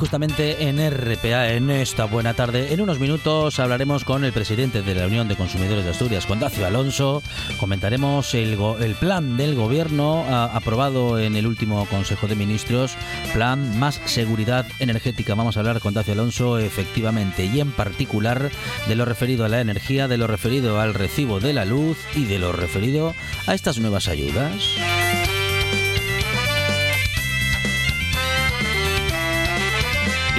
Justamente 0.00 0.66
en 0.66 0.78
RPA, 0.78 1.52
en 1.52 1.70
esta 1.70 2.06
buena 2.06 2.32
tarde, 2.32 2.72
en 2.72 2.80
unos 2.80 2.98
minutos 2.98 3.60
hablaremos 3.60 4.02
con 4.02 4.24
el 4.24 4.32
presidente 4.32 4.80
de 4.80 4.94
la 4.94 5.06
Unión 5.06 5.28
de 5.28 5.36
Consumidores 5.36 5.84
de 5.84 5.90
Asturias, 5.90 6.24
con 6.24 6.40
Dacio 6.40 6.66
Alonso. 6.66 7.22
Comentaremos 7.58 8.32
el, 8.34 8.58
el 8.80 8.94
plan 8.94 9.36
del 9.36 9.54
gobierno 9.54 10.24
aprobado 10.24 11.18
en 11.18 11.36
el 11.36 11.46
último 11.46 11.84
Consejo 11.84 12.28
de 12.28 12.34
Ministros, 12.34 12.96
plan 13.34 13.78
más 13.78 14.00
seguridad 14.06 14.66
energética. 14.78 15.34
Vamos 15.34 15.58
a 15.58 15.60
hablar 15.60 15.80
con 15.80 15.92
Dacio 15.92 16.14
Alonso 16.14 16.58
efectivamente 16.58 17.44
y 17.44 17.60
en 17.60 17.70
particular 17.70 18.50
de 18.88 18.94
lo 18.94 19.04
referido 19.04 19.44
a 19.44 19.50
la 19.50 19.60
energía, 19.60 20.08
de 20.08 20.16
lo 20.16 20.26
referido 20.26 20.80
al 20.80 20.94
recibo 20.94 21.40
de 21.40 21.52
la 21.52 21.66
luz 21.66 21.98
y 22.16 22.24
de 22.24 22.38
lo 22.38 22.52
referido 22.52 23.14
a 23.46 23.52
estas 23.52 23.78
nuevas 23.78 24.08
ayudas. 24.08 24.64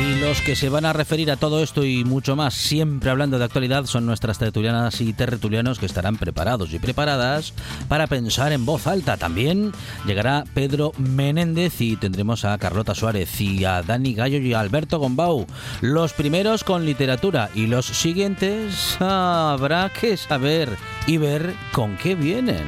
Y 0.02 0.16
los 0.16 0.42
que 0.42 0.56
se 0.56 0.70
van 0.70 0.86
a 0.86 0.94
referir 0.94 1.30
a 1.30 1.36
todo 1.36 1.62
esto 1.62 1.86
y 1.86 2.04
mucho 2.04 2.36
más, 2.36 2.56
siempre 2.56 3.12
hablando 3.12 3.38
de 3.38 3.46
actualidad, 3.46 3.86
son 3.86 4.08
nuestras 4.08 4.40
tertulianas 4.40 5.00
y 5.00 5.14
tertulianos 5.14 5.78
que 5.78 5.86
estarán 5.86 6.18
preparados 6.18 6.74
y 6.74 6.80
preparadas 6.80 7.54
para 7.88 8.08
pensar 8.08 8.52
en 8.52 8.66
voz 8.66 8.88
alta. 8.88 9.18
También 9.18 9.72
llegará 10.08 10.44
Pedro 10.56 10.92
Menéndez 10.98 11.80
y 11.82 11.98
tendremos 11.98 12.46
a 12.46 12.58
Carlota 12.58 12.96
Suárez 12.96 13.40
y 13.42 13.64
a 13.64 13.84
Dani 13.84 14.16
Gallo 14.16 14.40
y 14.40 14.54
a 14.54 14.60
Alberto 14.60 14.98
Gombau. 14.98 15.46
Los 15.82 16.14
primeros 16.14 16.64
con 16.64 16.84
literatura 16.84 17.52
y 17.54 17.68
los 17.68 17.86
siguientes 17.86 18.98
habrá 19.00 19.90
que 19.90 20.18
saber 20.18 20.70
y 21.06 21.18
ver 21.18 21.54
con 21.74 21.96
qué 21.98 22.16
vienen. 22.16 22.66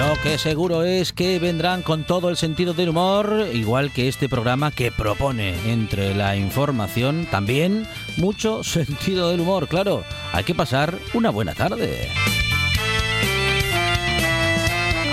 Lo 0.00 0.14
que 0.22 0.38
seguro 0.38 0.82
es 0.82 1.12
que 1.12 1.38
vendrán 1.38 1.82
con 1.82 2.04
todo 2.04 2.30
el 2.30 2.38
sentido 2.38 2.72
del 2.72 2.88
humor, 2.88 3.48
igual 3.52 3.92
que 3.92 4.08
este 4.08 4.30
programa 4.30 4.70
que 4.70 4.90
propone 4.90 5.70
entre 5.70 6.14
la 6.14 6.36
información 6.36 7.26
también 7.30 7.86
mucho 8.16 8.64
sentido 8.64 9.28
del 9.28 9.40
humor. 9.40 9.68
Claro, 9.68 10.02
hay 10.32 10.44
que 10.44 10.54
pasar 10.54 10.98
una 11.12 11.28
buena 11.28 11.54
tarde. 11.54 12.08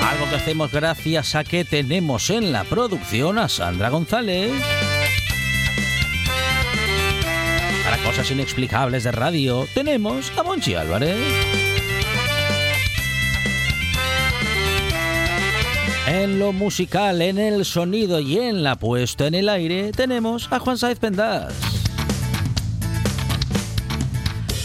Algo 0.09 0.29
que 0.29 0.35
hacemos 0.37 0.71
gracias 0.71 1.35
a 1.35 1.43
que 1.43 1.65
tenemos 1.65 2.29
en 2.29 2.53
la 2.53 2.63
producción 2.63 3.39
a 3.39 3.49
Sandra 3.49 3.89
González. 3.89 4.53
Para 7.83 7.97
cosas 8.03 8.31
inexplicables 8.31 9.03
de 9.03 9.11
radio 9.11 9.67
tenemos 9.73 10.31
a 10.37 10.43
Monchi 10.43 10.75
Álvarez. 10.75 11.17
En 16.07 16.39
lo 16.39 16.53
musical, 16.53 17.21
en 17.21 17.37
el 17.37 17.65
sonido 17.65 18.21
y 18.21 18.39
en 18.39 18.63
la 18.63 18.77
puesta 18.77 19.27
en 19.27 19.35
el 19.35 19.49
aire 19.49 19.91
tenemos 19.91 20.49
a 20.53 20.59
Juan 20.59 20.77
Saiz 20.77 20.99
Pendas. 20.99 21.53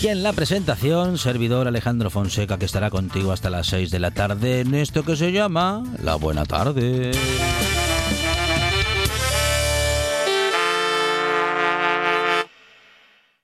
Y 0.00 0.06
en 0.06 0.22
la 0.22 0.32
presentación, 0.32 1.18
servidor 1.18 1.66
Alejandro 1.66 2.10
Fonseca 2.10 2.60
que 2.60 2.64
estará 2.64 2.90
contigo 2.90 3.32
hasta 3.32 3.50
las 3.50 3.66
6 3.66 3.90
de 3.90 3.98
la 3.98 4.12
tarde 4.12 4.60
en 4.60 4.72
esto 4.76 5.04
que 5.04 5.16
se 5.16 5.32
llama 5.32 5.82
La 6.00 6.14
Buena 6.14 6.44
Tarde. 6.44 7.10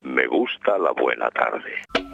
Me 0.02 0.26
gusta 0.28 0.78
la 0.78 0.92
buena 0.92 1.28
tarde. 1.30 2.07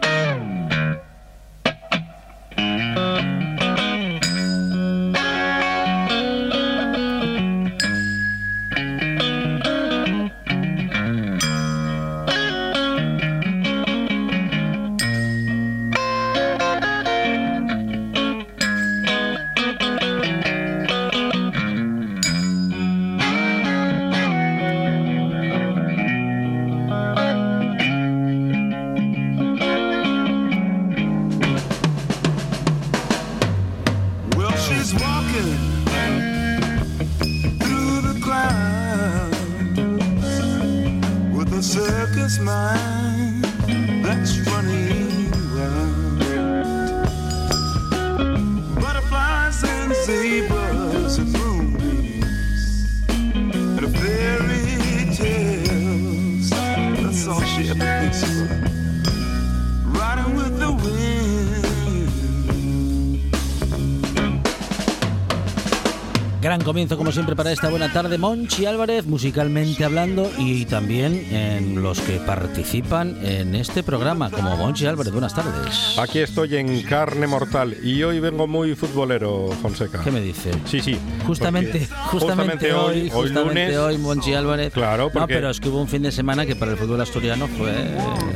Comienzo, 66.74 66.96
como 66.96 67.12
siempre, 67.12 67.36
para 67.36 67.52
esta 67.52 67.68
buena 67.70 67.92
tarde. 67.92 68.18
Monchi 68.18 68.66
Álvarez, 68.66 69.06
musicalmente 69.06 69.84
hablando, 69.84 70.28
y 70.36 70.64
también 70.64 71.24
en 71.30 71.80
los 71.84 72.00
que 72.00 72.18
participan 72.18 73.16
en 73.24 73.54
este 73.54 73.84
programa, 73.84 74.28
como 74.28 74.56
Monchi 74.56 74.84
Álvarez. 74.84 75.12
Buenas 75.12 75.36
tardes. 75.36 75.96
Aquí 75.96 76.18
estoy 76.18 76.56
en 76.56 76.82
carne 76.82 77.28
mortal 77.28 77.76
y 77.80 78.02
hoy 78.02 78.18
vengo 78.18 78.48
muy 78.48 78.74
futbolero, 78.74 79.50
Fonseca. 79.62 80.02
¿Qué 80.02 80.10
me 80.10 80.20
dice? 80.20 80.50
Sí, 80.64 80.80
sí. 80.80 80.98
Justamente, 81.24 81.86
justamente, 82.06 82.72
hoy, 82.72 83.02
hoy, 83.02 83.10
justamente 83.10 83.78
hoy, 83.78 83.96
Monchi 83.96 84.34
Álvarez. 84.34 84.72
Claro, 84.72 85.12
No, 85.14 85.28
pero 85.28 85.50
es 85.50 85.60
que 85.60 85.68
hubo 85.68 85.80
un 85.80 85.86
fin 85.86 86.02
de 86.02 86.10
semana 86.10 86.44
que 86.44 86.56
para 86.56 86.72
el 86.72 86.76
fútbol 86.76 87.00
asturiano 87.00 87.46
fue. 87.46 87.72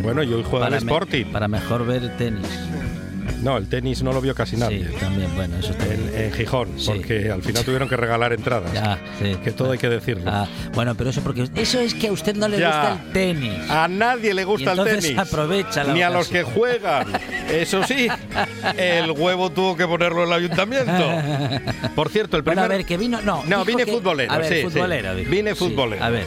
Bueno, 0.00 0.22
y 0.22 0.32
hoy 0.32 0.44
juega 0.48 0.68
el 0.68 0.74
Sporting. 0.74 1.24
para 1.32 1.48
mejor 1.48 1.84
ver 1.84 2.16
tenis. 2.16 2.46
No, 3.42 3.56
el 3.56 3.68
tenis 3.68 4.02
no 4.02 4.12
lo 4.12 4.20
vio 4.20 4.34
casi 4.34 4.56
nadie. 4.56 4.88
Sí, 4.88 4.94
también, 4.98 5.34
bueno, 5.36 5.56
eso 5.58 5.72
En, 6.14 6.32
Gijón, 6.32 6.70
porque 6.84 7.30
al 7.30 7.42
final 7.42 7.64
tuvieron 7.64 7.88
que 7.88 7.96
regalar 7.96 8.32
entradas. 8.32 8.72
Ya, 8.72 8.98
sí. 9.20 9.36
Que 9.42 9.52
todo 9.52 9.72
hay 9.72 9.78
que 9.78 9.88
decirlo. 9.88 10.24
Ah, 10.26 10.46
bueno, 10.74 10.94
pero 10.94 11.10
eso 11.10 11.20
porque 11.22 11.48
eso 11.54 11.80
es 11.80 11.94
que 11.94 12.08
a 12.08 12.12
usted 12.12 12.34
no 12.36 12.48
le 12.48 12.56
gusta 12.56 12.92
el 12.92 13.12
tenis. 13.12 13.70
A 13.70 13.88
nadie 13.88 14.34
le 14.34 14.44
gusta 14.44 14.72
el 14.72 14.84
tenis. 14.84 15.18
aprovecha 15.18 15.84
la 15.84 15.92
Ni 15.94 16.02
a 16.02 16.10
los 16.10 16.28
que 16.28 16.42
juegan. 16.42 17.06
Eso 17.48 17.84
sí, 17.84 18.08
el 18.76 19.10
huevo 19.12 19.50
tuvo 19.50 19.76
que 19.76 19.86
ponerlo 19.86 20.22
en 20.22 20.28
el 20.28 20.34
ayuntamiento. 20.34 21.08
Por 21.94 22.08
cierto, 22.10 22.36
el 22.36 22.44
primer... 22.44 22.58
Bueno, 22.58 22.74
a 22.74 22.76
ver, 22.76 22.86
que 22.86 22.96
vino... 22.96 23.20
No, 23.22 23.44
no 23.46 23.64
vine 23.64 23.86
futbolero. 23.86 24.32
A 24.32 24.38
ver, 24.38 24.64
futbolero. 24.64 25.14
Vine 25.14 25.54
futbolero. 25.54 26.04
a 26.04 26.10
ver. 26.10 26.26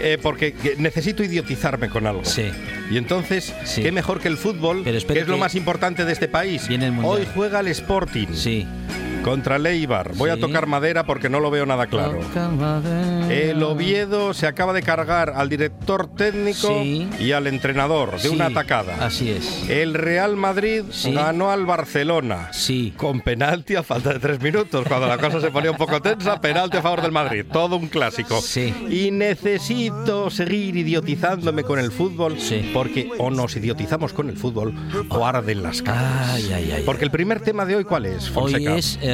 Eh, 0.00 0.18
porque 0.20 0.54
necesito 0.78 1.22
idiotizarme 1.22 1.88
con 1.88 2.06
algo. 2.06 2.24
Sí. 2.24 2.50
Y 2.90 2.98
entonces, 2.98 3.54
¿qué 3.74 3.90
mejor 3.90 4.20
que 4.20 4.28
el 4.28 4.36
fútbol, 4.36 4.84
que 4.84 4.96
es 4.96 5.28
lo 5.28 5.38
más 5.38 5.54
importante 5.54 6.04
de 6.04 6.12
este 6.12 6.28
país? 6.28 6.41
Viene 6.68 6.86
el 6.86 6.98
Hoy 7.04 7.26
juega 7.34 7.60
el 7.60 7.68
Sporting. 7.68 8.28
Sí. 8.34 8.66
Contra 9.22 9.56
el 9.56 9.66
Eibar. 9.66 10.14
Voy 10.16 10.30
a 10.30 10.38
tocar 10.38 10.66
madera 10.66 11.04
porque 11.04 11.28
no 11.28 11.38
lo 11.40 11.50
veo 11.50 11.64
nada 11.64 11.86
claro. 11.86 12.18
El 13.30 13.62
Oviedo 13.62 14.34
se 14.34 14.46
acaba 14.46 14.72
de 14.72 14.82
cargar 14.82 15.32
al 15.36 15.48
director 15.48 16.08
técnico 16.14 16.68
Sí. 16.68 17.08
y 17.20 17.32
al 17.32 17.46
entrenador 17.46 18.12
de 18.12 18.18
Sí, 18.18 18.28
una 18.28 18.46
atacada. 18.46 18.96
Así 19.04 19.30
es. 19.30 19.68
El 19.68 19.94
Real 19.94 20.36
Madrid 20.36 20.82
Sí. 20.90 21.12
ganó 21.12 21.50
al 21.50 21.64
Barcelona. 21.66 22.48
Sí. 22.52 22.92
Con 22.96 23.20
penalti 23.20 23.76
a 23.76 23.82
falta 23.82 24.12
de 24.12 24.18
tres 24.18 24.40
minutos, 24.40 24.84
cuando 24.88 25.06
la 25.06 25.18
cosa 25.18 25.40
se 25.40 25.50
ponía 25.50 25.70
un 25.70 25.76
poco 25.76 26.00
tensa, 26.02 26.40
penalti 26.40 26.76
a 26.78 26.82
favor 26.82 27.00
del 27.02 27.12
Madrid. 27.12 27.44
Todo 27.50 27.76
un 27.76 27.88
clásico. 27.88 28.40
Sí. 28.40 28.74
Y 28.90 29.10
necesito 29.12 30.30
seguir 30.30 30.76
idiotizándome 30.76 31.62
con 31.62 31.78
el 31.78 31.90
fútbol, 31.92 32.38
Sí. 32.40 32.70
porque 32.74 33.08
o 33.18 33.30
nos 33.30 33.54
idiotizamos 33.56 34.12
con 34.12 34.28
el 34.28 34.36
fútbol 34.36 34.74
o 35.08 35.24
arden 35.26 35.62
las 35.62 35.80
caras. 35.82 36.30
Ay, 36.32 36.50
ay, 36.52 36.72
ay. 36.76 36.82
Porque 36.84 37.04
el 37.04 37.10
primer 37.10 37.40
tema 37.40 37.64
de 37.64 37.76
hoy, 37.76 37.84
¿cuál 37.84 38.06
es, 38.06 38.26
Hoy 38.28 38.52
Fonseca? 38.52 38.76
es, 38.76 38.98
eh, 39.02 39.11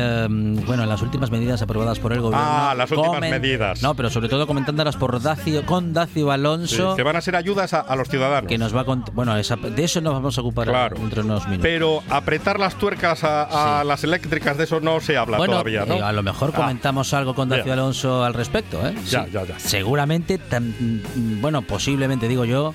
bueno, 0.67 0.87
las 0.87 1.03
últimas 1.03 1.31
medidas 1.31 1.63
aprobadas 1.63 1.99
por 1.99 2.13
el 2.13 2.21
gobierno. 2.21 2.47
Ah, 2.49 2.75
las 2.77 2.91
últimas 2.91 3.21
medidas. 3.21 3.83
No, 3.83 3.95
pero 3.95 4.11
sobre 4.11 4.29
todo 4.29 4.47
comentándolas 4.47 4.97
por 4.97 5.21
Dacio, 5.23 5.65
con 5.67 5.93
Dacio 5.93 6.31
Alonso, 6.31 6.91
Sí, 6.93 6.97
que 6.97 7.03
van 7.03 7.17
a 7.17 7.21
ser 7.21 7.37
ayudas 7.37 7.75
a, 7.75 7.81
a 7.81 7.97
los 7.97 8.09
ciudadanos. 8.09 8.49
que 8.49 8.59
nos 8.59 8.75
va 8.75 8.81
a 8.83 8.85
Bueno, 9.13 9.37
esa- 9.37 9.57
de 9.57 9.85
eso 9.85 10.01
nos 10.01 10.13
vamos 10.15 10.37
a 10.39 10.41
ocupar 10.41 10.69
Claro. 10.69 10.97
dentro 10.99 11.23
de 11.23 11.29
unos 11.29 11.45
minutos. 11.47 11.63
Pero 11.63 12.03
apretar 12.11 12.59
las 12.59 12.77
tuercas 12.77 13.23
a, 13.25 13.79
a 13.79 13.83
Sí. 13.83 13.89
las 13.89 14.05
eléctricas, 14.05 14.57
de 14.57 14.65
eso 14.65 14.81
no 14.81 15.01
se 15.01 15.17
habla 15.17 15.37
bueno, 15.39 15.53
todavía, 15.55 15.85
¿no? 15.85 15.95
eh, 15.95 16.03
a 16.03 16.13
lo 16.13 16.23
mejor 16.23 16.51
Ah. 16.55 16.57
comentamos 16.57 17.13
algo 17.15 17.35
con 17.35 17.49
Dacio. 17.49 17.73
Alonso 17.73 18.25
al 18.25 18.35
respecto, 18.35 18.79
¿eh? 18.87 18.95
Ya, 19.09 19.25
Sí. 19.25 19.31
ya, 19.33 19.45
ya. 19.45 19.59
Seguramente, 19.59 20.39
mm, 20.39 21.41
bueno, 21.41 21.63
posiblemente 21.63 22.29
digo 22.29 22.45
yo, 22.45 22.75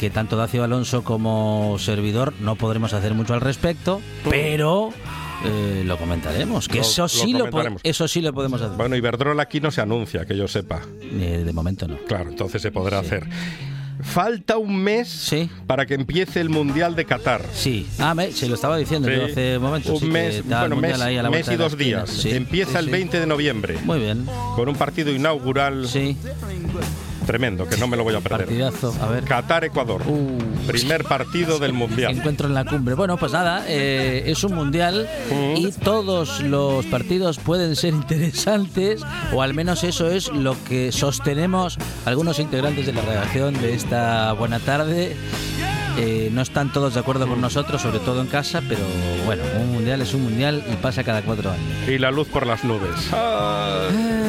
que 0.00 0.10
tanto 0.10 0.36
Dacio 0.36 0.64
Alonso 0.64 1.04
como 1.04 1.76
servidor 1.78 2.32
no 2.40 2.56
podremos 2.56 2.92
hacer 2.94 3.14
mucho 3.14 3.34
al 3.34 3.40
respecto, 3.40 4.00
pero 4.28 4.90
eh, 5.44 5.82
lo 5.84 5.96
comentaremos. 5.98 6.68
Que 6.68 6.76
Lo- 6.76 6.80
eso 6.82 7.02
lo 7.02 7.08
sí 7.08 7.32
lo, 7.32 7.38
comentaremos. 7.40 7.80
eso 7.84 8.08
sí 8.08 8.20
lo 8.20 8.32
podemos 8.32 8.60
hacer. 8.60 8.76
Bueno, 8.76 8.96
Iberdrola 8.96 9.42
aquí 9.42 9.60
no 9.60 9.70
se 9.70 9.80
anuncia, 9.80 10.24
que 10.26 10.36
yo 10.36 10.48
sepa. 10.48 10.80
Eh, 11.02 11.42
de 11.44 11.52
momento 11.52 11.86
no. 11.88 11.96
Claro, 12.06 12.30
entonces 12.30 12.60
se 12.62 12.70
podrá 12.70 13.00
Sí. 13.00 13.06
hacer. 13.06 13.26
Falta 14.02 14.58
un 14.58 14.76
mes 14.76 15.08
Sí. 15.08 15.48
para 15.68 15.86
que 15.86 15.94
empiece 15.94 16.40
el 16.40 16.48
Mundial 16.50 16.96
de 16.96 17.04
Qatar. 17.04 17.42
Sí, 17.54 17.86
ah, 18.00 18.12
me, 18.14 18.32
se 18.32 18.48
lo 18.48 18.56
estaba 18.56 18.76
diciendo 18.76 19.08
yo 19.08 19.26
Sí. 19.26 19.32
hace 19.32 19.58
momentos. 19.60 20.02
Un 20.02 20.10
mes, 20.10 20.44
bueno, 20.44 20.76
mes, 20.76 20.98
mes 21.30 21.48
y 21.48 21.56
dos 21.56 21.78
días. 21.78 22.24
Empieza 22.24 22.80
el 22.80 22.86
sí. 22.86 22.90
20 22.90 23.20
de 23.20 23.26
noviembre 23.26 23.78
Muy 23.84 24.00
bien, 24.00 24.26
con 24.56 24.68
un 24.68 24.74
partido 24.74 25.12
inaugural 25.12 25.86
sí, 25.88 26.16
tremendo, 27.24 27.68
que 27.68 27.76
no 27.76 27.86
me 27.86 27.96
lo 27.96 28.04
voy 28.04 28.14
a 28.14 28.20
perder. 28.20 28.46
partidazo. 28.46 28.94
A 29.00 29.06
ver. 29.06 29.24
Qatar-Ecuador. 29.24 30.02
Uh. 30.06 30.38
Primer 30.66 31.04
partido 31.04 31.58
del 31.58 31.72
Mundial. 31.72 32.16
Encuentro 32.16 32.48
en 32.48 32.54
la 32.54 32.64
cumbre. 32.64 32.94
Bueno, 32.94 33.16
pues 33.16 33.32
nada, 33.32 33.64
eh, 33.68 34.24
es 34.26 34.44
un 34.44 34.54
mundial 34.54 35.08
y 35.56 35.70
todos 35.72 36.40
los 36.40 36.86
partidos 36.86 37.38
pueden 37.38 37.76
ser 37.76 37.94
interesantes, 37.94 39.02
o 39.32 39.42
al 39.42 39.54
menos 39.54 39.84
eso 39.84 40.10
es 40.10 40.28
lo 40.32 40.56
que 40.64 40.92
sostenemos 40.92 41.78
algunos 42.04 42.38
integrantes 42.38 42.86
de 42.86 42.92
la 42.92 43.02
redacción 43.02 43.54
de 43.60 43.74
esta 43.74 44.32
buena 44.32 44.58
tarde. 44.58 45.16
Eh, 45.96 46.28
no 46.32 46.42
están 46.42 46.72
todos 46.72 46.94
de 46.94 47.00
acuerdo 47.00 47.28
con 47.28 47.40
nosotros, 47.40 47.80
sobre 47.80 48.00
todo 48.00 48.20
en 48.20 48.26
casa, 48.26 48.60
pero 48.68 48.80
bueno, 49.26 49.44
un 49.60 49.74
mundial 49.74 50.02
es 50.02 50.12
un 50.12 50.24
mundial 50.24 50.64
y 50.72 50.74
pasa 50.76 51.04
cada 51.04 51.22
cuatro 51.22 51.50
años. 51.52 51.88
Y 51.88 51.98
la 51.98 52.10
luz 52.10 52.26
por 52.28 52.46
las 52.46 52.64
nubes. 52.64 53.12
Ay, 53.12 54.23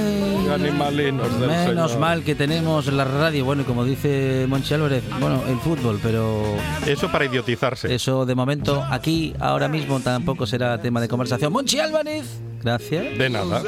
animalinos 0.55 1.39
del 1.39 1.49
Menos 1.49 1.91
Señor. 1.91 1.99
mal 1.99 2.23
que 2.23 2.35
tenemos 2.35 2.87
la 2.87 3.03
radio, 3.05 3.45
bueno, 3.45 3.61
y 3.61 3.65
como 3.65 3.83
dice 3.85 4.45
Monchi 4.47 4.73
Álvarez, 4.73 5.03
bueno, 5.19 5.41
el 5.47 5.57
fútbol, 5.59 5.99
pero 6.01 6.43
Eso 6.85 7.11
para 7.11 7.25
idiotizarse. 7.25 7.93
eso 7.93 8.25
de 8.25 8.35
momento 8.35 8.83
aquí, 8.89 9.33
ahora 9.39 9.67
mismo, 9.67 9.99
tampoco 9.99 10.45
será 10.47 10.81
tema 10.81 10.99
de 11.01 11.07
conversación. 11.07 11.51
Monchi 11.53 11.79
Álvarez, 11.79 12.25
gracias. 12.63 13.17
De 13.17 13.29
nada. 13.29 13.61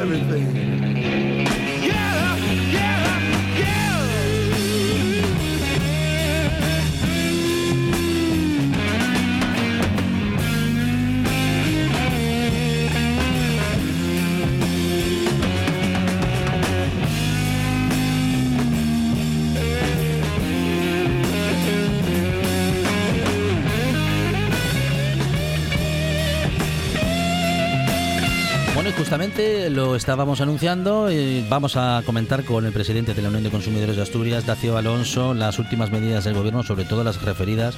Lo 29.37 29.95
estábamos 29.95 30.41
anunciando. 30.41 31.11
y 31.11 31.45
vamos 31.47 31.75
a 31.75 32.01
comentar 32.07 32.43
con 32.43 32.65
el 32.65 32.73
presidente 32.73 33.13
de 33.13 33.21
la 33.21 33.27
Unión 33.27 33.43
de 33.43 33.51
Consumidores 33.51 33.95
de 33.95 34.01
Asturias, 34.01 34.47
Dacio 34.47 34.77
Alonso, 34.77 35.35
las 35.35 35.59
últimas 35.59 35.91
medidas 35.91 36.23
del 36.23 36.33
gobierno, 36.33 36.63
sobre 36.63 36.85
todo 36.85 37.03
las 37.03 37.21
referidas 37.21 37.75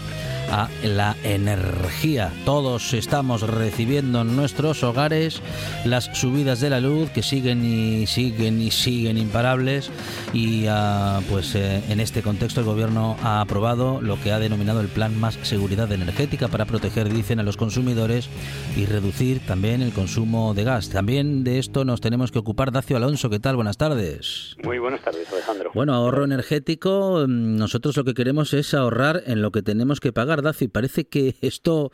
a 0.51 0.69
la 0.83 1.17
energía. 1.23 2.31
Todos 2.45 2.93
estamos 2.93 3.41
recibiendo 3.41 4.21
en 4.21 4.37
nuestros 4.37 4.83
hogares 4.83 5.41
las 5.83 6.05
subidas 6.13 6.61
de 6.61 6.69
la 6.69 6.79
luz 6.79 7.09
que 7.09 7.23
siguen 7.23 7.65
y 7.65 8.07
siguen 8.07 8.61
y 8.61 8.71
siguen 8.71 9.17
imparables. 9.17 9.91
Y 10.33 10.65
ah, 10.67 11.19
pues 11.29 11.55
eh, 11.55 11.83
en 11.89 11.99
este 11.99 12.21
contexto 12.21 12.61
el 12.61 12.67
gobierno 12.67 13.17
ha 13.21 13.41
aprobado 13.41 14.01
lo 14.01 14.19
que 14.21 14.31
ha 14.31 14.39
denominado 14.39 14.79
el 14.79 14.87
Plan 14.87 15.19
Más 15.19 15.37
Seguridad 15.43 15.91
Energética 15.91 16.47
para 16.47 16.65
proteger, 16.65 17.11
dicen, 17.11 17.39
a 17.39 17.43
los 17.43 17.57
consumidores 17.57 18.29
y 18.77 18.85
reducir 18.85 19.41
también 19.45 19.81
el 19.81 19.91
consumo 19.91 20.53
de 20.53 20.63
gas. 20.63 20.89
También 20.89 21.43
de 21.49 21.57
esto 21.59 21.83
nos 21.85 21.99
tenemos 22.01 22.31
que 22.31 22.39
ocupar. 22.39 22.71
Dacio 22.71 22.95
Alonso, 22.97 23.29
¿qué 23.29 23.39
tal? 23.39 23.55
Buenas 23.55 23.77
tardes. 23.77 24.55
Muy 24.63 24.77
buenas 24.77 25.01
tardes, 25.01 25.31
Alejandro. 25.33 25.71
Bueno, 25.73 25.93
ahorro 25.93 26.23
energético, 26.23 27.25
mm, 27.27 27.55
nosotros 27.57 27.97
lo 27.97 28.03
que 28.03 28.13
queremos 28.13 28.53
es 28.53 28.73
ahorrar 28.73 29.23
en 29.25 29.41
lo 29.41 29.51
que 29.51 29.61
tenemos 29.61 29.99
que 29.99 30.13
pagar, 30.13 30.41
Dacio, 30.43 30.65
y 30.65 30.67
parece 30.69 31.05
que 31.07 31.35
esto 31.41 31.91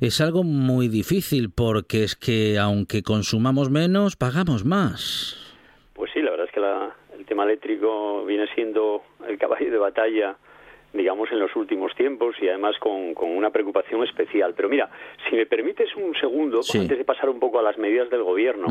es 0.00 0.20
algo 0.20 0.42
muy 0.42 0.88
difícil 0.88 1.50
porque 1.50 2.02
es 2.04 2.16
que 2.16 2.58
aunque 2.58 3.02
consumamos 3.02 3.70
menos, 3.70 4.16
pagamos 4.16 4.64
más. 4.64 5.36
Pues 5.94 6.10
sí, 6.12 6.20
la 6.20 6.32
verdad 6.32 6.46
es 6.46 6.52
que 6.52 6.60
la- 6.60 6.96
el 7.16 7.24
tema 7.26 7.44
eléctrico 7.44 8.24
viene 8.24 8.46
siendo 8.54 9.02
el 9.28 9.38
caballo 9.38 9.70
de 9.70 9.78
batalla, 9.78 10.36
digamos, 10.92 11.30
en 11.30 11.38
los 11.38 11.54
últimos 11.56 11.94
tiempos 11.94 12.34
y 12.40 12.48
además 12.48 12.76
con, 12.78 13.14
con 13.14 13.30
una 13.30 13.50
preocupación 13.50 14.02
especial. 14.04 14.54
Pero 14.56 14.68
mira, 14.68 14.90
si 15.28 15.36
me 15.36 15.46
permites 15.46 15.94
un 15.96 16.14
segundo, 16.16 16.62
Sí. 16.62 16.78
antes 16.78 16.98
de 16.98 17.04
pasar 17.04 17.28
un 17.30 17.38
poco 17.38 17.58
a 17.58 17.62
las 17.62 17.78
medidas 17.78 18.10
del 18.10 18.22
gobierno, 18.22 18.66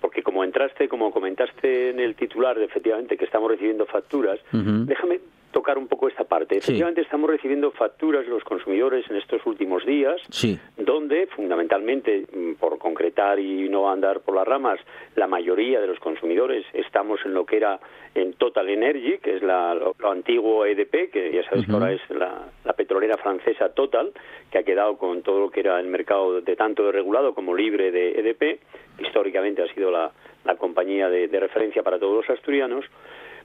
porque 0.00 0.22
como 0.22 0.44
entraste, 0.44 0.88
como 0.88 1.10
comentaste 1.10 1.90
en 1.90 2.00
el 2.00 2.14
titular, 2.14 2.58
de 2.58 2.64
efectivamente 2.64 3.16
que 3.16 3.24
estamos 3.24 3.50
recibiendo 3.50 3.84
facturas, 3.86 4.38
déjame 4.52 5.20
tocar 5.50 5.78
un 5.78 5.88
poco 5.88 6.08
esta 6.08 6.24
parte. 6.24 6.56
Efectivamente 6.58 7.00
estamos 7.00 7.28
recibiendo 7.28 7.70
facturas 7.72 8.26
los 8.26 8.42
consumidores 8.44 9.04
en 9.10 9.16
estos 9.16 9.44
últimos 9.46 9.84
días, 9.84 10.20
Sí, 10.30 10.58
donde 10.76 11.26
fundamentalmente, 11.28 12.24
mm, 12.32 12.54
por 12.54 12.78
concretar 12.78 13.38
y 13.40 13.68
no 13.68 13.90
andar 13.90 14.20
por 14.20 14.34
las 14.36 14.46
ramas, 14.46 14.78
la 15.16 15.26
mayoría 15.26 15.80
de 15.80 15.86
los 15.86 15.98
consumidores 15.98 16.64
estamos 16.72 17.20
en 17.24 17.34
lo 17.34 17.44
que 17.44 17.56
era 17.56 17.80
en 18.14 18.32
Total 18.34 18.68
Energy, 18.68 19.18
que 19.18 19.36
es 19.36 19.42
la- 19.42 19.74
lo, 19.74 19.94
lo 19.98 20.10
antiguo 20.10 20.64
EDP, 20.66 21.10
que 21.10 21.32
ya 21.32 21.42
sabéis 21.44 21.66
que 21.66 21.72
ahora 21.72 21.92
es 21.92 22.00
la, 22.10 22.48
la 22.64 22.72
petrolera 22.72 23.16
francesa 23.18 23.68
Total, 23.70 24.12
que 24.50 24.58
ha 24.58 24.62
quedado 24.62 24.96
con 24.98 25.22
todo 25.22 25.40
lo 25.40 25.50
que 25.50 25.60
era 25.60 25.78
el 25.80 25.86
mercado 25.86 26.40
de 26.40 26.56
tanto 26.56 26.84
de 26.86 26.92
regulado 26.92 27.34
como 27.34 27.54
libre 27.54 27.90
de 27.90 28.12
EDP. 28.20 28.60
Históricamente 29.00 29.62
ha 29.62 29.72
sido 29.74 29.90
la, 29.90 30.10
la 30.44 30.56
compañía 30.56 31.08
de, 31.08 31.28
de 31.28 31.40
referencia 31.40 31.82
para 31.82 31.98
todos 31.98 32.26
los 32.26 32.30
asturianos. 32.36 32.84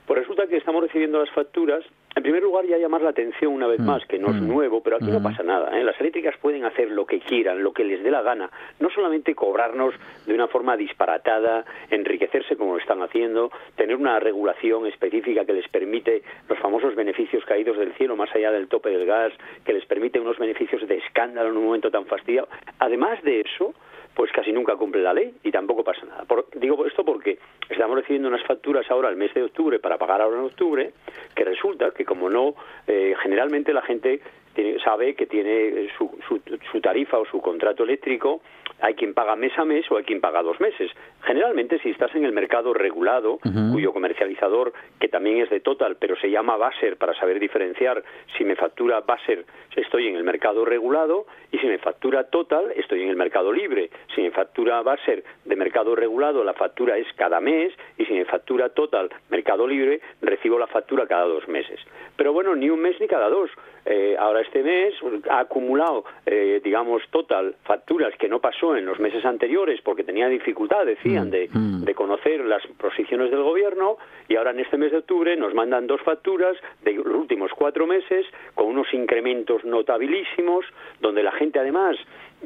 Pues 0.06 0.20
resulta 0.20 0.46
que 0.46 0.56
estamos 0.56 0.82
recibiendo 0.82 1.18
las 1.18 1.30
facturas. 1.30 1.84
En 2.14 2.22
primer 2.22 2.42
lugar, 2.42 2.64
ya 2.64 2.78
llamar 2.78 3.02
la 3.02 3.10
atención 3.10 3.52
una 3.52 3.66
vez 3.66 3.80
Mm, 3.80 3.86
más, 3.86 4.06
que 4.06 4.18
no 4.18 4.28
es 4.28 4.40
mm, 4.40 4.48
nuevo, 4.48 4.80
pero 4.82 4.96
aquí 4.96 5.10
no 5.10 5.20
mm. 5.20 5.22
pasa 5.22 5.42
nada. 5.42 5.78
¿eh? 5.78 5.84
Las 5.84 5.98
eléctricas 6.00 6.34
pueden 6.40 6.64
hacer 6.64 6.90
lo 6.90 7.06
que 7.06 7.20
quieran, 7.20 7.62
lo 7.62 7.72
que 7.72 7.84
les 7.84 8.02
dé 8.02 8.10
la 8.10 8.22
gana. 8.22 8.50
No 8.80 8.88
solamente 8.90 9.34
cobrarnos 9.34 9.94
de 10.26 10.34
una 10.34 10.48
forma 10.48 10.76
disparatada, 10.76 11.64
enriquecerse 11.90 12.56
como 12.56 12.74
lo 12.74 12.78
están 12.78 13.02
haciendo, 13.02 13.50
tener 13.76 13.96
una 13.96 14.18
regulación 14.18 14.86
específica 14.86 15.44
que 15.44 15.52
les 15.52 15.68
permite 15.68 16.22
los 16.48 16.58
famosos 16.58 16.94
beneficios 16.94 17.44
caídos 17.44 17.76
del 17.76 17.92
cielo 17.94 18.16
más 18.16 18.34
allá 18.34 18.50
del 18.50 18.68
tope 18.68 18.90
del 18.90 19.06
gas, 19.06 19.32
que 19.64 19.72
les 19.72 19.84
permite 19.84 20.20
unos 20.20 20.38
beneficios 20.38 20.86
de 20.86 20.96
escándalo 20.98 21.50
en 21.50 21.56
un 21.56 21.64
momento 21.64 21.90
tan 21.90 22.06
fastidiado. 22.06 22.48
Además 22.78 23.22
de 23.22 23.40
eso, 23.40 23.74
pues 24.16 24.32
casi 24.32 24.50
nunca 24.50 24.74
cumple 24.76 25.02
la 25.02 25.12
ley 25.12 25.34
y 25.44 25.52
tampoco 25.52 25.84
pasa 25.84 26.04
nada. 26.06 26.24
Por- 26.24 26.46
digo 26.54 26.86
esto 26.86 27.04
porque 27.04 27.38
estamos 27.68 27.96
recibiendo 27.98 28.28
unas 28.28 28.42
facturas 28.44 28.90
ahora 28.90 29.10
el 29.10 29.16
mes 29.16 29.32
de 29.34 29.42
octubre 29.42 29.78
para 29.78 29.98
pagar 29.98 30.22
ahora 30.22 30.38
en 30.38 30.44
octubre, 30.46 30.92
que 31.34 31.44
resulta 31.44 31.90
que 31.90 32.04
como 32.06 32.30
no, 32.30 32.54
eh, 32.86 33.14
generalmente 33.22 33.74
la 33.74 33.82
gente 33.82 34.20
tiene- 34.56 34.80
sabe 34.80 35.14
que 35.14 35.26
tiene 35.26 35.88
su, 35.96 36.10
su, 36.26 36.40
su 36.72 36.80
tarifa 36.80 37.18
o 37.18 37.24
su 37.26 37.40
contrato 37.40 37.84
eléctrico, 37.84 38.40
hay 38.80 38.94
quien 38.94 39.14
paga 39.14 39.36
mes 39.36 39.56
a 39.58 39.64
mes 39.64 39.90
o 39.90 39.96
hay 39.96 40.04
quien 40.04 40.20
paga 40.20 40.42
dos 40.42 40.60
meses. 40.60 40.90
Generalmente, 41.22 41.78
si 41.78 41.90
estás 41.90 42.14
en 42.14 42.24
el 42.24 42.32
mercado 42.32 42.74
regulado, 42.74 43.38
cuyo 43.72 43.92
comercializador, 43.92 44.72
que 45.00 45.08
también 45.08 45.38
es 45.38 45.50
de 45.50 45.60
Total, 45.60 45.96
pero 45.98 46.16
se 46.16 46.30
llama 46.30 46.56
Baser 46.56 46.96
para 46.96 47.14
saber 47.14 47.38
diferenciar 47.40 48.02
si 48.36 48.44
me 48.44 48.54
factura 48.56 49.00
Baser, 49.00 49.44
estoy 49.76 50.08
en 50.08 50.16
el 50.16 50.24
mercado 50.24 50.64
regulado, 50.64 51.26
y 51.52 51.58
si 51.58 51.66
me 51.66 51.78
factura 51.78 52.24
Total, 52.24 52.72
estoy 52.76 53.02
en 53.02 53.08
el 53.10 53.16
mercado 53.16 53.52
libre. 53.52 53.90
Si 54.14 54.20
me 54.22 54.30
factura 54.30 54.82
Baser 54.82 55.22
de 55.44 55.56
mercado 55.56 55.94
regulado, 55.94 56.42
la 56.44 56.54
factura 56.54 56.96
es 56.98 57.06
cada 57.16 57.40
mes, 57.40 57.72
y 57.98 58.04
si 58.04 58.12
me 58.14 58.24
factura 58.24 58.70
Total, 58.70 59.08
mercado 59.30 59.66
libre, 59.66 60.00
recibo 60.22 60.58
la 60.58 60.66
factura 60.66 61.06
cada 61.06 61.24
dos 61.24 61.46
meses. 61.48 61.80
Pero 62.16 62.32
bueno, 62.32 62.54
ni 62.54 62.68
un 62.70 62.80
mes 62.80 62.98
ni 63.00 63.06
cada 63.06 63.28
dos. 63.28 63.50
Eh, 63.88 64.16
ahora 64.18 64.40
este 64.40 64.62
mes 64.64 64.94
ha 65.30 65.38
acumulado, 65.38 66.04
eh, 66.26 66.60
digamos, 66.64 67.02
total 67.10 67.54
facturas 67.62 68.12
que 68.18 68.28
no 68.28 68.40
pasó 68.40 68.74
en 68.76 68.84
los 68.84 68.98
meses 68.98 69.24
anteriores 69.24 69.80
porque 69.82 70.02
tenía 70.02 70.28
dificultad, 70.28 70.84
decían, 70.84 71.30
de, 71.30 71.48
de 71.52 71.94
conocer 71.94 72.44
las 72.44 72.66
posiciones 72.78 73.30
del 73.30 73.42
gobierno 73.42 73.96
y 74.28 74.34
ahora 74.36 74.50
en 74.50 74.60
este 74.60 74.76
mes 74.76 74.90
de 74.90 74.98
octubre 74.98 75.36
nos 75.36 75.54
mandan 75.54 75.86
dos 75.86 76.00
facturas 76.02 76.56
de 76.82 76.94
los 76.94 77.06
últimos 77.14 77.52
cuatro 77.52 77.86
meses 77.86 78.26
con 78.54 78.66
unos 78.66 78.92
incrementos 78.92 79.64
notabilísimos 79.64 80.64
donde 81.00 81.22
la 81.22 81.32
gente 81.32 81.58
además 81.58 81.96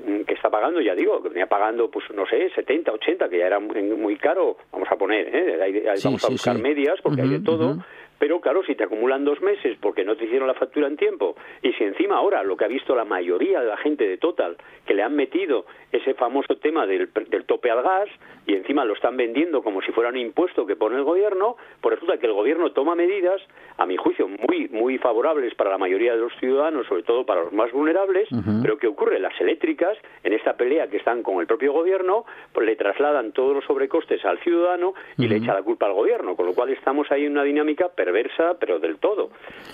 mm, 0.06 0.22
que 0.22 0.34
está 0.34 0.50
pagando, 0.50 0.80
ya 0.80 0.94
digo, 0.94 1.22
que 1.22 1.30
venía 1.30 1.46
pagando, 1.46 1.90
pues 1.90 2.04
no 2.14 2.26
sé, 2.26 2.50
70, 2.54 2.92
80, 2.92 3.28
que 3.28 3.38
ya 3.38 3.46
era 3.46 3.58
muy, 3.60 3.82
muy 3.82 4.16
caro, 4.16 4.56
vamos 4.72 4.88
a 4.90 4.96
poner, 4.96 5.34
¿eh? 5.34 5.62
Ahí- 5.62 5.86
ahí 5.88 5.96
Sí, 5.96 6.08
vamos 6.08 6.24
a 6.24 6.28
buscar 6.28 6.56
sí. 6.56 6.62
medias 6.62 7.00
porque 7.02 7.22
hay 7.22 7.28
de 7.28 7.40
todo. 7.40 7.76
Pero 8.20 8.38
claro, 8.42 8.62
si 8.62 8.74
te 8.74 8.84
acumulan 8.84 9.24
dos 9.24 9.40
meses 9.40 9.78
porque 9.80 10.04
no 10.04 10.14
te 10.14 10.26
hicieron 10.26 10.46
la 10.46 10.54
factura 10.54 10.86
en 10.86 10.98
tiempo, 10.98 11.36
y 11.62 11.72
si 11.72 11.84
encima 11.84 12.16
ahora 12.16 12.44
lo 12.44 12.54
que 12.54 12.66
ha 12.66 12.68
visto 12.68 12.94
la 12.94 13.06
mayoría 13.06 13.60
de 13.60 13.66
la 13.66 13.78
gente 13.78 14.06
de 14.06 14.18
Total, 14.18 14.58
que 14.86 14.92
le 14.92 15.02
han 15.02 15.16
metido 15.16 15.64
ese 15.90 16.12
famoso 16.12 16.58
tema 16.58 16.86
del, 16.86 17.08
del 17.30 17.44
tope 17.46 17.70
al 17.70 17.82
gas, 17.82 18.10
y 18.46 18.54
encima 18.54 18.84
lo 18.84 18.94
están 18.94 19.16
vendiendo 19.16 19.62
como 19.62 19.80
si 19.80 19.90
fuera 19.92 20.10
un 20.10 20.18
impuesto 20.18 20.66
que 20.66 20.76
pone 20.76 20.96
el 20.96 21.04
gobierno, 21.04 21.56
pues 21.80 21.94
resulta 21.94 22.18
que 22.18 22.26
el 22.26 22.34
gobierno 22.34 22.72
toma 22.72 22.94
medidas, 22.94 23.40
a 23.78 23.86
mi 23.86 23.96
juicio, 23.96 24.28
muy, 24.28 24.68
muy 24.68 24.98
favorables 24.98 25.54
para 25.54 25.70
la 25.70 25.78
mayoría 25.78 26.12
de 26.12 26.20
los 26.20 26.32
ciudadanos, 26.38 26.86
sobre 26.86 27.02
todo 27.02 27.24
para 27.24 27.44
los 27.44 27.52
más 27.54 27.72
vulnerables, 27.72 28.28
pero 28.62 28.76
¿qué 28.76 28.86
ocurre? 28.86 29.18
Las 29.18 29.40
eléctricas, 29.40 29.96
en 30.22 30.34
esta 30.34 30.54
pelea 30.54 30.88
que 30.88 30.98
están 30.98 31.22
con 31.22 31.40
el 31.40 31.46
propio 31.46 31.72
gobierno, 31.72 32.26
pues 32.52 32.66
le 32.66 32.76
trasladan 32.76 33.32
todos 33.32 33.54
los 33.54 33.64
sobrecostes 33.64 34.22
al 34.26 34.38
ciudadano 34.40 34.92
y 35.16 35.28
le 35.28 35.36
echa 35.36 35.54
la 35.54 35.62
culpa 35.62 35.86
al 35.86 35.94
gobierno, 35.94 36.36
con 36.36 36.44
lo 36.44 36.52
cual 36.52 36.70
estamos 36.70 37.10
ahí 37.10 37.24
en 37.24 37.32
una 37.32 37.44
dinámica 37.44 37.88
perversa, 37.88 38.09
pero 38.58 38.78
del 38.78 38.98
todo. 38.98 39.30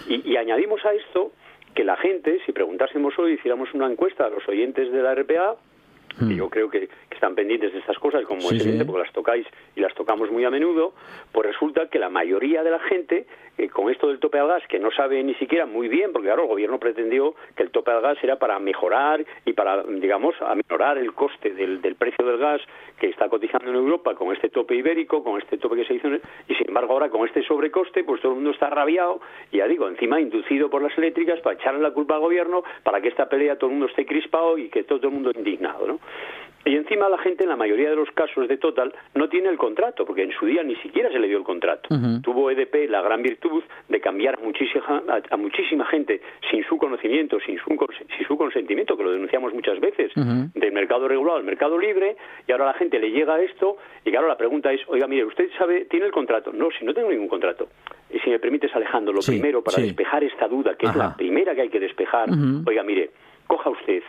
Y, 0.08 0.32
y 0.32 0.36
añadimos 0.36 0.84
a 0.84 0.92
esto 0.92 1.32
que 1.74 1.84
la 1.84 1.96
gente, 1.96 2.40
si 2.46 2.52
preguntásemos 2.52 3.18
hoy, 3.18 3.32
hiciéramos 3.32 3.72
una 3.74 3.86
encuesta 3.86 4.26
a 4.26 4.30
los 4.30 4.46
oyentes 4.48 4.90
de 4.90 5.02
la 5.02 5.14
RPA, 5.14 5.56
que 6.18 6.34
yo 6.34 6.48
creo 6.48 6.70
que, 6.70 6.88
que 6.88 7.14
están 7.14 7.34
pendientes 7.34 7.72
de 7.72 7.78
estas 7.78 7.98
cosas, 7.98 8.24
como 8.24 8.40
Hmm. 8.40 8.56
Sí, 8.56 8.60
sí. 8.60 8.84
porque 8.84 9.02
las 9.02 9.12
tocáis 9.12 9.46
y 9.74 9.80
las 9.80 9.94
tocamos 9.94 10.30
muy 10.30 10.44
a 10.44 10.50
menudo, 10.50 10.92
pues 11.32 11.46
resulta 11.46 11.88
que 11.88 11.98
la 11.98 12.08
mayoría 12.08 12.62
de 12.62 12.70
la 12.70 12.78
gente, 12.80 13.26
eh, 13.58 13.68
con 13.68 13.90
esto 13.90 14.08
del 14.08 14.18
tope 14.20 14.38
al 14.38 14.48
gas, 14.48 14.62
que 14.68 14.78
no 14.78 14.90
sabe 14.90 15.22
ni 15.22 15.34
siquiera 15.34 15.66
muy 15.66 15.88
bien, 15.88 16.12
porque 16.12 16.28
claro, 16.28 16.42
el 16.42 16.48
gobierno 16.48 16.78
pretendió 16.78 17.34
que 17.56 17.62
el 17.62 17.70
tope 17.70 17.90
al 17.90 18.00
gas 18.02 18.18
era 18.22 18.38
para 18.38 18.58
mejorar 18.58 19.24
y 19.44 19.52
para, 19.52 19.82
digamos, 19.84 20.34
aminorar 20.42 20.98
el 20.98 21.12
coste 21.14 21.50
del, 21.54 21.80
del 21.82 21.94
precio 21.96 22.24
del 22.24 22.38
gas 22.38 22.60
que 23.00 23.08
está 23.08 23.28
cotizando 23.28 23.68
en 23.70 23.76
Europa 23.76 24.14
con 24.14 24.32
este 24.34 24.48
tope 24.48 24.74
ibérico, 24.74 25.22
con 25.24 25.40
este 25.40 25.58
tope 25.58 25.76
que 25.76 25.84
se 25.84 25.94
hizo, 25.94 26.08
en- 26.08 26.20
y 26.48 26.54
sin 26.54 26.68
embargo 26.68 26.92
ahora 26.94 27.08
con 27.10 27.26
este 27.26 27.42
sobrecoste, 27.42 28.04
pues 28.04 28.20
todo 28.22 28.32
el 28.32 28.36
mundo 28.36 28.50
está 28.52 28.70
rabiado, 28.70 29.20
y 29.52 29.58
ya 29.58 29.66
digo, 29.68 29.88
encima 29.88 30.20
inducido 30.20 30.70
por 30.70 30.82
las 30.82 30.96
eléctricas 30.96 31.40
para 31.40 31.56
echarle 31.56 31.80
la 31.80 31.90
culpa 31.92 32.14
al 32.14 32.20
gobierno, 32.20 32.62
para 32.82 33.00
que 33.00 33.08
esta 33.08 33.28
pelea 33.28 33.56
todo 33.56 33.68
el 33.70 33.72
mundo 33.76 33.86
esté 33.86 34.06
crispado 34.06 34.56
y 34.58 34.68
que 34.68 34.84
todo 34.84 35.08
el 35.08 35.12
mundo 35.14 35.30
indignado, 35.34 35.86
¿no? 35.86 35.98
Y 36.64 36.74
encima 36.74 37.08
la 37.08 37.18
gente, 37.18 37.44
en 37.44 37.48
la 37.50 37.54
mayoría 37.54 37.88
de 37.90 37.94
los 37.94 38.10
casos 38.10 38.48
de 38.48 38.56
Total, 38.56 38.92
no 39.14 39.28
tiene 39.28 39.48
el 39.50 39.56
contrato, 39.56 40.04
porque 40.04 40.24
en 40.24 40.32
su 40.32 40.46
día 40.46 40.64
ni 40.64 40.74
siquiera 40.76 41.08
se 41.12 41.20
le 41.20 41.28
dio 41.28 41.38
el 41.38 41.44
contrato. 41.44 41.88
Tuvo 42.24 42.50
EDP 42.50 42.90
la 42.90 43.02
gran 43.02 43.22
virtud 43.22 43.62
de 43.88 44.00
cambiar 44.00 44.34
a 44.34 44.42
muchísima, 44.44 45.00
a, 45.06 45.20
a 45.32 45.36
muchísima 45.36 45.86
gente 45.86 46.20
sin 46.50 46.64
su 46.64 46.76
conocimiento, 46.76 47.38
sin 47.46 47.56
su, 47.60 47.68
sin 48.16 48.26
su 48.26 48.36
consentimiento, 48.36 48.96
que 48.96 49.04
lo 49.04 49.12
denunciamos 49.12 49.54
muchas 49.54 49.78
veces, 49.78 50.10
del 50.16 50.72
mercado 50.72 51.06
regulado 51.06 51.38
al 51.38 51.44
mercado 51.44 51.78
libre, 51.78 52.16
y 52.48 52.50
ahora 52.50 52.64
la 52.66 52.74
gente 52.74 52.98
le 52.98 53.12
llega 53.12 53.40
esto, 53.40 53.76
y 54.04 54.10
claro, 54.10 54.26
la 54.26 54.36
pregunta 54.36 54.72
es, 54.72 54.80
oiga, 54.88 55.06
mire, 55.06 55.24
¿usted 55.24 55.48
sabe, 55.56 55.84
tiene 55.84 56.06
el 56.06 56.12
contrato? 56.12 56.52
No, 56.52 56.70
si 56.76 56.84
no 56.84 56.92
tengo 56.92 57.10
ningún 57.10 57.28
contrato. 57.28 57.68
Y 58.10 58.18
si 58.18 58.30
me 58.30 58.40
permites, 58.40 58.74
Alejandro, 58.74 59.12
lo 59.14 59.22
Sí, 59.22 59.30
primero 59.38 59.62
para 59.62 59.76
sí. 59.76 59.82
despejar 59.84 60.24
esta 60.24 60.48
duda, 60.48 60.74
que 60.74 60.86
es 60.86 60.96
la 60.96 61.16
primera 61.16 61.54
que 61.54 61.60
hay 61.60 61.68
que 61.68 61.78
despejar, 61.78 62.28
oiga, 62.66 62.82
mire, 62.82 63.10
coja 63.46 63.70
usted, 63.70 64.02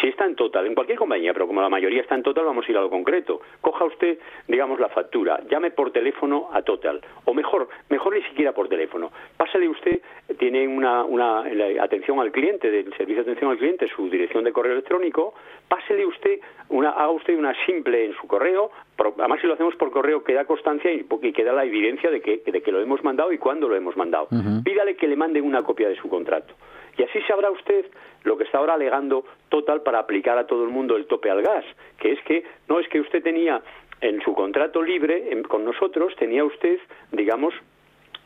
si 0.00 0.08
está 0.08 0.24
en 0.24 0.36
total, 0.36 0.66
en 0.66 0.74
cualquier 0.74 0.98
compañía, 0.98 1.32
pero 1.32 1.46
como 1.46 1.60
la 1.60 1.68
mayoría 1.68 2.02
está 2.02 2.14
en 2.14 2.22
total, 2.22 2.44
vamos 2.44 2.66
a 2.66 2.70
ir 2.70 2.76
a 2.76 2.80
lo 2.80 2.90
concreto. 2.90 3.40
Coja 3.60 3.84
usted, 3.84 4.18
digamos, 4.46 4.78
la 4.78 4.88
factura, 4.88 5.40
llame 5.50 5.70
por 5.70 5.90
teléfono 5.90 6.48
a 6.52 6.62
total, 6.62 7.00
o 7.24 7.34
mejor, 7.34 7.68
mejor 7.88 8.14
ni 8.14 8.22
siquiera 8.22 8.52
por 8.52 8.68
teléfono. 8.68 9.10
Pásale 9.36 9.68
usted, 9.68 10.00
tiene 10.38 10.68
una, 10.68 11.04
una 11.04 11.44
la 11.52 11.82
atención 11.82 12.20
al 12.20 12.30
cliente, 12.30 12.70
del 12.70 12.94
servicio 12.96 13.24
de 13.24 13.30
atención 13.32 13.50
al 13.50 13.58
cliente, 13.58 13.88
su 13.88 14.08
dirección 14.08 14.44
de 14.44 14.52
correo 14.52 14.72
electrónico, 14.72 15.34
pásele 15.68 16.06
usted, 16.06 16.40
una, 16.68 16.90
haga 16.90 17.10
usted 17.10 17.36
una 17.36 17.54
simple 17.66 18.04
en 18.04 18.14
su 18.14 18.26
correo, 18.26 18.70
además 19.18 19.40
si 19.40 19.46
lo 19.46 19.54
hacemos 19.54 19.74
por 19.76 19.90
correo 19.90 20.22
queda 20.22 20.44
constancia 20.44 20.92
y, 20.92 21.06
y 21.22 21.32
queda 21.32 21.52
la 21.52 21.64
evidencia 21.64 22.10
de 22.10 22.20
que, 22.20 22.42
de 22.44 22.62
que 22.62 22.70
lo 22.72 22.80
hemos 22.80 23.02
mandado 23.02 23.32
y 23.32 23.38
cuándo 23.38 23.68
lo 23.68 23.76
hemos 23.76 23.96
mandado. 23.96 24.28
Pídale 24.62 24.94
que 24.96 25.08
le 25.08 25.16
manden 25.16 25.44
una 25.44 25.62
copia 25.62 25.88
de 25.88 25.96
su 25.96 26.08
contrato. 26.08 26.54
Y 27.00 27.02
así 27.02 27.18
sabrá 27.22 27.50
usted 27.50 27.86
lo 28.24 28.36
que 28.36 28.44
está 28.44 28.58
ahora 28.58 28.74
alegando 28.74 29.24
Total 29.48 29.80
para 29.82 30.00
aplicar 30.00 30.36
a 30.36 30.46
todo 30.46 30.64
el 30.64 30.68
mundo 30.70 30.96
el 30.96 31.06
tope 31.06 31.30
al 31.30 31.40
gas, 31.40 31.64
que 31.98 32.12
es 32.12 32.20
que 32.24 32.44
no 32.68 32.78
es 32.78 32.86
que 32.88 33.00
usted 33.00 33.22
tenía 33.22 33.62
en 34.02 34.20
su 34.20 34.34
contrato 34.34 34.82
libre 34.82 35.32
en- 35.32 35.42
con 35.44 35.64
nosotros, 35.64 36.14
tenía 36.16 36.44
usted, 36.44 36.78
digamos, 37.10 37.54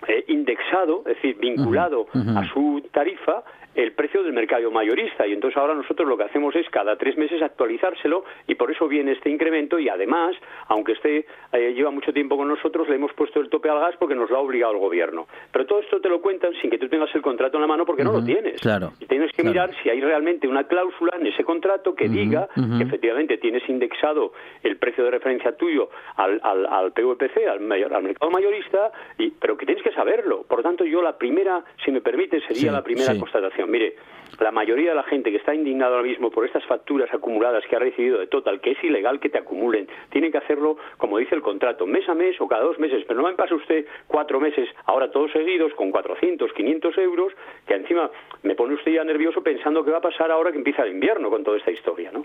eh, 0.09 0.25
indexado, 0.26 0.99
es 1.07 1.14
decir, 1.14 1.37
vinculado 1.38 2.07
a 2.37 2.45
su 2.52 2.83
tarifa 2.93 3.45
el 3.75 3.93
precio 3.93 4.23
del 4.23 4.33
mercado 4.33 4.71
mayorista 4.71 5.26
y 5.26 5.33
entonces 5.33 5.57
ahora 5.57 5.75
nosotros 5.75 6.09
lo 6.09 6.16
que 6.16 6.25
hacemos 6.25 6.54
es 6.57 6.69
cada 6.71 6.97
tres 6.97 7.16
meses 7.16 7.43
actualizárselo 7.43 8.25
y 8.47 8.54
por 8.54 8.71
eso 8.71 8.87
viene 8.88 9.12
este 9.12 9.31
incremento 9.31 9.78
y 9.78 9.88
además, 9.88 10.37
aunque 10.69 10.93
esté 10.93 11.26
eh, 11.52 11.73
lleva 11.75 11.90
mucho 11.90 12.12
tiempo 12.12 12.37
con 12.37 12.49
nosotros, 12.49 12.88
le 12.88 12.97
hemos 12.97 13.12
puesto 13.14 13.40
el 13.40 13.49
tope 13.49 13.69
al 13.69 13.81
gas 13.81 13.95
porque 13.99 14.14
nos 14.14 14.31
lo 14.31 14.37
ha 14.37 14.40
obligado 14.40 14.73
el 14.75 14.78
gobierno. 14.78 15.26
Pero 15.52 15.66
todo 15.66 15.81
esto 15.81 16.00
te 16.00 16.09
lo 16.09 16.21
cuentan 16.21 16.52
sin 16.61 16.71
que 16.71 16.78
tú 16.78 16.88
tengas 16.88 17.14
el 17.14 17.23
contrato 17.23 17.57
en 17.57 17.62
la 17.62 17.66
mano 17.66 17.85
porque 17.87 18.04
no 18.04 18.12
lo 18.12 18.25
tienes. 18.25 18.61
claro, 18.61 18.93
Y 19.00 19.07
tienes 19.07 19.31
que 19.33 19.43
claro. 19.43 19.50
mirar 19.50 19.71
si 19.83 19.90
hay 19.90 20.00
realmente 20.00 20.47
una 20.49 20.64
cláusula 20.66 21.16
en 21.19 21.26
ese 21.26 21.45
contrato 21.45 21.95
que 21.95 22.09
diga 22.09 22.49
que 22.54 22.83
efectivamente 22.85 23.38
tienes 23.38 23.69
indexado 23.69 24.33
el 24.62 24.76
precio 24.76 25.04
de 25.04 25.11
referencia 25.11 25.57
tuyo 25.57 25.88
al, 26.16 26.40
al, 26.43 26.66
al 26.66 26.93
PVPC, 26.93 27.47
al, 27.49 27.61
mayor- 27.61 27.93
al 27.95 28.02
mercado 28.02 28.31
mayorista, 28.31 28.93
y, 29.19 29.31
pero 29.31 29.57
que 29.57 29.66
tienes 29.66 29.83
que 29.85 29.93
saberlo. 29.93 30.43
Por 30.45 30.59
lo 30.59 30.62
tanto, 30.62 30.85
yo 30.85 31.02
la 31.02 31.16
primera, 31.19 31.64
si 31.85 31.90
me 31.90 32.00
permite, 32.00 32.40
sería 32.40 32.54
Sí, 32.54 32.71
la 32.71 32.83
primera 32.83 33.12
sí. 33.12 33.19
constatación. 33.19 33.63
Mire, 33.66 33.94
la 34.40 34.50
mayoría 34.50 34.90
de 34.90 34.97
la 34.97 35.02
gente 35.04 35.30
que 35.30 35.37
está 35.37 35.54
indignada 35.54 35.97
ahora 35.97 36.09
mismo 36.09 36.28
por 36.30 36.44
estas 36.44 36.64
facturas 36.64 37.09
acumuladas 37.14 37.62
que 37.68 37.76
ha 37.76 37.78
recibido 37.78 38.18
de 38.18 38.26
Total, 38.26 38.61
que 38.61 38.73
es 38.73 38.83
ilegal 38.83 39.21
que 39.21 39.28
te 39.28 39.38
acumulen, 39.38 39.87
tiene 40.11 40.30
que 40.33 40.38
hacerlo, 40.38 40.76
como 40.99 41.18
dice 41.18 41.37
el 41.37 41.42
contrato, 41.42 41.87
mes 41.87 42.09
a 42.09 42.14
mes 42.14 42.40
o 42.40 42.49
cada 42.49 42.64
dos 42.64 42.76
meses, 42.80 43.04
pero 43.06 43.21
no 43.23 43.28
me 43.28 43.35
pase 43.35 43.54
usted 43.54 43.87
cuatro 44.09 44.40
meses, 44.40 44.68
ahora 44.87 45.11
todos 45.12 45.30
seguidos, 45.30 45.73
con 45.75 45.92
400, 45.92 46.52
500 46.52 46.99
euros, 46.99 47.33
que 47.66 47.75
encima 47.75 48.11
me 48.42 48.56
pone 48.56 48.75
usted 48.75 48.92
ya 48.92 49.04
nervioso 49.04 49.40
pensando 49.40 49.85
que 49.85 49.92
va 49.92 49.99
a 49.99 50.02
pasar 50.02 50.33
ahora 50.33 50.50
que 50.50 50.59
empieza 50.59 50.83
el 50.83 50.92
invierno 50.94 51.30
con 51.30 51.44
toda 51.44 51.59
esta 51.59 51.71
historia, 51.71 52.11
¿no? 52.11 52.25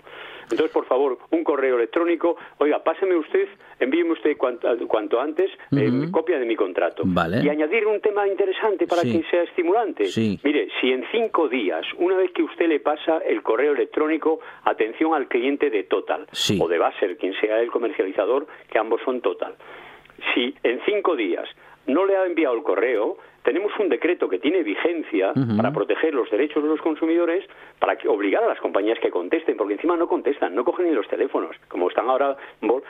Entonces, 0.50 0.70
por 0.72 0.86
favor, 0.86 1.18
un 1.30 1.44
correo 1.44 1.76
electrónico, 1.76 2.36
oiga, 2.58 2.82
páseme 2.82 3.14
usted, 3.14 3.46
envíeme 3.78 4.12
usted 4.12 4.36
cuanto, 4.36 4.68
cuanto 4.88 5.20
antes 5.20 5.48
eh, 5.76 5.90
copia 6.10 6.40
de 6.40 6.44
mi 6.44 6.56
contrato. 6.56 7.04
Vale. 7.06 7.40
Y 7.44 7.48
añadir 7.48 7.86
un 7.86 8.00
tema 8.00 8.26
interesante 8.26 8.88
para 8.88 9.02
Sí. 9.02 9.20
que 9.20 9.30
sea 9.30 9.42
estimulante. 9.44 10.06
Sí. 10.06 10.40
Mire, 10.42 10.66
si 10.80 10.90
en 10.90 11.04
cinco 11.12 11.29
días, 11.50 11.86
una 11.98 12.16
vez 12.16 12.32
que 12.32 12.42
usted 12.42 12.68
le 12.68 12.80
pasa 12.80 13.18
el 13.18 13.42
correo 13.42 13.72
electrónico, 13.72 14.40
atención 14.64 15.14
al 15.14 15.28
cliente 15.28 15.70
de 15.70 15.84
Total, 15.84 16.26
Sí. 16.32 16.58
o 16.60 16.68
de 16.68 16.78
Baser, 16.78 17.16
quien 17.16 17.34
sea 17.40 17.60
el 17.60 17.70
comercializador, 17.70 18.46
que 18.70 18.78
ambos 18.78 19.00
son 19.04 19.20
Total. 19.20 19.54
Si 20.34 20.54
en 20.62 20.80
cinco 20.84 21.16
días 21.16 21.48
no 21.86 22.04
le 22.04 22.16
ha 22.16 22.26
enviado 22.26 22.54
el 22.54 22.62
correo, 22.62 23.16
tenemos 23.42 23.72
un 23.78 23.88
decreto 23.88 24.28
que 24.28 24.38
tiene 24.38 24.62
vigencia 24.62 25.32
para 25.56 25.72
proteger 25.72 26.14
los 26.14 26.30
derechos 26.30 26.62
de 26.62 26.68
los 26.68 26.80
consumidores, 26.80 27.44
para 27.78 27.96
que 27.96 28.06
obligar 28.08 28.44
a 28.44 28.48
las 28.48 28.60
compañías 28.60 28.98
que 28.98 29.10
contesten, 29.10 29.56
porque 29.56 29.74
encima 29.74 29.96
no 29.96 30.06
contestan, 30.08 30.54
no 30.54 30.64
cogen 30.64 30.86
ni 30.86 30.92
los 30.94 31.08
teléfonos, 31.08 31.56
como 31.68 31.88
están 31.88 32.08
ahora, 32.08 32.36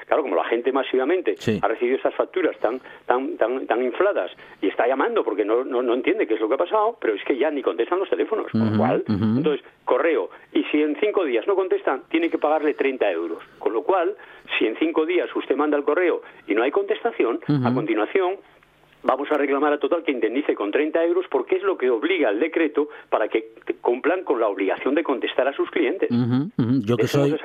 claro, 0.07 0.23
como 0.23 0.35
la 0.37 0.45
gente 0.45 0.73
masivamente 0.73 1.37
Sí. 1.39 1.59
ha 1.63 1.69
recibido 1.69 1.97
estas 1.97 2.15
facturas 2.15 2.57
tan 2.59 2.81
tan 3.07 3.37
tan 3.37 3.67
tan 3.67 3.83
infladas 3.83 4.31
y 4.61 4.69
está 4.69 4.87
llamando 4.87 5.23
porque 5.25 5.45
no, 5.45 5.65
no, 5.65 5.83
no 5.83 5.95
entiende 5.95 6.27
qué 6.27 6.35
es 6.35 6.41
lo 6.41 6.49
que 6.49 6.55
ha 6.55 6.59
pasado, 6.59 6.97
pero 7.01 7.15
es 7.15 7.23
que 7.25 7.37
ya 7.37 7.51
ni 7.51 7.63
contestan 7.63 7.99
los 7.99 8.11
teléfonos, 8.11 8.51
con 8.51 8.71
lo 8.73 8.77
cual, 8.77 9.05
entonces, 9.09 9.65
correo, 9.85 10.31
y 10.53 10.65
si 10.65 10.83
en 10.83 10.97
cinco 11.01 11.25
días 11.25 11.47
no 11.47 11.55
contestan, 11.55 12.03
tiene 12.11 12.29
que 12.31 12.39
pagarle 12.39 12.75
30 12.75 13.11
euros, 13.13 13.43
con 13.59 13.73
lo 13.73 13.83
cual, 13.83 14.15
si 14.59 14.67
en 14.67 14.77
cinco 14.77 15.07
días 15.07 15.29
usted 15.35 15.57
manda 15.57 15.77
el 15.77 15.85
correo 15.85 16.23
y 16.47 16.55
no 16.55 16.63
hay 16.63 16.71
contestación, 16.71 17.41
a 17.65 17.73
continuación 17.75 18.37
vamos 19.03 19.31
a 19.31 19.37
reclamar 19.37 19.73
a 19.73 19.79
Total 19.79 20.03
que 20.03 20.13
indemnice 20.13 20.55
con 20.55 20.71
30 20.71 21.05
euros 21.05 21.27
porque 21.31 21.57
es 21.57 21.63
lo 21.63 21.77
que 21.79 21.91
obliga 21.91 22.31
el 22.31 22.41
decreto 22.41 22.89
para 23.09 23.29
que 23.29 23.53
cumplan 23.81 24.25
con 24.25 24.41
la 24.41 24.49
obligación 24.49 24.95
de 24.95 25.03
contestar 25.03 25.49
a 25.49 25.53
sus 25.55 25.71
clientes. 25.71 26.09
Yo, 26.85 26.97
que 26.97 27.07
soy, 27.07 27.37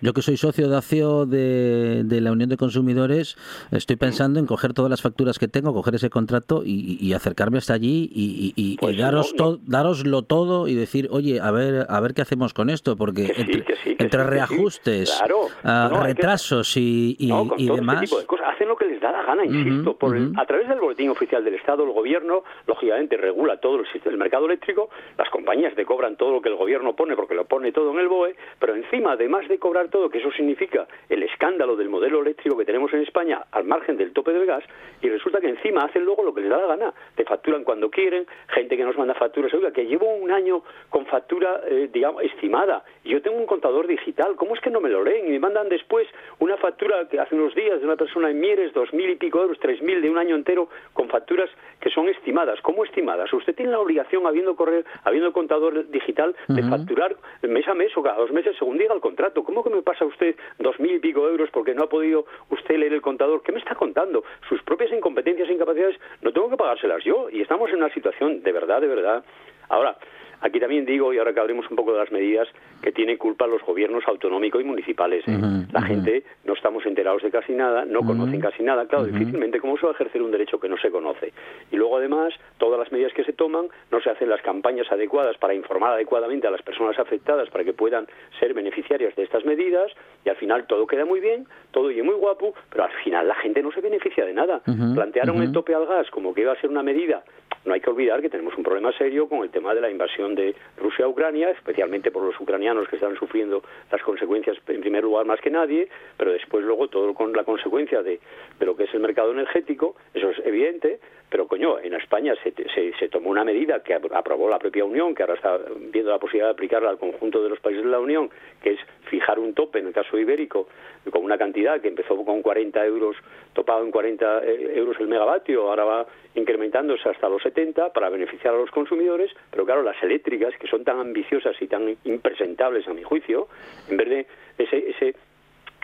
yo 0.00 0.12
que 0.12 0.22
soy 0.22 0.36
socio 0.36 0.68
de 0.68 0.76
ACIO 0.76 1.26
de, 1.26 2.02
de, 2.04 2.20
la 2.20 2.32
Unión 2.32 2.48
de 2.48 2.56
Consumidores, 2.56 3.36
estoy 3.70 3.96
pensando 3.96 4.40
en 4.40 4.46
coger 4.46 4.72
todas 4.72 4.90
las 4.90 5.02
facturas 5.02 5.38
que 5.38 5.48
tengo, 5.48 5.72
coger 5.72 5.94
ese 5.94 6.10
contrato 6.10 6.62
y, 6.64 7.12
acercarme 7.14 7.58
hasta 7.58 7.74
allí 7.74 8.10
y, 8.12 8.52
y, 8.56 8.76
Pues 8.78 8.98
daros 8.98 9.34
no, 9.38 9.52
no. 9.52 9.58
daroslo 9.66 10.22
todo 10.22 10.66
y 10.66 10.74
decir, 10.74 11.08
oye, 11.12 11.40
a 11.40 11.50
ver, 11.52 11.86
a 11.88 12.00
ver 12.00 12.12
qué 12.12 12.22
hacemos 12.22 12.52
con 12.52 12.70
esto, 12.70 12.96
porque 12.96 13.26
Que 13.26 13.34
sí, 13.34 13.40
entre, 13.42 13.64
que 13.64 13.76
sí, 13.76 13.96
que 13.96 14.02
entre 14.02 14.08
sí, 14.08 14.16
que 14.16 14.18
sí. 14.24 14.30
reajustes, 14.30 15.14
Claro. 15.16 15.46
No, 15.90 16.02
retrasos 16.02 16.76
y, 16.76 17.16
demás. 17.58 17.96
este 17.96 18.06
tipo 18.06 18.20
de 18.20 18.26
cosas. 18.26 18.43
Hacen 18.64 18.68
lo 18.70 18.76
que 18.76 18.86
les 18.86 18.98
da 19.00 19.12
la 19.12 19.22
gana, 19.24 19.44
insisto. 19.44 19.94
Por 19.98 20.16
el- 20.16 20.32
a 20.38 20.46
través 20.46 20.66
del 20.68 20.80
boletín 20.80 21.10
oficial 21.10 21.44
del 21.44 21.54
Estado, 21.54 21.84
el 21.84 21.90
gobierno, 21.90 22.44
lógicamente, 22.66 23.18
regula 23.18 23.58
todo 23.58 23.76
el, 23.80 23.86
sistema- 23.92 24.12
el 24.12 24.18
mercado 24.18 24.46
eléctrico. 24.46 24.88
Las 25.18 25.28
compañías 25.28 25.74
te 25.74 25.84
cobran 25.84 26.16
todo 26.16 26.32
lo 26.32 26.40
que 26.40 26.48
el 26.48 26.54
gobierno 26.56 26.96
pone, 26.96 27.14
porque 27.14 27.34
lo 27.34 27.44
pone 27.44 27.72
todo 27.72 27.92
en 27.92 27.98
el 27.98 28.08
BOE. 28.08 28.34
Pero 28.58 28.74
encima, 28.74 29.12
además 29.12 29.46
de 29.48 29.58
cobrar 29.58 29.88
todo, 29.88 30.08
que 30.08 30.18
eso 30.18 30.30
significa 30.32 30.86
el 31.10 31.22
escándalo 31.24 31.76
del 31.76 31.90
modelo 31.90 32.20
eléctrico 32.22 32.56
que 32.56 32.64
tenemos 32.64 32.92
en 32.94 33.00
España, 33.02 33.44
al 33.52 33.64
margen 33.64 33.98
del 33.98 34.12
tope 34.12 34.32
del 34.32 34.46
gas, 34.46 34.64
y 35.02 35.08
resulta 35.10 35.40
que 35.40 35.48
encima 35.50 35.82
hacen 35.84 36.04
luego 36.04 36.22
lo 36.22 36.32
que 36.32 36.40
les 36.40 36.48
da 36.50 36.56
la 36.56 36.66
gana. 36.66 36.94
Te 37.16 37.24
facturan 37.24 37.64
cuando 37.64 37.90
quieren, 37.90 38.26
gente 38.48 38.76
que 38.78 38.84
nos 38.84 38.96
manda 38.96 39.12
facturas. 39.14 39.52
Oiga, 39.52 39.72
que 39.72 39.84
llevo 39.84 40.14
un 40.14 40.30
año 40.30 40.62
con 40.88 41.04
factura, 41.04 41.60
eh, 41.68 41.90
digamos, 41.92 42.22
estimada, 42.22 42.82
y 43.04 43.10
yo 43.10 43.20
tengo 43.20 43.36
un 43.36 43.46
contador 43.46 43.86
digital. 43.86 44.36
¿Cómo 44.36 44.54
es 44.54 44.60
que 44.62 44.70
no 44.70 44.80
me 44.80 44.88
lo 44.88 45.04
leen? 45.04 45.26
Y 45.26 45.30
me 45.32 45.38
mandan 45.40 45.68
después 45.68 46.08
una 46.38 46.56
factura 46.56 47.06
que 47.08 47.20
hace 47.20 47.34
unos 47.34 47.54
días 47.54 47.78
de 47.80 47.84
una 47.86 47.96
persona 47.96 48.30
en 48.30 48.40
Mieres, 48.54 48.72
dos 48.72 48.92
mil 48.92 49.10
y 49.10 49.16
pico 49.16 49.42
euros, 49.42 49.58
tres 49.58 49.82
mil 49.82 50.00
de 50.00 50.08
un 50.08 50.16
año 50.16 50.36
entero, 50.36 50.68
con 50.92 51.08
facturas 51.08 51.50
que 51.80 51.90
son 51.90 52.08
estimadas. 52.08 52.60
¿Cómo 52.60 52.84
estimadas? 52.84 53.32
Usted 53.32 53.52
tiene 53.52 53.72
la 53.72 53.80
obligación, 53.80 54.28
habiendo 54.28 54.54
correr, 54.54 54.84
habiendo 55.02 55.32
contador 55.32 55.90
digital, 55.90 56.36
de 56.46 56.62
facturar 56.62 57.16
mes 57.42 57.66
a 57.66 57.74
mes 57.74 57.90
o 57.96 58.02
cada 58.04 58.16
dos 58.16 58.30
meses 58.30 58.54
según 58.56 58.78
diga 58.78 58.94
el 58.94 59.00
contrato. 59.00 59.42
¿Cómo 59.42 59.64
que 59.64 59.70
me 59.70 59.82
pasa 59.82 60.04
usted 60.04 60.36
dos 60.60 60.78
mil 60.78 60.92
y 60.92 61.00
pico 61.00 61.28
euros 61.28 61.50
porque 61.50 61.74
no 61.74 61.82
ha 61.82 61.88
podido 61.88 62.26
usted 62.48 62.76
leer 62.76 62.92
el 62.92 63.02
contador? 63.02 63.42
¿Qué 63.42 63.50
me 63.50 63.58
está 63.58 63.74
contando? 63.74 64.22
Sus 64.48 64.62
propias 64.62 64.92
incompetencias 64.92 65.48
e 65.48 65.52
incapacidades 65.52 65.98
no 66.22 66.32
tengo 66.32 66.48
que 66.48 66.56
pagárselas 66.56 67.02
yo. 67.02 67.28
Y 67.30 67.40
estamos 67.40 67.70
en 67.70 67.78
una 67.78 67.92
situación 67.92 68.40
de 68.44 68.52
verdad, 68.52 68.80
de 68.80 68.86
verdad. 68.86 69.24
Ahora, 69.68 69.96
aquí 70.44 70.60
también 70.60 70.84
digo, 70.84 71.12
y 71.12 71.18
ahora 71.18 71.32
que 71.32 71.40
hablemos 71.40 71.68
un 71.70 71.76
poco 71.76 71.92
de 71.92 71.98
las 71.98 72.12
medidas, 72.12 72.46
que 72.82 72.92
tienen 72.92 73.16
culpa 73.16 73.46
los 73.46 73.62
gobiernos 73.62 74.04
autonómicos 74.06 74.60
y 74.60 74.64
municipales. 74.64 75.24
¿eh? 75.26 75.38
La 75.72 75.80
gente 75.80 76.22
no 76.44 76.52
estamos 76.52 76.84
enterados 76.84 77.22
de 77.22 77.30
casi 77.30 77.54
nada, 77.54 77.86
no 77.86 78.02
conocen 78.02 78.40
casi 78.40 78.62
nada. 78.62 78.86
Claro, 78.86 79.06
difícilmente, 79.06 79.58
¿cómo 79.58 79.78
se 79.78 79.86
va 79.86 79.92
a 79.92 79.94
ejercer 79.94 80.20
un 80.20 80.30
derecho 80.30 80.60
que 80.60 80.68
no 80.68 80.76
se 80.76 80.90
conoce? 80.90 81.32
Y 81.72 81.76
luego, 81.76 81.96
además, 81.96 82.34
todas 82.58 82.78
las 82.78 82.92
medidas 82.92 83.14
que 83.14 83.24
se 83.24 83.32
toman, 83.32 83.68
no 83.90 84.00
se 84.02 84.10
hacen 84.10 84.28
las 84.28 84.42
campañas 84.42 84.86
adecuadas 84.92 85.38
para 85.38 85.54
informar 85.54 85.94
adecuadamente 85.94 86.46
a 86.46 86.50
las 86.50 86.60
personas 86.60 86.98
afectadas 86.98 87.48
para 87.48 87.64
que 87.64 87.72
puedan 87.72 88.06
ser 88.38 88.52
beneficiarias 88.52 89.16
de 89.16 89.22
estas 89.22 89.46
medidas, 89.46 89.90
y 90.26 90.28
al 90.28 90.36
final 90.36 90.66
todo 90.66 90.86
queda 90.86 91.06
muy 91.06 91.20
bien, 91.20 91.46
todo 91.70 91.90
y 91.90 92.02
muy 92.02 92.16
guapo, 92.16 92.54
pero 92.70 92.84
al 92.84 92.92
final 93.02 93.26
la 93.26 93.34
gente 93.36 93.62
no 93.62 93.72
se 93.72 93.80
beneficia 93.80 94.26
de 94.26 94.34
nada. 94.34 94.60
Plantearon 94.94 95.42
el 95.42 95.52
tope 95.52 95.74
al 95.74 95.86
gas 95.86 96.10
como 96.10 96.34
que 96.34 96.42
iba 96.42 96.52
a 96.52 96.60
ser 96.60 96.68
una 96.68 96.82
medida. 96.82 97.24
No 97.64 97.72
hay 97.72 97.80
que 97.80 97.90
olvidar 97.90 98.20
que 98.20 98.28
tenemos 98.28 98.54
un 98.56 98.62
problema 98.62 98.92
serio 98.92 99.28
con 99.28 99.42
el 99.42 99.50
tema 99.50 99.74
de 99.74 99.80
la 99.80 99.90
invasión 99.90 100.34
de 100.34 100.54
Rusia 100.76 101.06
a 101.06 101.08
Ucrania, 101.08 101.50
especialmente 101.50 102.10
por 102.10 102.22
los 102.22 102.38
ucranianos 102.38 102.88
que 102.88 102.96
están 102.96 103.16
sufriendo 103.16 103.62
las 103.90 104.02
consecuencias 104.02 104.58
en 104.68 104.80
primer 104.80 105.02
lugar 105.02 105.24
más 105.24 105.40
que 105.40 105.50
nadie, 105.50 105.88
pero 106.16 106.32
después 106.32 106.64
luego 106.64 106.88
todo 106.88 107.14
con 107.14 107.32
la 107.32 107.44
consecuencia 107.44 108.02
de, 108.02 108.20
lo 108.60 108.76
que 108.76 108.84
es 108.84 108.94
el 108.94 109.00
mercado 109.00 109.32
energético, 109.32 109.96
eso 110.12 110.30
es 110.30 110.38
evidente, 110.44 111.00
pero 111.30 111.48
coño, 111.48 111.78
en 111.80 111.94
España 111.94 112.34
se, 112.42 112.52
se, 112.52 112.92
se 112.98 113.08
tomó 113.08 113.30
una 113.30 113.44
medida 113.44 113.82
que 113.82 113.94
aprobó 113.94 114.48
la 114.48 114.58
propia 114.58 114.84
Unión, 114.84 115.14
que 115.14 115.22
ahora 115.22 115.34
está 115.34 115.58
viendo 115.90 116.10
la 116.10 116.18
posibilidad 116.18 116.48
de 116.48 116.52
aplicarla 116.52 116.90
al 116.90 116.98
conjunto 116.98 117.42
de 117.42 117.48
los 117.48 117.60
países 117.60 117.82
de 117.82 117.90
la 117.90 117.98
Unión, 117.98 118.30
que 118.62 118.72
es 118.72 118.80
fijar 119.08 119.38
un 119.38 119.54
tope, 119.54 119.78
en 119.78 119.88
el 119.88 119.92
caso 119.92 120.18
ibérico, 120.18 120.68
con 121.10 121.24
una 121.24 121.38
cantidad 121.38 121.80
que 121.80 121.88
empezó 121.88 122.16
con 122.24 122.42
40 122.42 122.84
euros, 122.86 123.16
topado 123.52 123.84
en 123.84 123.90
40 123.90 124.44
eh, 124.44 124.72
euros 124.76 124.96
el 125.00 125.08
megavatio, 125.08 125.68
ahora 125.68 125.84
va 125.84 126.06
incrementándose 126.34 127.08
hasta 127.08 127.28
los 127.28 127.44
70 127.54 127.92
para 127.92 128.08
beneficiar 128.08 128.54
a 128.54 128.58
los 128.58 128.70
consumidores, 128.70 129.30
pero 129.50 129.64
claro, 129.64 129.82
las 129.82 130.00
eléctricas, 130.02 130.54
que 130.58 130.66
son 130.66 130.84
tan 130.84 130.98
ambiciosas 130.98 131.54
y 131.60 131.66
tan 131.66 131.96
impresentables 132.04 132.86
a 132.88 132.94
mi 132.94 133.02
juicio, 133.02 133.48
en 133.88 133.96
vez 133.96 134.08
de 134.08 134.26
ese, 134.58 134.90
ese 134.90 135.14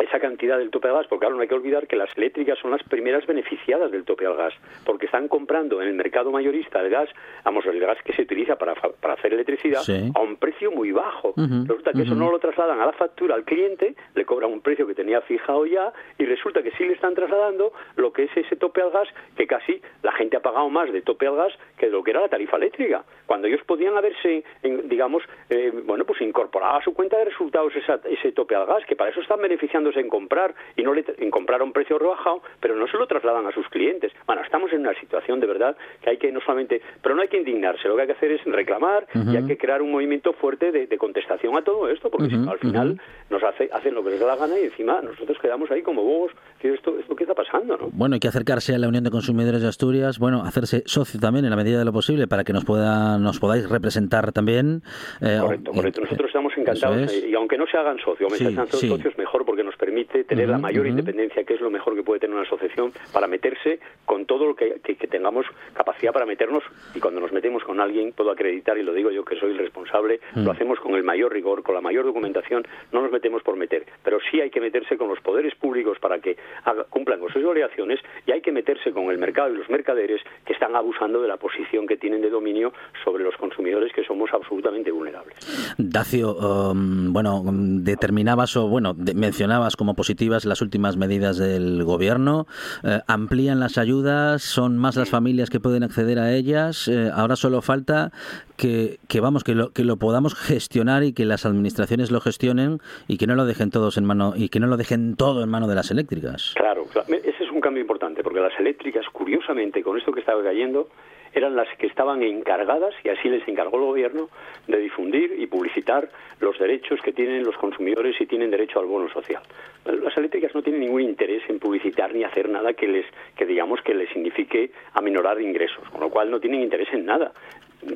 esa 0.00 0.18
cantidad 0.20 0.58
del 0.58 0.70
tope 0.70 0.88
al 0.88 0.94
gas, 0.94 1.06
porque 1.08 1.20
claro, 1.20 1.36
no 1.36 1.42
hay 1.42 1.48
que 1.48 1.54
olvidar 1.54 1.86
que 1.86 1.96
las 1.96 2.16
eléctricas 2.16 2.58
son 2.58 2.70
las 2.70 2.82
primeras 2.84 3.26
beneficiadas 3.26 3.90
del 3.90 4.04
tope 4.04 4.26
al 4.26 4.36
gas, 4.36 4.54
porque 4.84 5.06
están 5.06 5.28
comprando 5.28 5.80
en 5.82 5.88
el 5.88 5.94
mercado 5.94 6.30
mayorista 6.30 6.80
el 6.80 6.90
gas, 6.90 7.08
vamos, 7.44 7.64
el 7.66 7.78
gas 7.80 7.98
que 8.02 8.12
se 8.12 8.22
utiliza 8.22 8.56
para, 8.56 8.72
hacer 9.12 9.32
electricidad, 9.34 9.80
Sí. 9.82 10.10
a 10.14 10.20
un 10.20 10.36
precio 10.36 10.70
muy 10.70 10.92
bajo. 10.92 11.34
Resulta 11.36 11.92
que 11.92 12.02
eso 12.02 12.14
no 12.14 12.30
lo 12.30 12.38
trasladan 12.38 12.80
a 12.80 12.86
la 12.86 12.92
factura 12.92 13.34
al 13.34 13.44
cliente, 13.44 13.94
le 14.14 14.24
cobran 14.24 14.52
un 14.52 14.60
precio 14.60 14.86
que 14.86 14.94
tenía 14.94 15.20
fijado 15.22 15.66
ya, 15.66 15.92
y 16.18 16.24
resulta 16.24 16.62
que 16.62 16.70
sí 16.72 16.84
le 16.84 16.94
están 16.94 17.14
trasladando 17.14 17.72
lo 17.96 18.12
que 18.12 18.24
es 18.24 18.36
ese 18.36 18.56
tope 18.56 18.80
al 18.82 18.90
gas, 18.90 19.08
que 19.36 19.46
casi 19.46 19.80
la 20.02 20.12
gente 20.12 20.36
ha 20.36 20.40
pagado 20.40 20.68
más 20.70 20.92
de 20.92 21.02
tope 21.02 21.26
al 21.26 21.36
gas 21.36 21.52
que 21.78 21.86
de 21.86 21.92
lo 21.92 22.02
que 22.02 22.12
era 22.12 22.20
la 22.20 22.28
tarifa 22.28 22.56
eléctrica, 22.56 23.04
cuando 23.26 23.46
ellos 23.48 23.60
podían 23.66 23.96
haberse, 23.96 24.44
digamos, 24.84 25.22
eh, 25.48 25.72
bueno, 25.84 26.04
pues 26.04 26.20
incorporado 26.20 26.78
a 26.78 26.82
su 26.82 26.94
cuenta 26.94 27.16
de 27.18 27.24
resultados 27.26 27.74
esa- 27.76 28.00
ese 28.08 28.32
tope 28.32 28.54
al 28.54 28.66
gas, 28.66 28.84
que 28.86 28.96
para 28.96 29.10
eso 29.10 29.20
están 29.20 29.40
beneficiándose 29.40 29.89
en 29.96 30.08
comprar 30.08 30.54
y 30.76 30.82
no 30.82 30.94
le, 30.94 31.04
en 31.18 31.30
comprar 31.30 31.60
a 31.60 31.64
un 31.64 31.72
precio 31.72 31.98
rebajado, 31.98 32.42
pero 32.60 32.74
no 32.76 32.86
se 32.88 32.96
lo 32.96 33.06
trasladan 33.06 33.46
a 33.46 33.52
sus 33.52 33.68
clientes. 33.68 34.12
Bueno, 34.26 34.42
estamos 34.42 34.72
en 34.72 34.80
una 34.80 34.94
situación 35.00 35.40
de 35.40 35.46
verdad 35.46 35.76
que 36.02 36.10
hay 36.10 36.16
que 36.18 36.30
no 36.32 36.40
solamente, 36.40 36.80
pero 37.02 37.14
no 37.14 37.22
hay 37.22 37.28
que 37.28 37.38
indignarse, 37.38 37.88
lo 37.88 37.96
que 37.96 38.02
hay 38.02 38.06
que 38.08 38.14
hacer 38.14 38.32
es 38.32 38.44
reclamar 38.44 39.06
y 39.14 39.36
hay 39.36 39.44
que 39.44 39.56
crear 39.58 39.82
un 39.82 39.90
movimiento 39.90 40.32
fuerte 40.34 40.72
de, 40.72 40.86
de 40.86 40.98
contestación 40.98 41.56
a 41.56 41.62
todo 41.62 41.88
esto, 41.88 42.10
porque 42.10 42.28
si 42.28 42.36
no, 42.36 42.42
Ujú, 42.42 42.50
al 42.52 42.58
final 42.58 43.00
nos 43.30 43.42
hace, 43.42 43.68
hacen 43.72 43.94
lo 43.94 44.02
que 44.04 44.10
les 44.10 44.20
da 44.20 44.26
la 44.26 44.36
gana 44.36 44.58
y 44.58 44.64
encima 44.64 45.00
nosotros 45.02 45.38
quedamos 45.40 45.70
ahí 45.70 45.82
como 45.82 46.02
bobos, 46.02 46.32
esto, 46.60 46.98
esto 46.98 47.16
qué 47.16 47.24
está 47.24 47.34
pasando, 47.34 47.76
¿no? 47.76 47.88
Bueno, 47.92 48.14
hay 48.14 48.20
que 48.20 48.28
acercarse 48.28 48.74
a 48.74 48.78
la 48.78 48.88
Unión 48.88 49.02
de 49.04 49.10
Consumidores 49.10 49.62
de 49.62 49.68
Asturias, 49.68 50.18
bueno, 50.18 50.42
hacerse 50.44 50.82
socio 50.86 51.18
también 51.18 51.44
en 51.44 51.50
la 51.50 51.56
medida 51.56 51.78
de 51.78 51.84
lo 51.84 51.92
posible 51.92 52.26
para 52.28 52.44
que 52.44 52.52
nos 52.52 52.64
pueda, 52.64 53.18
nos 53.18 53.38
podáis 53.40 53.68
representar 53.68 54.32
también. 54.32 54.82
eh, 55.22 55.38
Correcto, 55.40 55.70
correcto. 55.72 56.00
eh, 56.00 56.04
Nosotros 56.04 56.26
estamos 56.28 56.52
encantados 56.56 56.98
es. 57.12 57.24
y 57.24 57.34
aunque 57.34 57.56
no 57.56 57.66
se 57.66 57.76
hagan 57.76 57.98
socios, 57.98 58.30
Sí, 58.34 58.46
sí. 58.72 58.88
socios 58.88 59.16
mejor 59.18 59.44
porque 59.44 59.59
permite 59.90 60.22
tener 60.24 60.48
la 60.48 60.58
mayor 60.58 60.86
independencia, 60.86 61.42
que 61.44 61.54
es 61.54 61.60
lo 61.60 61.68
mejor 61.70 61.96
que 61.96 62.02
puede 62.04 62.20
tener 62.20 62.34
una 62.36 62.44
asociación, 62.46 62.92
para 63.12 63.26
meterse 63.26 63.80
con 64.04 64.24
todo 64.24 64.46
lo 64.46 64.54
que, 64.54 64.80
que- 64.84 64.94
que 64.94 65.06
tengamos 65.08 65.46
capacidad 65.74 66.12
para 66.12 66.26
meternos 66.26 66.62
y 66.94 67.00
cuando 67.00 67.20
nos 67.20 67.32
metemos 67.32 67.64
con 67.64 67.80
alguien, 67.80 68.12
puedo 68.12 68.30
acreditar 68.30 68.78
y 68.78 68.82
lo 68.84 68.92
digo 68.92 69.10
yo 69.10 69.24
que 69.24 69.36
soy 69.36 69.50
el 69.50 69.58
responsable, 69.58 70.20
Mm. 70.34 70.44
lo 70.44 70.52
hacemos 70.52 70.78
con 70.78 70.94
el 70.94 71.02
mayor 71.02 71.32
rigor, 71.32 71.62
con 71.64 71.74
la 71.74 71.80
mayor 71.80 72.04
documentación, 72.04 72.64
no 72.92 73.02
nos 73.02 73.10
metemos 73.10 73.42
por 73.42 73.56
meter, 73.56 73.84
pero 74.04 74.18
sí 74.30 74.40
hay 74.40 74.50
que 74.50 74.60
meterse 74.60 74.96
con 74.96 75.08
los 75.08 75.20
poderes 75.20 75.54
públicos 75.56 75.98
para 75.98 76.20
que 76.20 76.36
haga- 76.64 76.84
cumplan 76.84 77.18
con 77.18 77.32
sus 77.32 77.44
obligaciones 77.44 77.98
y 78.26 78.30
hay 78.32 78.40
que 78.42 78.52
meterse 78.52 78.92
con 78.92 79.10
el 79.10 79.18
mercado 79.18 79.52
y 79.52 79.56
los 79.56 79.68
mercaderes 79.68 80.20
que 80.46 80.52
están 80.52 80.76
abusando 80.76 81.20
de 81.20 81.26
la 81.28 81.36
posición 81.36 81.86
que 81.86 81.96
tienen 81.96 82.20
de 82.22 82.30
dominio 82.30 82.72
sobre 83.04 83.24
los 83.24 83.34
consumidores 83.36 83.92
que 83.92 84.04
somos 84.04 84.30
absolutamente 84.32 84.90
vulnerables. 84.92 85.34
Dacio, 85.78 86.34
um, 86.36 87.12
bueno, 87.12 87.40
um, 87.40 87.82
determinabas 87.82 88.56
o 88.56 88.68
bueno, 88.68 88.94
mencionabas 89.14 89.76
como 89.80 89.94
positivas 89.94 90.44
las 90.44 90.60
últimas 90.60 90.98
medidas 90.98 91.38
del 91.38 91.82
gobierno. 91.84 92.46
eh, 92.84 93.00
amplían 93.06 93.60
las 93.60 93.78
ayudas, 93.78 94.42
son 94.42 94.76
más 94.76 94.96
las 94.96 95.08
familias 95.08 95.48
que 95.48 95.58
pueden 95.58 95.82
acceder 95.84 96.18
a 96.18 96.34
ellas. 96.34 96.86
eh, 96.86 97.10
ahora 97.14 97.34
solo 97.34 97.62
falta 97.62 98.12
que, 98.58 98.98
que 99.08 99.20
vamos 99.20 99.42
que 99.42 99.54
lo, 99.54 99.70
que 99.70 99.84
lo 99.84 99.96
podamos 99.96 100.34
gestionar 100.34 101.02
y 101.02 101.14
que 101.14 101.24
las 101.24 101.46
administraciones 101.46 102.10
lo 102.10 102.20
gestionen 102.20 102.80
y 103.08 103.16
que 103.16 103.26
no 103.26 103.36
lo 103.36 103.46
dejen 103.46 103.70
todos 103.70 103.96
en 103.96 104.04
mano 104.04 104.34
y 104.36 104.50
que 104.50 104.60
no 104.60 104.66
lo 104.66 104.76
dejen 104.76 105.16
todo 105.16 105.42
en 105.42 105.48
mano 105.48 105.66
de 105.66 105.76
las 105.76 105.90
eléctricas. 105.90 106.52
Claro, 106.56 106.84
claro. 106.92 107.08
ese 107.08 107.42
es 107.42 107.50
un 107.50 107.62
cambio 107.62 107.80
importante, 107.80 108.22
porque 108.22 108.40
las 108.40 108.52
eléctricas, 108.60 109.06
curiosamente, 109.10 109.82
con 109.82 109.96
esto 109.96 110.12
que 110.12 110.20
estaba 110.20 110.42
cayendo, 110.42 110.88
eran 111.32 111.56
las 111.56 111.68
que 111.78 111.86
estaban 111.86 112.22
encargadas, 112.22 112.94
y 113.04 113.08
así 113.08 113.28
les 113.28 113.46
encargó 113.46 113.78
el 113.78 113.84
gobierno, 113.84 114.28
de 114.66 114.78
difundir 114.78 115.34
y 115.38 115.46
publicitar 115.46 116.08
los 116.40 116.58
derechos 116.58 117.00
que 117.02 117.12
tienen 117.12 117.44
los 117.44 117.56
consumidores 117.56 118.20
y 118.20 118.26
tienen 118.26 118.50
derecho 118.50 118.80
al 118.80 118.86
bono 118.86 119.08
social. 119.10 119.42
Las 119.84 120.16
eléctricas 120.16 120.54
no 120.54 120.62
tienen 120.62 120.80
ningún 120.80 121.02
interés 121.02 121.42
en 121.48 121.58
publicitar 121.58 122.14
ni 122.14 122.24
hacer 122.24 122.48
nada 122.48 122.72
que 122.74 122.86
les, 122.86 123.06
que 123.36 123.46
digamos 123.46 123.80
que 123.82 123.94
les 123.94 124.08
signifique 124.10 124.70
aminorar 124.94 125.40
ingresos, 125.40 125.88
con 125.90 126.00
lo 126.00 126.10
cual 126.10 126.30
no 126.30 126.40
tienen 126.40 126.62
interés 126.62 126.88
en 126.92 127.06
nada. 127.06 127.32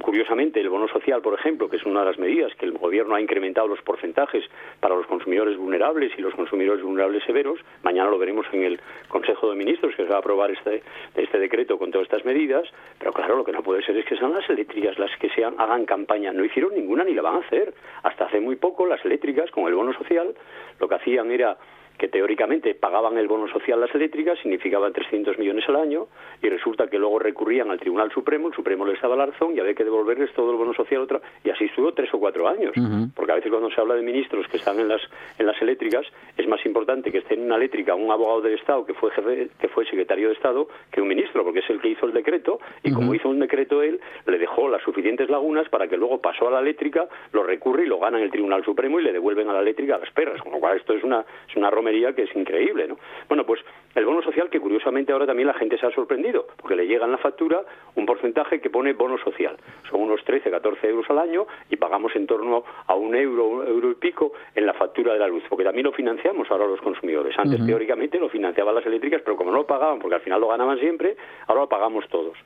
Curiosamente, 0.01 0.61
el 0.61 0.71
bono 0.71 0.89
social, 0.89 1.21
por 1.21 1.35
ejemplo, 1.35 1.69
que 1.69 1.77
es 1.77 1.85
una 1.85 2.01
de 2.01 2.07
las 2.07 2.19
medidas 2.19 2.55
que 2.55 2.65
el 2.65 2.73
gobierno 2.73 3.17
ha 3.17 3.21
incrementado 3.21 3.69
los 3.69 3.83
porcentajes 3.83 4.45
para 4.81 4.95
los 4.95 5.07
consumidores 5.07 5.59
vulnerables 5.59 6.13
y 6.17 6.23
los 6.23 6.35
consumidores 6.35 6.83
vulnerables 6.83 7.23
severos, 7.25 7.61
mañana 7.83 8.09
lo 8.09 8.19
veremos 8.19 8.47
en 8.53 8.63
el 8.63 8.81
Consejo 9.09 9.51
de 9.51 9.57
Ministros 9.57 9.95
que 9.95 10.05
se 10.05 10.09
va 10.09 10.17
a 10.17 10.19
aprobar 10.21 10.51
este, 10.51 10.83
este 11.15 11.39
decreto 11.39 11.79
con 11.79 11.91
todas 11.91 12.07
estas 12.07 12.25
medidas, 12.25 12.65
pero 12.99 13.13
claro, 13.13 13.37
lo 13.37 13.45
que 13.45 13.53
no 13.53 13.63
puede 13.63 13.83
ser 13.83 13.97
es 13.99 14.07
que 14.07 14.17
sean 14.17 14.33
las 14.33 14.49
eléctricas 14.49 14.99
las 14.99 15.15
que 15.19 15.29
sean, 15.31 15.55
hagan 15.59 15.85
campaña. 15.85 16.33
No 16.33 16.45
hicieron 16.45 16.75
ninguna 16.75 17.05
ni 17.05 17.13
la 17.13 17.23
van 17.23 17.37
a 17.37 17.47
hacer. 17.47 17.75
Hasta 18.03 18.25
hace 18.25 18.41
muy 18.41 18.57
poco 18.57 18.87
las 18.87 19.05
eléctricas, 19.05 19.51
con 19.51 19.67
el 19.67 19.75
bono 19.75 19.93
social, 19.93 20.35
lo 20.81 20.89
que 20.89 20.95
hacían 20.95 21.31
era 21.31 21.59
que 21.99 22.09
teóricamente 22.09 22.75
pagaban 22.75 23.19
el 23.19 23.29
bono 23.29 23.49
social 23.49 23.81
las 23.81 23.95
eléctricas, 23.95 24.39
significaban 24.41 24.93
300 24.93 25.39
millones 25.39 25.65
al 25.69 25.77
año, 25.77 26.07
y 26.43 26.49
resulta 26.49 26.89
que 26.89 26.99
luego 26.99 27.19
recurrían 27.19 27.71
al 27.71 27.79
Tribunal 27.79 28.11
Supremo, 28.13 28.49
el 28.49 28.55
Supremo 28.55 28.85
les 28.85 29.01
daba 29.01 29.17
la 29.17 29.27
razón 29.27 29.55
y 29.55 29.61
había 29.61 29.75
que 29.75 29.85
devolverles 29.85 30.33
todo 30.35 30.51
el 30.51 30.57
bono 30.57 30.75
social 30.75 31.03
otra, 31.03 31.21
y 31.45 31.51
así 31.51 31.65
estuvo 31.65 31.93
tres 31.93 32.13
o 32.13 32.19
cuatro 32.19 32.49
años, 32.49 32.73
porque 33.15 33.33
a 33.33 33.37
veces 33.37 33.51
cuando 33.51 33.71
se 33.71 33.81
habla 33.81 33.95
de 33.95 34.03
ministros 34.03 34.47
que 34.49 34.57
están 34.57 34.79
en 34.81 34.89
las, 34.89 35.01
en 35.39 35.47
las 35.47 35.61
eléctricas, 35.63 36.07
es 36.37 36.49
más 36.49 36.65
importante 36.67 37.13
que 37.13 37.19
esté 37.19 37.35
en 37.35 37.45
una 37.45 37.57
eléctrica 37.57 37.95
un 37.95 38.11
abogado 38.11 38.41
del 38.43 38.55
Estado 38.55 38.85
que 38.85 38.95
fue 38.95 39.11
jefe, 39.13 39.49
que 39.59 39.69
fue 39.69 39.85
secretario 39.87 40.29
de 40.29 40.35
Estado 40.35 40.69
que 40.91 41.01
un 41.01 41.09
ministro, 41.09 41.45
porque 41.45 41.61
es 41.61 41.71
el 41.71 41.81
que 41.81 41.89
hizo 41.89 42.07
el 42.07 42.13
decreto, 42.13 42.59
y 42.83 42.93
como 42.93 43.15
hizo 43.15 43.29
un 43.29 43.41
decreto 43.41 43.83
él, 43.83 44.01
le 44.27 44.39
dejó 44.39 44.69
las 44.69 44.83
suficientes 44.83 45.29
lagunas 45.31 45.69
para 45.69 45.89
que 45.89 45.97
luego 45.97 46.21
pasó 46.21 46.49
a 46.49 46.51
la 46.51 46.61
eléctrica, 46.61 47.07
lo 47.33 47.43
recurre 47.43 47.85
y 47.85 47.87
lo 47.87 47.99
gana 47.99 48.19
en 48.19 48.25
el 48.25 48.31
Tribunal 48.31 48.65
Supremo 48.65 49.01
y 49.01 49.05
le 49.05 49.13
devuelven 49.13 49.49
a 49.49 49.53
la 49.53 49.61
eléctrica 49.61 49.97
a 49.97 49.99
las 49.99 50.11
perras, 50.11 50.41
con 50.43 50.53
lo 50.53 50.59
cual 50.59 50.77
esto 50.77 50.95
es 50.95 51.05
una, 51.05 51.25
es 51.49 51.57
una 51.57 51.71
romería 51.85 52.15
que 52.15 52.23
es 52.23 52.35
increíble, 52.35 52.89
¿no? 52.89 52.97
Bueno, 53.29 53.45
pues 53.45 53.61
el 53.95 54.07
bono 54.07 54.23
social 54.23 54.49
que 54.49 54.59
curiosamente 54.59 55.13
ahora 55.13 55.27
también 55.27 55.47
la 55.47 55.55
gente 55.55 55.77
se 55.77 55.87
ha 55.87 55.91
sorprendido, 55.91 56.47
porque 56.57 56.77
le 56.77 56.87
llega 56.87 57.05
en 57.05 57.13
la 57.13 57.19
factura 57.19 57.61
un 57.95 58.07
porcentaje 58.07 58.61
que 58.61 58.71
pone 58.71 58.95
bono 58.95 59.19
social. 59.19 59.57
Son 59.91 60.01
unos 60.01 60.25
13, 60.25 60.51
14 60.51 60.89
euros 60.89 61.09
al 61.11 61.19
año 61.19 61.47
y 61.69 61.77
pagamos 61.77 62.17
en 62.17 62.27
torno 62.27 62.65
a 62.87 62.95
un 62.95 63.15
euro, 63.15 63.47
un 63.47 63.67
euro 63.67 63.91
y 63.91 63.95
pico 63.97 64.33
en 64.55 64.65
la 64.65 64.73
factura 64.73 65.13
de 65.13 65.19
la 65.19 65.29
luz, 65.29 65.43
porque 65.49 65.65
también 65.65 65.85
lo 65.85 65.93
financiamos 65.93 66.51
ahora 66.51 66.67
los 66.67 66.81
consumidores. 66.81 67.39
Antes, 67.39 67.65
teóricamente, 67.67 68.19
lo 68.19 68.31
financiaban 68.31 68.75
las 68.75 68.87
eléctricas, 68.87 69.21
pero 69.23 69.37
como 69.37 69.51
no 69.51 69.59
lo 69.59 69.67
pagaban, 69.67 69.99
porque 69.99 70.15
al 70.15 70.23
final 70.23 70.41
lo 70.41 70.49
ganaban 70.49 70.79
siempre, 70.79 71.17
ahora 71.47 71.63
lo 71.63 71.69
pagamos 71.69 72.09
todos. 72.09 72.39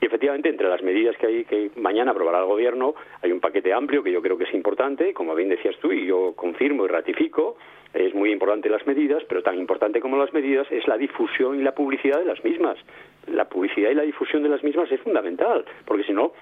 Y 0.00 0.06
efectivamente, 0.06 0.48
entre 0.48 0.68
las 0.68 0.82
medidas 0.82 1.16
que 1.16 1.26
hay 1.26 1.44
que 1.44 1.70
mañana 1.76 2.10
aprobará 2.10 2.40
el 2.40 2.46
Gobierno, 2.46 2.94
hay 3.22 3.32
un 3.32 3.40
paquete 3.40 3.72
amplio 3.72 4.02
que 4.02 4.12
yo 4.12 4.20
creo 4.20 4.36
que 4.36 4.44
es 4.44 4.54
importante, 4.54 5.14
como 5.14 5.34
bien 5.34 5.48
decías 5.48 5.76
tú, 5.80 5.90
y 5.90 6.06
yo 6.06 6.34
confirmo 6.36 6.84
y 6.84 6.88
ratifico, 6.88 7.56
es 7.94 8.14
muy 8.14 8.30
importante 8.30 8.68
las 8.68 8.86
medidas, 8.86 9.22
pero 9.26 9.42
tan 9.42 9.58
importante 9.58 10.00
como 10.00 10.18
las 10.18 10.32
medidas 10.34 10.66
es 10.70 10.86
la 10.86 10.98
difusión 10.98 11.58
y 11.58 11.62
la 11.62 11.74
publicidad 11.74 12.18
de 12.18 12.26
las 12.26 12.44
mismas. 12.44 12.76
La 13.26 13.46
publicidad 13.48 13.90
y 13.90 13.94
la 13.94 14.02
difusión 14.02 14.42
de 14.42 14.50
las 14.50 14.62
mismas 14.62 14.90
es 14.92 15.00
fundamental, 15.00 15.64
porque 15.86 16.04
si 16.04 16.12
no, 16.12 16.32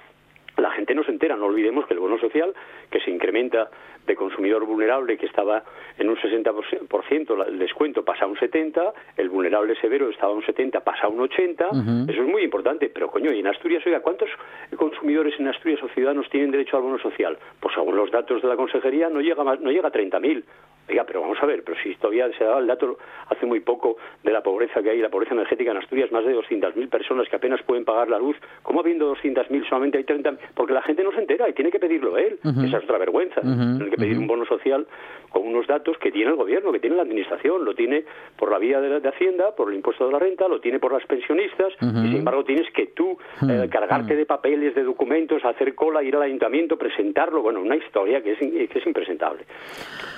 la 0.57 0.71
gente 0.71 0.95
no 0.95 1.05
se 1.05 1.11
entera. 1.11 1.37
No 1.37 1.47
olvidemos 1.47 1.87
que 1.87 1.95
el 1.95 2.01
bono 2.01 2.19
social, 2.19 2.55
que 2.91 3.01
se 3.01 3.11
incrementa 3.11 3.71
de 4.07 4.17
consumidor 4.17 4.65
vulnerable, 4.67 5.17
que 5.17 5.27
estaba 5.27 5.63
en 5.99 6.09
un 6.09 6.17
60%, 6.17 7.47
el 7.47 7.59
descuento 7.59 8.05
pasa 8.05 8.25
a 8.25 8.29
un 8.29 8.37
70%, 8.37 8.93
el 9.17 9.29
vulnerable 9.31 9.75
severo 9.81 10.11
estaba 10.11 10.33
a 10.33 10.37
un 10.37 10.43
70%, 10.43 10.83
pasa 10.83 11.07
a 11.07 11.09
un 11.09 11.21
80%. 11.21 12.11
Eso 12.11 12.23
es 12.23 12.29
muy 12.29 12.43
importante. 12.43 12.91
Pero, 12.93 13.11
coño, 13.11 13.33
y 13.33 13.41
en 13.41 13.47
Asturias, 13.47 13.83
oiga, 13.87 14.01
¿cuántos 14.01 14.29
consumidores 14.77 15.39
en 15.39 15.49
Asturias 15.49 15.83
o 15.83 15.89
ciudadanos 15.89 16.29
tienen 16.31 16.51
derecho 16.51 16.77
al 16.77 16.83
bono 16.83 16.99
social? 16.99 17.39
Pues 17.61 17.75
según 17.75 17.97
los 17.97 18.11
datos 18.11 18.43
de 18.43 18.49
la 18.49 18.57
consejería, 18.57 19.09
no 19.09 19.21
llega, 19.21 19.43
más, 19.43 19.61
no 19.61 19.71
llega 19.71 19.89
a 19.89 19.93
30.000. 19.93 20.45
Oiga, 20.89 21.05
pero 21.05 21.23
vamos 21.23 21.39
a 21.41 21.47
ver, 21.47 21.63
pero 21.65 21.79
si 21.83 21.95
todavía 21.95 22.31
se 22.37 22.45
ha 22.45 22.49
dado 22.49 22.61
el 22.61 22.67
dato 22.67 22.99
hace 23.29 23.47
muy 23.47 23.61
poco 23.61 23.97
de 24.23 24.33
la 24.33 24.43
pobreza 24.43 24.83
que 24.83 24.91
hay, 24.91 24.99
la 25.01 25.09
pobreza 25.09 25.35
energética 25.35 25.71
en 25.71 25.79
Asturias, 25.79 26.13
más 26.13 26.25
de 26.25 26.37
200.000 26.37 26.89
personas 26.91 27.29
que 27.29 27.37
apenas 27.37 27.63
pueden 27.63 27.85
pagar 27.85 28.09
la 28.09 28.19
luz, 28.19 28.37
¿cómo 28.63 28.81
habiendo 28.81 29.15
200.000 29.15 29.69
solamente 29.69 29.99
hay 29.99 30.05
30.000? 30.05 30.39
Porque 30.55 30.75
la 30.75 30.83
gente 30.83 31.03
no 31.03 31.13
se 31.13 31.21
entera 31.21 31.49
y 31.49 31.55
tiene 31.55 31.71
que 31.71 31.79
pedirlo 31.79 32.19
él. 32.19 32.39
Esa 32.45 32.79
es 32.79 32.85
otra 32.85 32.99
vergüenza. 32.99 33.41
Tiene 33.41 33.91
que 33.91 33.97
pedir 33.97 34.19
un 34.19 34.27
bono 34.27 34.45
social 34.45 34.87
con 35.31 35.47
unos 35.47 35.67
datos 35.67 35.97
que 35.99 36.13
tiene 36.13 36.31
el 36.31 36.37
gobierno, 36.37 36.71
que 36.71 36.81
tiene 36.81 36.97
la 36.97 37.03
administración, 37.03 37.65
lo 37.65 37.75
tiene 37.75 38.05
por 38.37 38.53
la 38.53 38.59
vía 38.59 38.81
de, 38.81 39.01
de 39.01 39.09
Hacienda, 39.09 39.55
por 39.57 39.71
el 39.71 39.77
impuesto 39.77 40.07
de 40.07 40.13
la 40.13 40.19
renta, 40.19 40.47
lo 40.49 40.61
tiene 40.61 40.79
por 40.79 40.93
las 40.93 41.05
pensionistas, 41.07 41.73
y 41.81 42.09
sin 42.09 42.17
embargo 42.17 42.45
tienes 42.45 42.71
que 42.73 42.87
tú 42.89 43.19
eh, 43.49 43.69
cargarte 43.71 44.15
de 44.17 44.27
papeles, 44.27 44.75
de 44.75 44.83
documentos, 44.85 45.45
hacer 45.45 45.75
cola, 45.75 46.03
ir 46.03 46.15
al 46.15 46.23
ayuntamiento, 46.23 46.77
presentarlo, 46.77 47.43
bueno, 47.43 47.61
una 47.61 47.77
historia 47.77 48.23
que 48.23 48.33
es, 48.33 48.39
que 48.39 48.79
es 48.79 48.87
impresentable. 48.87 49.45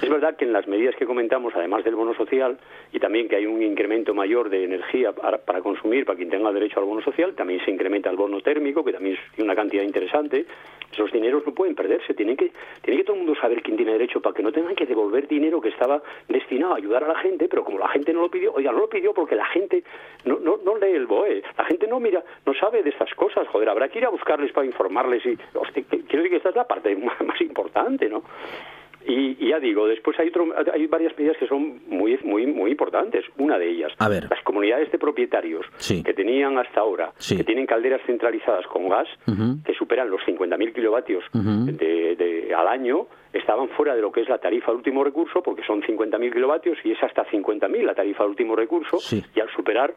Es 0.02 0.10
verdad 0.10 0.36
que 0.36 0.44
en 0.44 0.52
las 0.56 0.66
medidas 0.66 0.96
que 0.96 1.04
comentamos, 1.04 1.54
además 1.54 1.84
del 1.84 1.94
bono 1.94 2.14
social, 2.14 2.58
y 2.90 2.98
también 2.98 3.28
que 3.28 3.36
hay 3.36 3.46
un 3.46 3.62
incremento 3.62 4.14
mayor 4.14 4.48
de 4.48 4.64
energía 4.64 5.12
para, 5.12 5.38
para 5.38 5.60
consumir, 5.60 6.06
para 6.06 6.16
quien 6.16 6.30
tenga 6.30 6.50
derecho 6.50 6.80
al 6.80 6.86
bono 6.86 7.02
social, 7.02 7.34
también 7.34 7.62
se 7.64 7.70
incrementa 7.70 8.08
el 8.08 8.16
bono 8.16 8.40
térmico, 8.40 8.82
que 8.82 8.92
también 8.92 9.18
es 9.36 9.42
una 9.42 9.54
cantidad 9.54 9.82
interesante, 9.82 10.46
esos 10.92 11.12
dineros 11.12 11.44
no 11.44 11.52
pueden 11.52 11.74
perderse, 11.74 12.14
tiene 12.14 12.36
que, 12.36 12.52
tiene 12.80 12.98
que 12.98 13.04
todo 13.04 13.16
el 13.16 13.24
mundo 13.24 13.38
saber 13.38 13.62
quién 13.62 13.76
tiene 13.76 13.92
derecho 13.92 14.22
para 14.22 14.34
que 14.34 14.42
no 14.42 14.50
tengan 14.50 14.74
que 14.74 14.86
devolver 14.86 15.28
dinero 15.28 15.60
que 15.60 15.68
estaba 15.68 16.02
destinado 16.28 16.72
a 16.72 16.76
ayudar 16.78 17.04
a 17.04 17.08
la 17.08 17.18
gente, 17.18 17.48
pero 17.48 17.62
como 17.62 17.78
la 17.78 17.88
gente 17.88 18.14
no 18.14 18.22
lo 18.22 18.30
pidió, 18.30 18.54
oiga, 18.54 18.72
no 18.72 18.78
lo 18.78 18.88
pidió 18.88 19.12
porque 19.12 19.34
la 19.34 19.46
gente 19.46 19.84
no, 20.24 20.38
no, 20.38 20.58
no 20.64 20.78
lee 20.78 20.92
el 20.92 21.06
BOE, 21.06 21.42
la 21.58 21.64
gente 21.64 21.86
no 21.86 22.00
mira, 22.00 22.24
no 22.46 22.54
sabe 22.54 22.82
de 22.82 22.90
estas 22.90 23.12
cosas, 23.14 23.46
joder, 23.48 23.68
habrá 23.68 23.88
que 23.88 23.98
ir 23.98 24.06
a 24.06 24.10
buscarles 24.10 24.52
para 24.52 24.66
informarles 24.66 25.24
y, 25.26 25.36
hostia, 25.54 25.84
quiero 25.88 26.22
decir 26.22 26.30
que 26.30 26.36
esta 26.36 26.48
es 26.48 26.56
la 26.56 26.66
parte 26.66 26.96
más, 26.96 27.20
más 27.26 27.40
importante, 27.42 28.08
¿no? 28.08 28.22
Y, 29.06 29.36
y, 29.44 29.48
ya 29.50 29.60
digo, 29.60 29.86
después 29.86 30.18
hay, 30.18 30.28
otro, 30.28 30.46
hay 30.72 30.86
varias 30.86 31.16
medidas 31.16 31.36
que 31.38 31.46
son 31.46 31.80
muy, 31.86 32.18
muy, 32.24 32.46
muy 32.46 32.70
importantes. 32.72 33.24
Una 33.38 33.58
de 33.58 33.68
ellas, 33.70 33.92
A 33.98 34.08
ver. 34.08 34.26
las 34.28 34.42
comunidades 34.42 34.90
de 34.90 34.98
propietarios 34.98 35.64
Sí. 35.78 36.02
que 36.02 36.12
tenían 36.12 36.58
hasta 36.58 36.80
ahora, 36.80 37.12
Sí. 37.18 37.36
que 37.36 37.44
tienen 37.44 37.66
calderas 37.66 38.00
centralizadas 38.06 38.66
con 38.66 38.88
gas, 38.88 39.08
que 39.64 39.74
superan 39.74 40.10
los 40.10 40.20
50.000 40.26 40.72
kilovatios 40.72 41.24
de, 41.32 42.16
de- 42.16 42.54
al 42.54 42.68
año, 42.68 43.06
estaban 43.32 43.68
fuera 43.70 43.94
de 43.94 44.00
lo 44.02 44.10
que 44.10 44.22
es 44.22 44.28
la 44.28 44.38
tarifa 44.38 44.70
de 44.72 44.78
último 44.78 45.04
recurso, 45.04 45.42
porque 45.42 45.62
son 45.64 45.82
50.000 45.82 46.32
kilovatios 46.32 46.78
y 46.84 46.92
es 46.92 47.02
hasta 47.02 47.24
50.000 47.26 47.84
la 47.84 47.94
tarifa 47.94 48.24
de 48.24 48.30
último 48.30 48.56
recurso, 48.56 48.98
Sí. 48.98 49.22
y 49.34 49.40
al 49.40 49.50
superar 49.50 49.94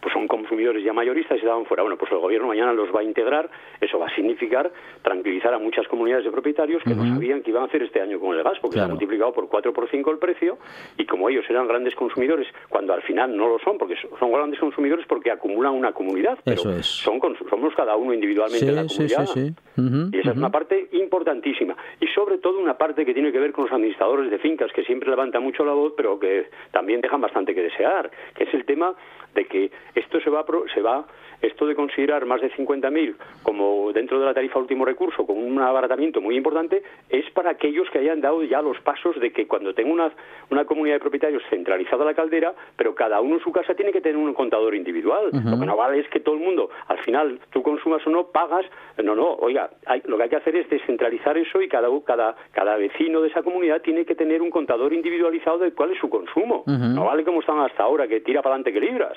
pues 0.00 0.12
son 0.12 0.26
consumidores 0.28 0.82
ya 0.84 0.92
mayoristas 0.92 1.36
y 1.36 1.40
estaban 1.40 1.64
fuera. 1.66 1.82
Bueno, 1.82 1.96
pues 1.98 2.10
el 2.12 2.18
gobierno 2.18 2.48
mañana 2.48 2.72
los 2.72 2.94
va 2.94 3.00
a 3.00 3.04
integrar. 3.04 3.48
Eso 3.80 3.98
va 3.98 4.06
a 4.06 4.14
significar 4.14 4.70
tranquilizar 5.02 5.52
a 5.54 5.58
muchas 5.58 5.86
comunidades 5.88 6.24
de 6.24 6.30
propietarios 6.30 6.82
que 6.82 6.94
no 6.94 7.06
sabían 7.06 7.42
qué 7.42 7.50
iban 7.50 7.62
a 7.64 7.66
hacer 7.66 7.82
este 7.82 8.00
año 8.00 8.18
con 8.20 8.36
el 8.36 8.42
gas, 8.42 8.58
porque 8.60 8.76
se 8.78 8.82
ha 8.82 8.88
multiplicado 8.88 9.32
por 9.32 9.48
4 9.48 9.72
por 9.72 9.88
5 9.90 10.10
el 10.10 10.18
precio. 10.18 10.58
Y 10.96 11.06
como 11.06 11.28
ellos 11.28 11.44
eran 11.48 11.66
grandes 11.68 11.94
consumidores, 11.94 12.46
cuando 12.68 12.92
al 12.92 13.02
final 13.02 13.36
no 13.36 13.48
lo 13.48 13.58
son, 13.60 13.78
porque 13.78 13.96
so- 13.96 14.08
son 14.18 14.32
grandes 14.32 14.58
consumidores 14.60 15.06
porque 15.06 15.30
acumulan 15.30 15.74
una 15.74 15.92
comunidad. 15.92 16.38
Pero 16.44 16.60
Eso 16.60 16.72
es. 16.72 16.86
son 16.86 17.18
somos 17.50 17.74
cada 17.74 17.96
uno 17.96 18.12
individualmente 18.14 18.58
Sí, 18.66 18.68
en 18.68 18.74
la 18.76 18.88
sí, 18.88 18.96
comunidad. 18.96 19.26
sí, 19.26 19.48
sí. 19.48 20.10
Y 20.12 20.18
esa 20.20 20.30
es 20.32 20.36
una 20.36 20.50
parte 20.50 20.88
importantísima. 20.92 21.76
Y 22.00 22.06
sobre 22.08 22.38
todo 22.38 22.58
una 22.58 22.76
parte 22.76 23.04
que 23.04 23.14
tiene 23.14 23.32
que 23.32 23.38
ver 23.38 23.52
con 23.52 23.64
los 23.64 23.72
administradores 23.72 24.30
de 24.30 24.38
fincas, 24.38 24.72
que 24.72 24.84
siempre 24.84 25.08
levantan 25.10 25.42
mucho 25.42 25.64
la 25.64 25.72
voz, 25.72 25.92
pero 25.96 26.18
que 26.18 26.48
también 26.72 27.00
dejan 27.00 27.20
bastante 27.20 27.54
que 27.54 27.62
desear, 27.62 28.10
que 28.34 28.44
es 28.44 28.54
el 28.54 28.64
tema 28.64 28.94
de 29.34 29.44
que 29.46 29.70
esto 29.94 30.20
se 30.20 30.30
va 30.30 30.44
se 30.74 30.80
va 30.80 31.06
esto 31.42 31.66
de 31.66 31.74
considerar 31.74 32.26
más 32.26 32.40
de 32.40 32.50
50.000 32.52 33.14
como 33.42 33.92
dentro 33.92 34.18
de 34.18 34.26
la 34.26 34.34
tarifa 34.34 34.58
último 34.58 34.84
recurso 34.84 35.24
con 35.26 35.38
un 35.38 35.60
abaratamiento 35.60 36.20
muy 36.20 36.36
importante 36.36 36.82
es 37.08 37.28
para 37.30 37.50
aquellos 37.50 37.88
que 37.90 37.98
hayan 37.98 38.20
dado 38.20 38.42
ya 38.42 38.60
los 38.62 38.80
pasos 38.80 39.18
de 39.20 39.32
que 39.32 39.46
cuando 39.46 39.74
tenga 39.74 39.92
una, 39.92 40.12
una 40.50 40.64
comunidad 40.64 40.96
de 40.96 41.00
propietarios 41.00 41.42
centralizada 41.50 42.04
la 42.04 42.14
caldera, 42.14 42.54
pero 42.76 42.94
cada 42.94 43.20
uno 43.20 43.36
en 43.36 43.42
su 43.42 43.52
casa 43.52 43.74
tiene 43.74 43.92
que 43.92 44.00
tener 44.00 44.16
un 44.16 44.34
contador 44.34 44.74
individual. 44.74 45.30
Lo 45.32 45.58
que 45.60 45.66
no 45.66 45.76
vale 45.76 46.00
es 46.00 46.08
que 46.08 46.20
todo 46.20 46.34
el 46.34 46.40
mundo, 46.40 46.70
al 46.88 46.98
final, 46.98 47.38
tú 47.50 47.62
consumas 47.62 48.04
o 48.06 48.10
no, 48.10 48.26
pagas. 48.28 48.66
No, 49.02 49.14
no, 49.14 49.34
oiga, 49.34 49.70
hay- 49.86 50.02
lo 50.06 50.16
que 50.16 50.24
hay 50.24 50.28
que 50.28 50.36
hacer 50.36 50.56
es 50.56 50.68
descentralizar 50.68 51.36
eso 51.38 51.62
y 51.62 51.68
cada, 51.68 51.88
cada, 52.04 52.34
cada 52.52 52.76
vecino 52.76 53.20
de 53.20 53.28
esa 53.28 53.42
comunidad 53.42 53.80
tiene 53.82 54.04
que 54.04 54.14
tener 54.14 54.42
un 54.42 54.50
contador 54.50 54.92
individualizado 54.92 55.58
de 55.58 55.72
cuál 55.72 55.92
es 55.92 55.98
su 55.98 56.08
consumo. 56.10 56.64
No 56.66 57.04
vale 57.06 57.24
como 57.24 57.40
están 57.40 57.60
hasta 57.60 57.82
ahora, 57.84 58.08
que 58.08 58.20
tira 58.20 58.42
para 58.42 58.56
adelante 58.56 58.72
que 58.72 58.80
libras. 58.80 59.16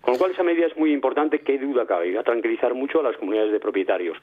Con 0.00 0.14
lo 0.14 0.18
cual 0.18 0.30
esa 0.32 0.42
medida 0.42 0.66
es 0.66 0.76
muy 0.76 0.92
importante, 0.92 1.01
qué 1.44 1.58
duda 1.58 1.86
cabe, 1.86 2.08
y 2.08 2.12
va 2.12 2.20
a 2.20 2.24
tranquilizar 2.24 2.74
mucho 2.74 3.00
a 3.00 3.02
las 3.02 3.16
comunidades 3.16 3.52
de 3.52 3.60
propietarios. 3.60 4.16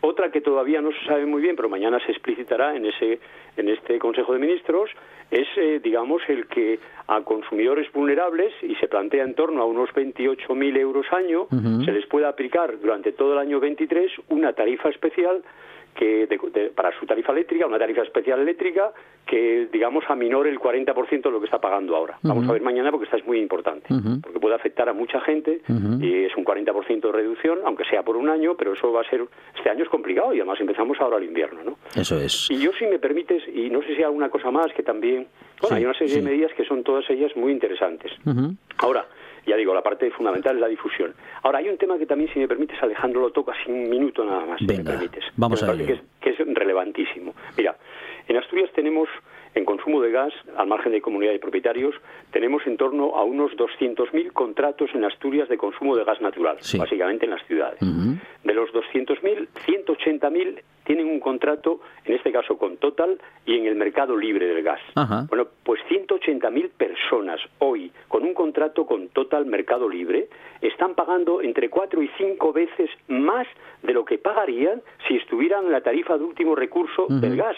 Otra 0.00 0.30
que 0.30 0.40
todavía 0.40 0.80
no 0.80 0.90
se 0.92 1.06
sabe 1.06 1.26
muy 1.26 1.42
bien, 1.42 1.56
pero 1.56 1.68
mañana 1.68 1.98
se 2.04 2.12
explicitará 2.12 2.76
en 2.76 2.86
ese 2.86 3.18
en 3.56 3.68
este 3.68 3.98
Consejo 3.98 4.32
de 4.32 4.38
Ministros, 4.38 4.88
es, 5.30 5.48
eh, 5.56 5.80
digamos, 5.82 6.22
el 6.28 6.46
que 6.46 6.78
a 7.08 7.20
consumidores 7.22 7.90
vulnerables, 7.92 8.52
y 8.62 8.76
se 8.76 8.86
plantea 8.86 9.24
en 9.24 9.34
torno 9.34 9.62
a 9.62 9.64
unos 9.64 9.90
28.000 9.90 10.78
euros 10.78 11.06
año, 11.10 11.48
se 11.84 11.90
les 11.90 12.06
pueda 12.06 12.28
aplicar 12.28 12.78
durante 12.78 13.12
todo 13.12 13.32
el 13.32 13.38
año 13.38 13.58
23 13.58 14.12
una 14.28 14.52
tarifa 14.52 14.90
especial 14.90 15.42
que 15.98 16.26
de- 16.28 16.38
de- 16.54 16.70
para 16.70 16.96
su 16.98 17.06
tarifa 17.06 17.32
eléctrica, 17.32 17.66
una 17.66 17.78
tarifa 17.78 18.02
especial 18.02 18.38
eléctrica 18.38 18.92
que, 19.26 19.66
digamos, 19.72 20.04
aminore 20.08 20.48
el 20.48 20.58
40% 20.60 21.22
de 21.28 21.30
lo 21.32 21.40
que 21.40 21.46
está 21.46 21.60
pagando 21.60 21.96
ahora. 21.96 22.18
Vamos 22.22 22.48
a 22.48 22.52
ver 22.52 22.62
mañana 22.62 22.90
porque 22.92 23.04
esta 23.06 23.16
es 23.16 23.26
muy 23.26 23.40
importante, 23.40 23.88
porque 24.22 24.38
puede 24.38 24.54
afectar 24.54 24.88
a 24.88 24.92
mucha 24.92 25.20
gente 25.20 25.60
y 26.00 26.24
es 26.24 26.36
un 26.36 26.44
40% 26.44 27.08
de 27.08 27.12
reducción, 27.12 27.58
aunque 27.64 27.84
sea 27.86 28.02
por 28.04 28.16
un 28.16 28.28
año, 28.28 28.54
pero 28.56 28.72
eso 28.74 28.92
va 28.92 29.00
a 29.00 29.10
ser, 29.10 29.22
este 29.56 29.68
año 29.68 29.82
es 29.82 29.90
complicado 29.90 30.32
y 30.32 30.38
además 30.38 30.60
empezamos 30.60 30.98
ahora 31.00 31.16
el 31.18 31.24
invierno, 31.24 31.64
¿no? 31.64 31.78
Eso 32.00 32.16
es. 32.20 32.48
Y 32.50 32.58
yo, 32.58 32.70
si 32.78 32.86
me 32.86 32.98
permites, 33.00 33.42
y 33.52 33.68
no 33.68 33.80
sé 33.82 33.88
si 33.88 33.96
hay 33.96 34.04
alguna 34.04 34.28
cosa 34.30 34.50
más 34.52 34.72
que 34.72 34.82
también. 34.84 35.26
Bueno, 35.60 35.68
Sí, 35.68 35.74
hay 35.74 35.84
una 35.84 35.94
serie 35.94 36.14
sí. 36.14 36.20
de 36.20 36.24
medidas 36.30 36.52
que 36.54 36.64
son 36.64 36.84
todas 36.84 37.04
ellas 37.10 37.36
muy 37.36 37.50
interesantes. 37.52 38.12
Ahora, 38.78 39.04
ya 39.48 39.56
digo, 39.56 39.74
la 39.74 39.82
parte 39.82 40.10
fundamental 40.10 40.56
es 40.56 40.60
la 40.60 40.68
difusión. 40.68 41.14
Ahora, 41.42 41.58
hay 41.58 41.68
un 41.68 41.78
tema 41.78 41.98
que 41.98 42.06
también, 42.06 42.32
si 42.32 42.38
me 42.38 42.46
permites, 42.46 42.80
Alejandro, 42.82 43.20
lo 43.20 43.30
toca 43.30 43.52
sin 43.64 43.74
un 43.74 43.90
minuto 43.90 44.24
nada 44.24 44.44
más, 44.44 44.58
si 44.58 44.66
me 44.66 44.84
permites. 44.84 45.24
vamos 45.36 45.60
Que 45.60 45.66
me 45.66 45.72
a 45.72 45.74
ello. 45.74 45.86
Que 45.86 45.92
es, 45.94 46.00
que 46.20 46.30
es 46.30 46.54
relevantísimo. 46.54 47.34
Mira, 47.56 47.76
en 48.28 48.36
Asturias 48.36 48.70
tenemos, 48.74 49.08
en 49.58 49.64
consumo 49.64 50.00
de 50.00 50.10
gas, 50.10 50.32
al 50.56 50.66
margen 50.68 50.92
de 50.92 51.00
comunidad 51.00 51.32
de 51.32 51.38
propietarios, 51.38 51.94
tenemos 52.30 52.66
en 52.66 52.76
torno 52.76 53.16
a 53.16 53.24
unos 53.24 53.52
200.000 53.56 54.32
contratos 54.32 54.90
en 54.94 55.04
Asturias 55.04 55.48
de 55.48 55.56
consumo 55.58 55.96
de 55.96 56.04
gas 56.04 56.20
natural, 56.20 56.56
Sí. 56.60 56.78
básicamente 56.78 57.24
en 57.26 57.32
las 57.32 57.44
ciudades. 57.46 57.80
Ujú. 57.82 58.16
De 58.44 58.54
los 58.54 58.70
200.000, 58.72 59.48
180.000 59.66 60.62
tienen 60.84 61.06
un 61.06 61.20
contrato, 61.20 61.80
en 62.06 62.14
este 62.14 62.32
caso 62.32 62.56
con 62.56 62.78
Total, 62.78 63.18
y 63.44 63.56
en 63.58 63.66
el 63.66 63.74
mercado 63.74 64.16
libre 64.16 64.46
del 64.46 64.62
gas. 64.62 64.80
Ajá. 64.94 65.26
Bueno, 65.28 65.48
pues 65.62 65.80
180.000 65.88 66.70
personas 66.70 67.40
hoy 67.58 67.90
con 68.08 68.22
un 68.22 68.32
contrato 68.32 68.86
con 68.86 69.08
Total 69.08 69.44
Mercado 69.44 69.88
Libre 69.88 70.28
están 70.62 70.94
pagando 70.94 71.42
entre 71.42 71.68
cuatro 71.68 72.02
y 72.02 72.08
cinco 72.16 72.52
veces 72.52 72.88
más 73.08 73.46
de 73.82 73.92
lo 73.92 74.04
que 74.04 74.16
pagarían 74.18 74.80
si 75.06 75.16
estuvieran 75.16 75.66
en 75.66 75.72
la 75.72 75.82
tarifa 75.82 76.16
de 76.16 76.24
último 76.24 76.54
recurso 76.54 77.06
del 77.08 77.36
gas. 77.36 77.56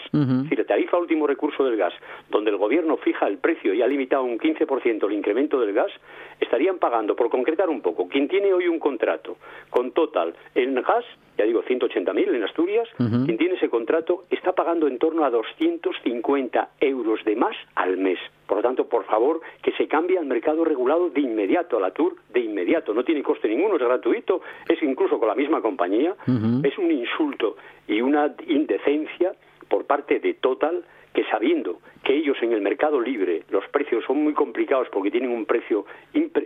Si 0.49 0.55
la 0.55 0.65
tarifa 0.65 0.97
de 0.97 1.03
último 1.03 1.25
recurso 1.25 1.63
del 1.63 1.77
gas, 1.77 1.90
donde 2.29 2.51
el 2.51 2.57
gobierno 2.57 2.97
fija 2.97 3.27
el 3.27 3.37
precio 3.37 3.73
y 3.73 3.81
ha 3.81 3.87
limitado 3.87 4.23
un 4.23 4.37
15% 4.37 5.05
el 5.05 5.13
incremento 5.13 5.59
del 5.59 5.73
gas, 5.73 5.91
estarían 6.39 6.79
pagando, 6.79 7.15
por 7.15 7.29
concretar 7.29 7.69
un 7.69 7.81
poco, 7.81 8.07
quien 8.07 8.27
tiene 8.27 8.53
hoy 8.53 8.67
un 8.67 8.79
contrato 8.79 9.37
con 9.69 9.91
Total 9.91 10.33
en 10.55 10.75
gas, 10.75 11.05
ya 11.37 11.45
digo 11.45 11.63
180.000 11.63 12.35
en 12.35 12.43
Asturias, 12.43 12.87
quien 12.97 13.37
tiene 13.37 13.55
ese 13.55 13.69
contrato 13.69 14.25
está 14.29 14.53
pagando 14.53 14.87
en 14.87 14.97
torno 14.97 15.23
a 15.23 15.29
250 15.29 16.69
euros 16.79 17.23
de 17.25 17.35
más 17.35 17.55
al 17.75 17.97
mes. 17.97 18.19
Por 18.47 18.57
lo 18.57 18.63
tanto, 18.63 18.87
por 18.89 19.05
favor, 19.05 19.41
que 19.61 19.71
se 19.73 19.87
cambie 19.87 20.17
al 20.17 20.25
mercado 20.25 20.65
regulado 20.65 21.09
de 21.09 21.21
inmediato, 21.21 21.77
a 21.77 21.79
la 21.79 21.91
TUR 21.91 22.15
de 22.33 22.41
inmediato. 22.41 22.93
No 22.93 23.03
tiene 23.03 23.23
coste 23.23 23.47
ninguno, 23.47 23.75
es 23.75 23.81
gratuito, 23.81 24.41
es 24.67 24.81
incluso 24.83 25.19
con 25.19 25.29
la 25.29 25.35
misma 25.35 25.61
compañía. 25.61 26.15
Es 26.63 26.77
un 26.77 26.91
insulto 26.91 27.55
y 27.87 28.01
una 28.01 28.35
indecencia 28.47 29.33
por 29.69 29.85
parte 29.85 30.19
de 30.19 30.33
Total 30.33 30.83
que 31.13 31.23
sabiendo 31.25 31.79
que 32.03 32.13
ellos 32.13 32.37
en 32.41 32.53
el 32.53 32.61
mercado 32.61 32.99
libre 32.99 33.43
los 33.49 33.67
precios 33.69 34.03
son 34.05 34.23
muy 34.23 34.33
complicados 34.33 34.87
porque 34.91 35.11
tienen 35.11 35.31
un 35.31 35.45
precio, 35.45 35.85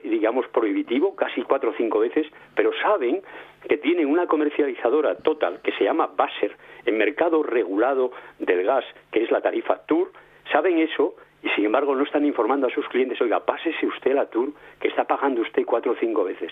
digamos, 0.04 0.47
prohibitivo, 0.47 1.15
casi 1.15 1.41
cuatro 1.43 1.71
o 1.71 1.73
cinco 1.73 1.99
veces, 1.99 2.28
pero 2.56 2.71
saben 2.82 3.21
que 3.67 3.78
tienen 3.78 4.08
una 4.08 4.28
comercializadora 4.28 5.15
total 5.15 5.62
que 5.62 5.71
se 5.73 5.84
llama 5.84 6.08
Basser 6.15 6.56
en 6.86 6.97
mercado 6.97 7.43
regulado 7.43 8.12
del 8.39 8.63
gas, 8.63 8.86
que 9.12 9.23
es 9.23 9.32
la 9.32 9.41
tarifa 9.41 9.86
TUR, 9.86 10.12
saben 10.51 10.80
eso 10.80 11.15
y 11.45 11.49
sin 11.51 11.65
embargo 11.65 11.95
no 11.95 12.03
están 12.03 12.25
informando 12.25 12.65
a 12.65 12.71
sus 12.71 12.88
clientes, 12.89 13.21
oiga, 13.21 13.39
pásese 13.45 13.86
usted 13.86 14.15
la 14.15 14.25
TUR, 14.25 14.51
que 14.81 14.88
está 14.88 15.03
pagando 15.05 15.41
usted 15.41 15.63
cuatro 15.63 15.91
o 15.91 15.95
cinco 15.99 16.23
veces. 16.23 16.51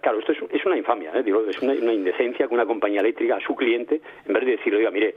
Claro, 0.00 0.20
esto 0.20 0.32
es, 0.32 0.38
es 0.50 0.64
una 0.64 0.76
infamia, 0.78 1.12
¿eh? 1.14 1.22
Digo, 1.22 1.44
es 1.46 1.60
una, 1.60 1.74
una 1.74 1.92
indecencia 1.92 2.48
que 2.48 2.54
una 2.54 2.64
compañía 2.64 3.00
eléctrica 3.00 3.36
a 3.36 3.40
su 3.40 3.54
cliente, 3.54 4.00
en 4.26 4.32
vez 4.32 4.44
de 4.46 4.52
decirle, 4.52 4.78
oiga, 4.78 4.90
mire, 4.90 5.14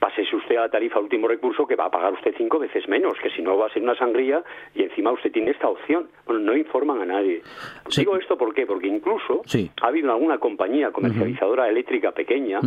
pásese 0.00 0.34
usted 0.34 0.56
a 0.56 0.62
la 0.62 0.68
tarifa 0.70 0.98
último 0.98 1.28
recurso 1.28 1.66
que 1.66 1.76
va 1.76 1.84
a 1.86 1.90
pagar 1.90 2.12
usted 2.12 2.34
cinco 2.36 2.58
veces 2.58 2.88
menos, 2.88 3.14
que 3.22 3.30
si 3.30 3.42
no 3.42 3.56
va 3.56 3.66
a 3.66 3.70
ser 3.70 3.82
una 3.82 3.94
sangría 3.94 4.42
y 4.74 4.82
encima 4.82 5.12
usted 5.12 5.30
tiene 5.30 5.52
esta 5.52 5.68
opción. 5.68 6.08
Bueno, 6.26 6.40
no 6.40 6.56
informan 6.56 7.00
a 7.00 7.04
nadie. 7.06 7.42
Sí. 7.88 8.00
Digo 8.00 8.16
esto 8.16 8.36
¿por 8.36 8.52
qué? 8.54 8.66
porque 8.66 8.88
incluso 8.88 9.42
Sí. 9.46 9.70
ha 9.82 9.86
habido 9.88 10.10
alguna 10.12 10.38
compañía 10.38 10.90
comercializadora 10.90 11.68
eléctrica 11.68 12.10
pequeña 12.12 12.60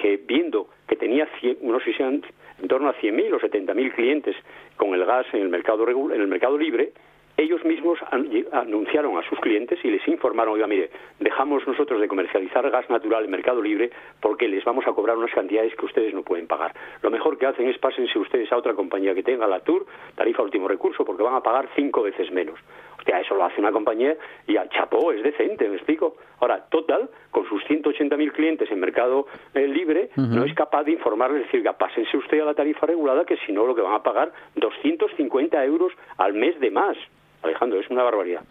que 0.00 0.18
viendo 0.26 0.68
que 0.86 0.96
tenía 0.96 1.26
100, 1.40 1.58
no 1.62 1.78
sé 1.80 1.86
si 1.92 1.92
sean 1.94 2.22
en 2.60 2.68
torno 2.68 2.88
a 2.88 2.94
100.000 2.94 3.34
o 3.34 3.38
70.000 3.40 3.94
clientes 3.94 4.36
con 4.76 4.94
el 4.94 5.04
gas 5.04 5.26
en 5.32 5.40
el 5.42 5.48
mercado 5.48 5.86
en 5.88 6.20
el 6.20 6.28
mercado 6.28 6.56
libre, 6.58 6.92
ellos 7.36 7.64
mismos 7.64 7.98
an- 8.10 8.28
anunciaron 8.52 9.16
a 9.16 9.22
sus 9.26 9.38
clientes 9.40 9.78
y 9.82 9.88
les 9.90 10.06
informaron, 10.08 10.52
oiga, 10.54 10.66
mire, 10.66 10.90
dejamos 11.20 11.66
nosotros 11.66 11.98
de 12.00 12.06
comercializar 12.08 12.68
gas 12.70 12.90
natural 12.90 13.24
en 13.24 13.30
mercado 13.30 13.62
libre 13.62 13.90
porque 14.20 14.46
les 14.46 14.62
vamos 14.64 14.86
a 14.86 14.92
cobrar 14.92 15.16
unas 15.16 15.30
cantidades 15.32 15.74
que 15.74 15.86
ustedes 15.86 16.12
no 16.12 16.22
pueden 16.22 16.46
pagar. 16.46 16.74
Lo 17.00 17.10
mejor 17.10 17.38
que 17.38 17.46
hacen 17.46 17.66
es 17.68 17.78
pásense 17.78 18.18
ustedes 18.18 18.52
a 18.52 18.58
otra 18.58 18.74
compañía 18.74 19.14
que 19.14 19.22
tenga 19.22 19.46
la 19.46 19.60
TUR, 19.60 19.86
tarifa 20.16 20.42
último 20.42 20.68
recurso, 20.68 21.02
porque 21.04 21.22
van 21.22 21.34
a 21.34 21.40
pagar 21.42 21.68
cinco 21.74 22.02
veces 22.02 22.30
menos. 22.30 22.58
Hostia, 23.00 23.18
eso 23.18 23.34
lo 23.34 23.44
hace 23.44 23.58
una 23.60 23.72
compañía 23.72 24.14
y 24.46 24.58
al 24.58 24.68
chapó 24.68 25.10
es 25.10 25.22
decente, 25.22 25.66
me 25.68 25.76
explico. 25.76 26.16
Ahora, 26.38 26.66
Total, 26.68 27.08
con 27.30 27.48
sus 27.48 27.64
180.000 27.64 28.32
clientes 28.32 28.70
en 28.70 28.78
mercado 28.78 29.26
eh, 29.54 29.66
libre, 29.66 30.10
no 30.16 30.44
es 30.44 30.54
capaz 30.54 30.84
de 30.84 30.92
informarles, 30.92 31.44
decir, 31.44 31.60
"Oiga, 31.60 31.72
pásense 31.78 32.14
usted 32.16 32.40
a 32.40 32.44
la 32.44 32.54
tarifa 32.54 32.86
regulada, 32.86 33.24
que 33.24 33.38
si 33.38 33.52
no 33.52 33.64
lo 33.66 33.74
que 33.74 33.80
van 33.80 33.94
a 33.94 34.02
pagar 34.02 34.32
250 34.56 35.64
euros 35.64 35.92
al 36.18 36.34
mes 36.34 36.60
de 36.60 36.70
más. 36.70 36.96
Alejandro, 37.42 37.80
es 37.80 37.88
una 37.90 38.02
barbaridad. 38.02 38.42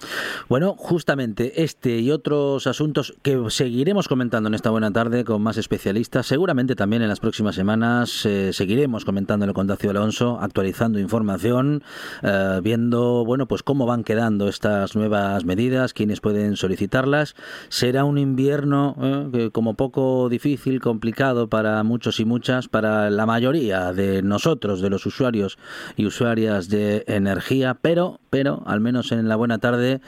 Bueno, 0.47 0.75
justamente 0.75 1.63
este 1.63 1.99
y 1.99 2.11
otros 2.11 2.65
asuntos 2.65 3.13
que 3.21 3.37
seguiremos 3.49 4.07
comentando 4.07 4.47
en 4.47 4.55
esta 4.55 4.71
buena 4.71 4.91
tarde 4.91 5.23
con 5.23 5.41
más 5.43 5.57
especialistas, 5.57 6.25
seguramente 6.25 6.75
también 6.75 7.03
en 7.03 7.09
las 7.09 7.19
próximas 7.19 7.55
semanas 7.55 8.25
eh, 8.25 8.51
seguiremos 8.51 9.05
comentándolo 9.05 9.53
con 9.53 9.67
Dacio 9.67 9.91
Alonso, 9.91 10.39
actualizando 10.41 10.99
información, 10.99 11.83
eh, 12.23 12.59
viendo 12.63 13.23
bueno 13.25 13.47
pues 13.47 13.61
cómo 13.61 13.85
van 13.85 14.03
quedando 14.03 14.47
estas 14.47 14.95
nuevas 14.95 15.45
medidas, 15.45 15.93
quiénes 15.93 16.19
pueden 16.19 16.55
solicitarlas. 16.55 17.35
Será 17.69 18.05
un 18.05 18.17
invierno 18.17 18.95
eh, 19.33 19.49
como 19.51 19.75
poco 19.75 20.29
difícil, 20.29 20.81
complicado 20.81 21.47
para 21.47 21.83
muchos 21.83 22.19
y 22.19 22.25
muchas, 22.25 22.67
para 22.67 23.09
la 23.11 23.25
mayoría 23.27 23.93
de 23.93 24.23
nosotros, 24.23 24.81
de 24.81 24.89
los 24.89 25.05
usuarios 25.05 25.59
y 25.95 26.05
usuarias 26.07 26.69
de 26.69 27.03
energía, 27.07 27.77
pero 27.79 28.19
pero 28.29 28.61
al 28.65 28.78
menos 28.79 29.11
en 29.11 29.27
la 29.27 29.35
buena 29.35 29.59
tarde, 29.59 30.01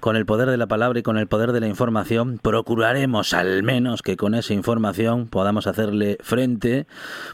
con 0.00 0.16
el 0.16 0.26
poder 0.26 0.50
de 0.50 0.56
la 0.56 0.66
palabra 0.66 0.98
y 0.98 1.02
con 1.02 1.18
el 1.18 1.26
poder 1.26 1.52
de 1.52 1.60
la 1.60 1.68
información, 1.68 2.38
procuraremos 2.42 3.34
al 3.34 3.62
menos 3.62 4.02
que 4.02 4.16
con 4.16 4.34
esa 4.34 4.54
información 4.54 5.26
podamos 5.28 5.66
hacerle 5.66 6.18
frente, 6.20 6.86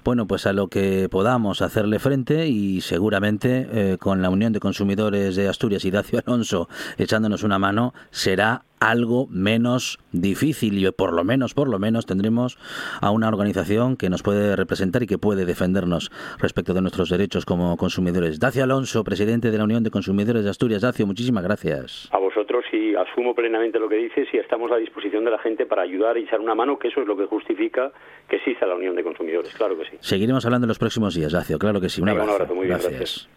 bueno, 0.05 0.27
pues 0.27 0.47
a 0.47 0.53
lo 0.53 0.69
que 0.69 1.09
podamos 1.11 1.63
hacerle 1.63 1.99
frente 1.99 2.49
y 2.49 2.81
seguramente 2.81 3.69
eh, 3.73 3.99
con 3.99 4.23
la 4.23 4.31
Unión 4.31 4.53
de 4.53 4.61
Consumidores 4.61 5.37
de 5.37 5.49
Asturias 5.49 5.85
y 5.85 5.91
Dacio 5.91 6.23
Alonso 6.25 6.69
echándonos 6.99 7.43
una 7.43 7.59
mano, 7.59 7.95
será 8.11 8.65
algo 8.91 9.27
menos 9.31 9.99
difícil 10.13 10.79
y 10.85 10.91
por 10.91 11.13
lo 11.13 11.25
menos, 11.25 11.55
por 11.55 11.69
lo 11.69 11.79
menos 11.79 12.07
tendremos 12.07 12.59
a 13.01 13.11
una 13.11 13.29
organización 13.29 13.97
que 13.97 14.11
nos 14.11 14.23
puede 14.23 14.57
representar 14.57 15.03
y 15.03 15.07
que 15.07 15.19
puede 15.19 15.45
defendernos 15.45 16.11
respecto 16.39 16.75
de 16.75 16.81
nuestros 16.81 17.09
derechos 17.09 17.45
como 17.45 17.77
consumidores. 17.77 18.41
Dacio 18.41 18.65
Alonso, 18.65 19.05
presidente 19.05 19.51
de 19.51 19.59
la 19.59 19.65
Unión 19.65 19.83
de 19.85 19.91
Consumidores 19.91 20.45
de 20.45 20.51
Asturias. 20.51 20.83
Dacio, 20.83 21.07
muchísimas 21.07 21.45
gracias. 21.45 22.09
A 22.13 22.19
vosotros 22.19 22.65
y 22.73 22.95
asumo 22.95 23.35
plenamente 23.35 23.79
lo 23.79 23.89
que 23.89 23.97
dices 23.97 24.29
y 24.33 24.39
estamos 24.39 24.71
a 24.73 24.77
disposición 24.77 25.25
de 25.25 25.31
la 25.31 25.39
gente 25.39 25.67
para 25.67 25.83
ayudar 25.83 26.19
y 26.19 26.23
echar 26.25 26.41
una 26.41 26.55
mano, 26.55 26.79
que 26.79 26.89
eso 26.89 27.01
es 27.01 27.07
lo 27.07 27.17
que 27.17 27.27
justifica 27.27 27.93
que 28.29 28.37
exista 28.37 28.67
la 28.67 28.75
Unión 28.75 28.97
de 28.97 29.03
Consumidores, 29.05 29.53
claro 29.55 29.77
que 29.79 29.85
sí. 29.85 29.97
Seguiremos 30.01 30.45
hablando 30.45 30.65
en 30.65 30.69
los 30.69 30.79
próximos 30.79 31.15
días, 31.15 31.33
Dacio, 31.33 31.59
claro 31.59 31.81
que 31.81 31.89
sí. 31.89 32.01
Un 32.01 32.07
Venga, 32.07 32.23
un 32.25 32.31
abrazo. 32.31 32.43
abrazo, 32.43 32.55
muy 32.55 32.67
bien, 32.67 32.79
gracias. 32.79 33.29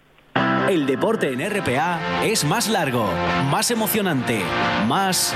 El 0.70 0.88
deporte 0.88 1.32
en 1.32 1.48
RPA 1.48 2.24
es 2.24 2.44
más 2.44 2.68
largo, 2.68 3.08
más 3.52 3.70
emocionante, 3.70 4.42
más 4.88 5.34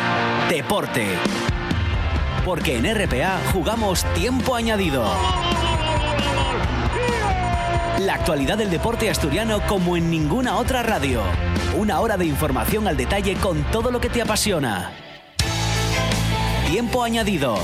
deporte. 0.49 1.05
Porque 2.43 2.77
en 2.77 2.85
RPA 2.85 3.39
jugamos 3.53 4.03
tiempo 4.15 4.55
añadido. 4.55 5.05
La 7.99 8.15
actualidad 8.15 8.57
del 8.57 8.71
deporte 8.71 9.09
asturiano 9.09 9.61
como 9.67 9.95
en 9.95 10.09
ninguna 10.09 10.57
otra 10.57 10.81
radio. 10.81 11.21
Una 11.77 11.99
hora 11.99 12.17
de 12.17 12.25
información 12.25 12.87
al 12.87 12.97
detalle 12.97 13.35
con 13.35 13.63
todo 13.65 13.91
lo 13.91 14.01
que 14.01 14.09
te 14.09 14.21
apasiona. 14.21 14.91
Tiempo 16.71 17.03
añadido. 17.03 17.57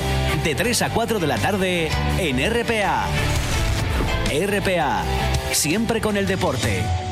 De 0.43 0.53
3 0.53 0.83
a 0.83 0.89
4 0.89 1.19
de 1.19 1.27
la 1.27 1.37
tarde 1.37 1.89
en 2.19 2.37
RPA. 2.37 3.07
RPA. 4.29 5.03
Siempre 5.51 5.99
con 5.99 6.15
el 6.15 6.27
deporte. 6.27 7.04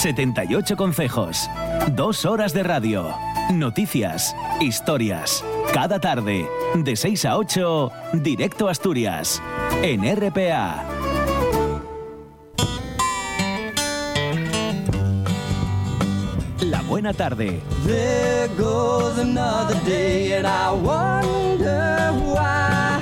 78 0.00 0.76
consejos. 0.78 1.50
Dos 1.92 2.24
horas 2.24 2.54
de 2.54 2.62
radio. 2.62 3.14
Noticias. 3.52 4.34
Historias. 4.58 5.44
Cada 5.74 6.00
tarde. 6.00 6.48
De 6.74 6.96
6 6.96 7.26
a 7.26 7.36
8. 7.36 7.92
Directo 8.14 8.68
a 8.68 8.70
Asturias. 8.70 9.42
En 9.82 10.00
RPA. 10.16 10.86
La 16.62 16.80
buena 16.88 17.12
tarde. 17.12 17.60
There 17.84 18.48
goes 18.56 19.18
another 19.18 19.78
day, 19.84 20.32
and 20.32 20.46
I 20.46 20.70
wonder 20.70 22.10
why 22.24 23.00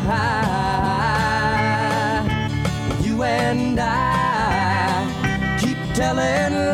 you 3.05 3.23
and 3.23 3.79
I 3.79 5.07
keep 5.61 5.79
telling 5.95 6.68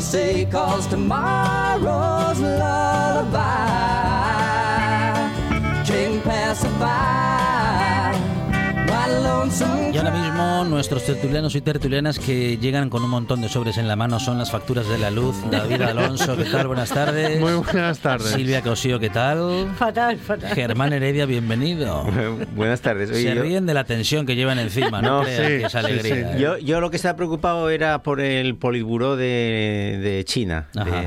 you 0.00 0.06
say, 0.06 0.46
cause 0.46 0.86
tomorrow's 0.86 2.40
lullaby 2.40 3.89
Y 9.42 9.96
ahora 9.96 10.10
mismo 10.10 10.64
nuestros 10.68 11.02
tertulianos 11.06 11.54
y 11.54 11.62
tertulianas 11.62 12.18
que 12.18 12.58
llegan 12.58 12.90
con 12.90 13.02
un 13.02 13.08
montón 13.08 13.40
de 13.40 13.48
sobres 13.48 13.78
en 13.78 13.88
la 13.88 13.96
mano 13.96 14.20
son 14.20 14.36
las 14.36 14.50
facturas 14.50 14.86
de 14.86 14.98
la 14.98 15.10
luz. 15.10 15.34
David 15.50 15.80
Alonso, 15.80 16.36
¿qué 16.36 16.44
tal? 16.44 16.66
Buenas 16.66 16.90
tardes. 16.90 17.40
Muy 17.40 17.54
buenas 17.54 18.00
tardes. 18.00 18.32
Silvia 18.32 18.60
Cosío, 18.60 19.00
¿qué 19.00 19.08
tal? 19.08 19.66
Fatal, 19.78 20.18
fatal. 20.18 20.54
Germán 20.54 20.92
Heredia, 20.92 21.24
bienvenido. 21.24 22.04
Buenas 22.54 22.82
tardes. 22.82 23.10
Oye, 23.10 23.22
Se 23.30 23.34
yo- 23.34 23.40
ríen 23.42 23.64
de 23.64 23.72
la 23.72 23.84
tensión 23.84 24.26
que 24.26 24.36
llevan 24.36 24.58
encima, 24.58 25.00
no, 25.00 25.20
No, 25.20 25.22
crean 25.24 25.42
sí, 25.42 25.48
que 25.60 25.64
es 25.64 25.74
alegría. 25.74 26.14
sí. 26.32 26.36
¿eh? 26.36 26.38
Yo, 26.38 26.58
yo 26.58 26.80
lo 26.82 26.90
que 26.90 26.96
estaba 26.96 27.16
preocupado 27.16 27.70
era 27.70 28.02
por 28.02 28.20
el 28.20 28.56
Politburó 28.56 29.16
de, 29.16 29.98
de 30.02 30.22
China, 30.26 30.68
de- 30.74 30.80
Ajá. 30.82 31.04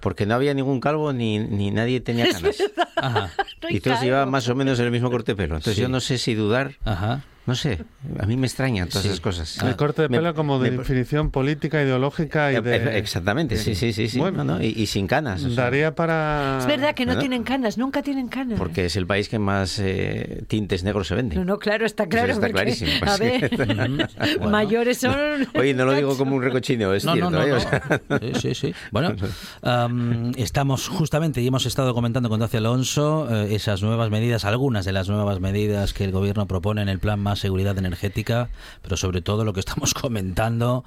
porque 0.00 0.26
no 0.26 0.34
había 0.34 0.54
ningún 0.54 0.80
calvo 0.80 1.12
ni, 1.12 1.38
ni 1.38 1.70
nadie 1.70 2.00
tenía 2.00 2.26
canas. 2.32 2.56
Ajá, 2.96 3.30
No 3.62 3.70
Y 3.70 3.78
todos 3.78 4.00
llevaban 4.02 4.28
más 4.28 4.48
o 4.48 4.56
menos 4.56 4.80
el 4.80 4.90
mismo 4.90 5.08
corte 5.08 5.32
de 5.32 5.36
pelo. 5.36 5.54
Entonces 5.54 5.76
Sí. 5.76 5.82
yo 5.82 5.88
no 5.88 6.00
sé 6.00 6.18
si 6.18 6.34
dudar, 6.34 6.72
ajá. 6.84 7.22
No 7.46 7.54
sé, 7.54 7.78
a 8.18 8.26
mí 8.26 8.36
me 8.36 8.46
extrañan 8.46 8.88
todas 8.88 9.02
Sí. 9.02 9.08
esas 9.08 9.20
cosas. 9.20 9.62
El 9.62 9.76
corte 9.76 10.02
de 10.02 10.08
Me- 10.08 10.18
pelo 10.18 10.34
como 10.34 10.58
de 10.58 10.70
me- 10.70 10.78
definición 10.78 11.30
política, 11.30 11.82
ideológica 11.82 12.52
y 12.52 12.56
Eh, 12.56 12.60
de... 12.60 12.98
Exactamente, 12.98 13.56
sí, 13.56 13.74
sí, 13.74 13.92
sí, 13.92 14.08
sí. 14.08 14.18
Bueno. 14.18 14.44
No, 14.44 14.58
no, 14.58 14.62
y, 14.62 14.68
y 14.68 14.86
sin 14.86 15.06
canas. 15.06 15.44
o 15.44 15.50
sea, 15.50 15.64
Daría 15.64 15.94
para... 15.94 16.58
Es 16.60 16.66
verdad 16.66 16.94
que 16.94 17.06
no 17.06 17.16
tienen 17.18 17.42
canas, 17.44 17.78
nunca 17.78 18.02
tienen 18.02 18.28
canas. 18.28 18.58
Porque 18.58 18.86
es 18.86 18.96
el 18.96 19.06
país 19.06 19.28
que 19.28 19.38
más 19.38 19.78
eh, 19.78 20.44
tintes 20.48 20.82
negros 20.84 21.06
se 21.08 21.14
vende. 21.14 21.36
No, 21.36 21.44
no, 21.44 21.58
claro, 21.58 21.86
está 21.86 22.06
claro. 22.06 22.26
está 22.32 22.40
porque, 22.48 22.52
clarísimo. 22.52 22.90
A 23.06 23.16
ver, 23.16 23.50
Bueno. 24.38 24.50
mayores 24.50 24.98
son. 24.98 25.14
Oye, 25.54 25.74
no 25.74 25.84
lo 25.84 25.92
digo 25.94 26.16
como 26.16 26.36
un 26.36 26.42
recochino, 26.42 26.92
es 26.94 27.04
No, 27.04 27.12
cierto. 27.12 27.30
no, 27.30 27.38
no, 27.38 27.44
¿eh? 27.46 27.50
no. 27.50 27.56
O 27.56 27.60
sea, 27.60 28.00
Sí, 28.20 28.40
sí, 28.40 28.54
sí. 28.54 28.74
Bueno, 28.90 29.14
am, 29.62 30.32
estamos 30.36 30.88
justamente 30.88 31.40
y 31.40 31.46
hemos 31.46 31.66
estado 31.66 31.94
comentando 31.94 32.28
con 32.28 32.40
Dacia 32.40 32.58
Alonso 32.58 33.28
eh, 33.30 33.54
esas 33.54 33.82
nuevas 33.82 34.10
medidas, 34.10 34.44
algunas 34.44 34.84
de 34.84 34.92
las 34.92 35.08
nuevas 35.08 35.40
medidas 35.40 35.92
que 35.92 36.04
el 36.04 36.12
gobierno 36.12 36.46
propone 36.46 36.82
en 36.82 36.88
el 36.88 36.98
plan 36.98 37.20
más 37.20 37.35
seguridad 37.36 37.78
energética, 37.78 38.48
pero 38.82 38.96
sobre 38.96 39.22
todo 39.22 39.44
lo 39.44 39.52
que 39.52 39.60
estamos 39.60 39.94
comentando. 39.94 40.84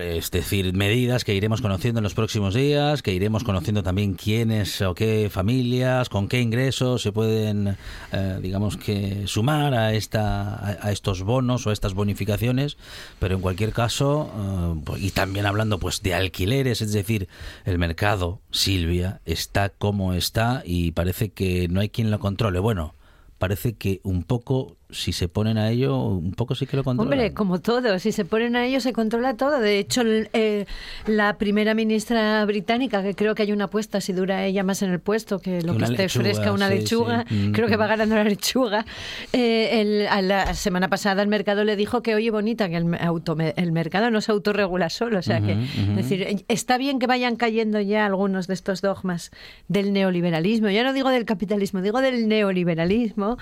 Es 0.00 0.30
decir, 0.30 0.74
medidas 0.74 1.24
que 1.24 1.34
iremos 1.34 1.62
conociendo 1.62 2.00
en 2.00 2.04
los 2.04 2.14
próximos 2.14 2.54
días, 2.54 3.02
que 3.02 3.14
iremos 3.14 3.44
conociendo 3.44 3.82
también 3.82 4.14
quiénes 4.14 4.82
o 4.82 4.94
qué 4.94 5.30
familias, 5.30 6.08
con 6.08 6.28
qué 6.28 6.40
ingresos 6.40 7.00
se 7.00 7.12
pueden, 7.12 7.76
eh, 8.12 8.38
digamos 8.42 8.76
que, 8.76 9.26
sumar 9.26 9.74
a, 9.74 9.94
esta, 9.94 10.54
a, 10.54 10.86
a 10.86 10.92
estos 10.92 11.22
bonos 11.22 11.66
o 11.66 11.70
a 11.70 11.72
estas 11.72 11.94
bonificaciones. 11.94 12.76
Pero 13.18 13.36
en 13.36 13.40
cualquier 13.40 13.72
caso, 13.72 14.30
eh, 14.76 14.80
pues, 14.84 15.02
y 15.02 15.10
también 15.12 15.46
hablando 15.46 15.78
pues 15.78 16.02
de 16.02 16.14
alquileres, 16.14 16.82
es 16.82 16.92
decir, 16.92 17.28
el 17.64 17.78
mercado, 17.78 18.40
Silvia, 18.50 19.20
está 19.24 19.70
como 19.70 20.12
está 20.12 20.62
y 20.64 20.92
parece 20.92 21.30
que 21.30 21.68
no 21.68 21.80
hay 21.80 21.88
quien 21.88 22.10
lo 22.10 22.18
controle. 22.18 22.58
Bueno, 22.58 22.94
parece 23.38 23.74
que 23.74 24.00
un 24.02 24.24
poco, 24.24 24.76
si 24.88 25.12
se 25.12 25.26
ponen 25.28 25.58
a 25.58 25.70
ello, 25.70 25.98
un 26.06 26.32
poco 26.32 26.54
sí 26.54 26.64
que 26.66 26.76
lo 26.76 26.84
controlan. 26.84 27.12
Hombre, 27.12 27.34
como 27.34 27.60
todo, 27.60 27.98
si 27.98 28.12
se 28.12 28.24
ponen 28.24 28.54
a 28.54 28.64
ello 28.66 28.80
se 28.80 28.92
controla 28.92 29.36
todo. 29.36 29.58
De 29.58 29.78
hecho, 29.80 30.02
eh, 30.04 30.64
la 31.06 31.38
primera 31.38 31.74
ministra 31.74 32.44
británica, 32.44 33.02
que 33.02 33.14
creo 33.14 33.34
que 33.34 33.42
hay 33.42 33.52
una 33.52 33.64
apuesta 33.64 34.00
si 34.00 34.12
dura 34.12 34.44
ella 34.44 34.62
más 34.62 34.82
en 34.82 34.90
el 34.92 35.00
puesto 35.00 35.40
que 35.40 35.60
lo 35.62 35.72
Que 35.72 35.78
que 35.78 35.84
esté 35.86 36.02
lechuga, 36.04 36.24
fresca 36.24 36.52
una 36.52 36.68
sí, 36.68 36.74
lechuga, 36.78 37.24
sí. 37.28 37.34
Mm, 37.34 37.52
creo 37.52 37.66
que 37.68 37.76
va 37.76 37.86
mm. 37.86 37.88
ganando 37.88 38.14
la 38.14 38.24
lechuga. 38.24 38.86
Eh, 39.32 39.80
el- 39.80 40.06
a 40.06 40.22
la 40.22 40.54
semana 40.54 40.88
pasada 40.88 41.20
el 41.22 41.28
mercado 41.28 41.64
le 41.64 41.74
dijo 41.74 42.02
que, 42.02 42.14
oye, 42.14 42.30
bonita, 42.30 42.68
que 42.68 42.76
el, 42.76 42.94
auto- 43.00 43.36
el 43.38 43.72
mercado 43.72 44.10
no 44.12 44.20
se 44.20 44.30
autorregula 44.32 44.88
solo. 44.88 45.18
O 45.18 45.22
sea 45.22 45.40
que, 45.40 45.54
Ujú, 45.54 45.62
ujú. 45.62 45.90
es 45.90 45.96
decir, 46.08 46.44
está 46.48 46.78
bien 46.78 46.98
que 47.00 47.06
vayan 47.08 47.34
cayendo 47.36 47.80
ya 47.80 48.06
algunos 48.06 48.46
de 48.46 48.54
estos 48.54 48.82
dogmas 48.82 49.32
del 49.66 49.92
neoliberalismo. 49.92 50.70
Ya 50.70 50.84
no 50.84 50.92
digo 50.92 51.10
del 51.10 51.24
capitalismo, 51.24 51.82
digo 51.82 52.00
del 52.00 52.28
neoliberalismo. 52.28 53.36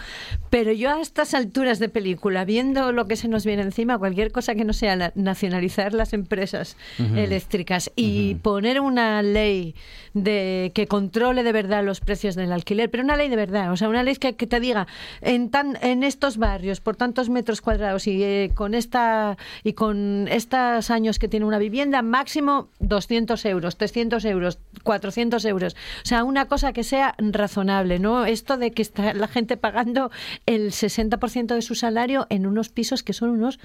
Pero 0.51 0.73
yo 0.73 0.91
a 0.91 1.01
estas 1.35 1.47
alturas 1.47 1.79
de 1.79 1.89
película, 1.89 2.45
viendo 2.45 2.93
lo 2.93 3.07
que 3.07 3.17
se 3.17 3.29
nos 3.29 3.45
viene 3.45 3.63
encima, 3.63 3.99
cualquier 3.99 4.31
cosa 4.31 4.55
que 4.55 4.65
no 4.65 4.73
sea 4.73 5.13
nacionalizar 5.15 5.93
las 5.93 6.13
empresas 6.13 6.77
eléctricas 6.99 7.91
y 7.97 8.37
poner 8.37 8.81
una 8.81 9.23
ley 9.23 9.75
de 10.15 10.71
que 10.75 10.87
controle 10.87 11.43
de 11.43 11.53
verdad 11.53 11.85
los 11.85 12.01
precios 12.01 12.37
del 12.37 12.53
alquiler, 12.53 12.89
pero 12.91 13.03
una 13.03 13.17
ley 13.17 13.29
de 13.29 13.37
verdad, 13.37 13.73
o 13.73 13.77
sea, 13.77 13.89
una 13.89 14.05
ley 14.05 14.15
que, 14.17 14.37
que 14.37 14.47
te 14.47 14.61
diga 14.61 14.87
en 15.21 15.51
tan 15.51 15.77
en 15.83 16.05
estos 16.05 16.37
barrios 16.37 16.81
por 16.81 16.95
tantos 16.95 17.29
metros 17.29 17.61
cuadrados 17.61 18.07
y 18.07 18.23
eh, 18.23 18.53
con 18.55 18.75
esta 18.75 19.37
y 19.65 19.73
con 19.73 20.29
estos 20.29 20.91
años 20.91 21.19
que 21.19 21.27
tiene 21.27 21.47
una 21.47 21.59
vivienda 21.59 22.03
máximo 22.03 22.69
200 22.79 23.45
euros, 23.47 23.77
300 23.77 24.25
euros, 24.25 24.59
400 24.85 25.45
euros, 25.47 25.75
o 26.05 26.07
sea, 26.07 26.23
una 26.23 26.47
cosa 26.47 26.73
que 26.73 26.85
sea 26.85 27.17
razonable, 27.19 27.99
no 27.99 28.25
esto 28.25 28.57
de 28.57 28.71
que 28.71 28.83
está 28.83 29.15
la 29.15 29.27
gente 29.27 29.57
pagando 29.57 30.13
el 30.47 30.71
60% 30.71 31.19
de 31.33 31.63
su 31.63 31.75
salario 31.75 32.27
en 32.31 32.47
unos 32.47 32.69
pisos 32.69 33.03
que 33.03 33.13
son 33.13 33.31
unos 33.31 33.59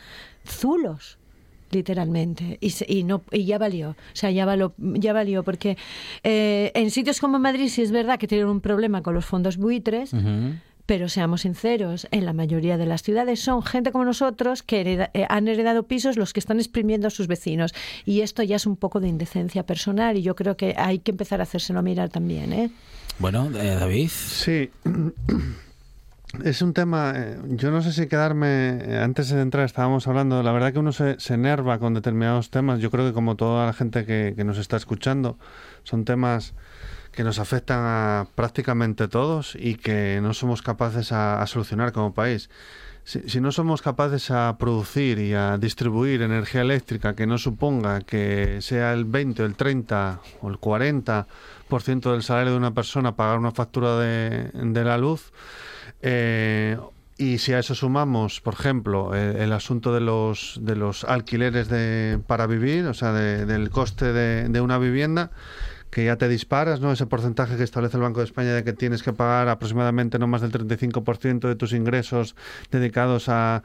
zulos 0.46 1.18
literalmente 1.72 2.58
y, 2.62 2.74
y 2.88 3.04
no 3.04 3.22
y 3.32 3.46
ya 3.46 3.58
valió 3.60 3.92
o 3.92 3.96
sea 4.14 4.32
ya 4.32 4.46
valió 4.46 4.74
ya 4.78 5.14
valió 5.14 5.44
porque 5.44 5.78
eh, 6.24 6.72
en 6.74 6.90
sitios 6.90 7.20
como 7.20 7.38
Madrid 7.38 7.68
sí 7.70 7.82
es 7.84 7.92
verdad 7.92 8.18
que 8.18 8.28
tienen 8.28 8.48
un 8.48 8.60
problema 8.62 9.04
con 9.04 9.14
los 9.14 9.26
fondos 9.26 9.58
buitres 9.58 10.12
Ujú. 10.14 10.56
pero 10.88 11.08
seamos 11.10 11.42
sinceros, 11.42 12.08
en 12.10 12.26
la 12.26 12.34
mayoría 12.34 12.76
de 12.78 12.88
las 12.88 13.04
ciudades 13.04 13.40
son 13.40 13.62
gente 13.62 13.92
como 13.92 14.04
nosotros 14.06 14.64
que 14.64 14.82
hereda- 14.82 15.12
eh, 15.14 15.28
han 15.30 15.48
heredado 15.48 15.84
pisos 15.84 16.18
los 16.18 16.34
que 16.34 16.40
están 16.40 16.58
exprimiendo 16.58 17.06
a 17.06 17.12
sus 17.12 17.28
vecinos. 17.28 17.76
Y 18.06 18.22
esto 18.22 18.42
ya 18.42 18.56
es 18.56 18.66
un 18.66 18.76
poco 18.76 19.00
de 19.00 19.08
indecencia 19.08 19.64
personal 19.68 20.18
y 20.18 20.24
yo 20.24 20.34
creo 20.36 20.58
que 20.58 20.74
hay 20.76 20.98
que 20.98 21.12
empezar 21.12 21.42
a 21.42 21.44
hacérselo 21.44 21.84
mirar 21.84 22.10
también. 22.10 22.52
¿eh? 22.54 22.72
Bueno, 23.20 23.52
eh, 23.56 23.76
David. 23.80 24.10
Sí. 24.10 24.72
Es 26.44 26.62
un 26.62 26.74
tema, 26.74 27.12
eh, 27.16 27.40
yo 27.48 27.72
no 27.72 27.82
sé 27.82 27.92
si 27.92 28.08
quedarme, 28.08 28.78
eh, 28.84 29.00
antes 29.00 29.30
de 29.30 29.42
entrar 29.42 29.66
estábamos 29.66 30.08
hablando, 30.08 30.44
la 30.44 30.52
verdad 30.52 30.72
que 30.72 30.78
uno 30.78 30.92
se, 30.92 31.20
se 31.20 31.34
enerva 31.34 31.80
con 31.80 31.96
determinados 31.96 32.52
temas, 32.52 32.80
yo 32.80 32.92
creo 32.92 33.08
que 33.08 33.14
como 33.14 33.36
toda 33.36 33.66
la 33.66 33.74
gente 33.74 34.06
que, 34.06 34.36
nos 34.44 34.60
está 34.60 34.78
escuchando, 34.78 35.40
son 35.84 36.06
temas 36.06 36.54
que 37.12 37.24
nos 37.24 37.40
afectan 37.40 37.80
a 37.82 38.28
prácticamente 38.36 39.08
todos 39.08 39.58
y 39.60 39.76
que 39.76 40.20
no 40.22 40.36
somos 40.36 40.62
capaces 40.62 41.12
a, 41.12 41.46
solucionar 41.48 41.92
como 41.94 42.14
país. 42.14 42.52
Si, 43.06 43.42
no 43.42 43.52
somos 43.52 43.82
capaces 43.82 44.30
a 44.30 44.56
producir 44.60 45.18
y 45.18 45.34
a 45.34 45.58
distribuir 45.58 46.22
energía 46.22 46.62
eléctrica 46.62 47.16
que 47.16 47.26
no 47.26 47.40
suponga 47.40 48.02
que 48.02 48.62
sea 48.62 48.94
el 48.94 49.06
20, 49.06 49.44
el 49.44 49.56
30 49.56 50.22
o 50.44 50.50
el 50.50 50.60
40% 50.60 52.12
del 52.12 52.22
salario 52.22 52.52
de 52.52 52.58
una 52.58 52.76
persona 52.76 53.16
pagar 53.16 53.40
una 53.40 53.52
factura 53.52 53.98
de 53.98 54.84
la 54.84 54.98
luz, 55.00 55.32
eh, 56.02 56.78
y 57.18 57.40
si 57.40 57.52
a 57.54 57.60
eso 57.60 57.76
sumamos, 57.76 58.40
por 58.40 58.54
ejemplo, 58.54 59.14
el, 59.14 59.36
el 59.38 59.52
asunto 59.54 59.94
de 59.94 60.00
los, 60.00 60.58
de 60.62 60.76
los 60.76 61.04
alquileres 61.04 61.68
de, 61.68 62.20
para 62.28 62.48
vivir, 62.48 62.86
o 62.86 62.94
sea, 62.94 63.12
de- 63.12 63.46
del 63.46 63.70
coste 63.70 64.14
de, 64.14 64.48
de 64.48 64.62
una 64.62 64.78
vivienda, 64.78 65.32
que 65.90 66.06
ya 66.06 66.16
te 66.18 66.28
disparas, 66.28 66.80
¿no? 66.82 66.92
Ese 66.92 67.06
porcentaje 67.06 67.58
que 67.58 67.64
establece 67.64 67.98
el 67.98 68.04
Banco 68.04 68.20
de 68.20 68.26
España 68.26 68.54
de 68.54 68.64
que 68.64 68.74
tienes 68.74 69.02
que 69.04 69.14
pagar 69.14 69.48
aproximadamente 69.50 70.20
no 70.20 70.28
más 70.28 70.42
del 70.42 70.52
35% 70.52 71.48
de 71.48 71.56
tus 71.56 71.74
ingresos 71.74 72.36
dedicados 72.72 73.28
a, 73.30 73.64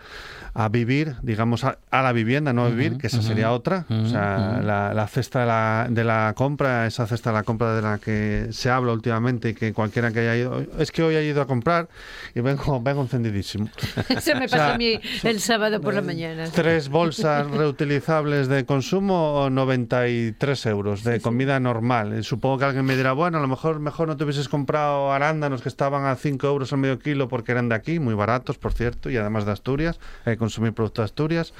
a 0.54 0.68
vivir, 0.68 1.16
digamos, 1.22 1.64
a, 1.64 1.78
a 1.90 2.02
la 2.02 2.12
vivienda, 2.12 2.52
no 2.52 2.64
a 2.64 2.68
vivir, 2.68 2.96
que 2.96 3.08
esa 3.08 3.20
sería 3.22 3.52
otra. 3.52 3.84
O 3.90 4.06
sea, 4.06 4.60
la, 4.62 4.94
la 4.94 5.06
cesta 5.06 5.40
de 5.40 5.46
la, 5.46 5.86
de 5.90 6.04
la 6.04 6.32
compra, 6.36 6.86
esa 6.86 7.06
cesta 7.06 7.30
de 7.30 7.34
la 7.34 7.42
compra 7.42 7.74
de 7.74 7.82
la 7.82 7.98
que 7.98 8.48
se 8.52 8.70
habla 8.70 8.92
últimamente 8.92 9.50
y 9.50 9.54
que 9.54 9.72
cualquiera 9.72 10.10
que 10.12 10.20
haya 10.20 10.36
ido... 10.36 10.64
Es 10.78 10.92
que 10.92 11.02
hoy 11.02 11.16
he 11.16 11.24
ido 11.24 11.42
a 11.42 11.46
comprar 11.46 11.88
y 12.34 12.40
vengo, 12.40 12.80
vengo 12.80 13.02
encendidísimo. 13.02 13.68
Eso 14.08 14.34
me 14.36 14.46
O 14.46 14.48
sea, 14.48 14.58
pasó 14.58 14.74
a 14.74 14.78
mí 14.78 14.98
el 15.24 15.40
sábado 15.40 15.80
por 15.80 15.94
la 15.94 16.02
mañana. 16.02 16.44
Tres 16.54 16.88
bolsas 16.88 17.50
reutilizables 17.50 18.48
de 18.48 18.64
consumo 18.64 19.34
o 19.34 19.50
93 19.50 20.66
euros 20.66 21.04
de 21.04 21.20
comida 21.20 21.60
normal. 21.60 22.13
Eh, 22.14 22.22
Supongo 22.22 22.58
que 22.58 22.64
alguien 22.66 22.84
me 22.84 22.96
dirá, 22.96 23.12
bueno, 23.12 23.38
a 23.38 23.40
lo 23.40 23.48
mejor 23.48 23.80
mejor 23.80 24.08
no 24.08 24.16
te 24.16 24.24
hubieses 24.24 24.48
comprado 24.48 25.12
arándanos 25.12 25.62
que 25.62 25.68
estaban 25.68 26.06
a 26.06 26.14
5 26.14 26.46
euros 26.46 26.72
al 26.72 26.78
medio 26.78 26.98
kilo 26.98 27.28
porque 27.28 27.52
eran 27.52 27.68
de 27.68 27.74
aquí, 27.74 27.98
muy 27.98 28.14
baratos, 28.14 28.58
por 28.58 28.72
cierto, 28.72 29.10
y 29.10 29.16
además 29.16 29.44
de 29.46 29.52
Asturias, 29.52 29.98
hay 30.24 30.34
que 30.34 30.38
consumir 30.38 30.72
productos 30.72 31.02
de 31.02 31.04
Asturias. 31.04 31.54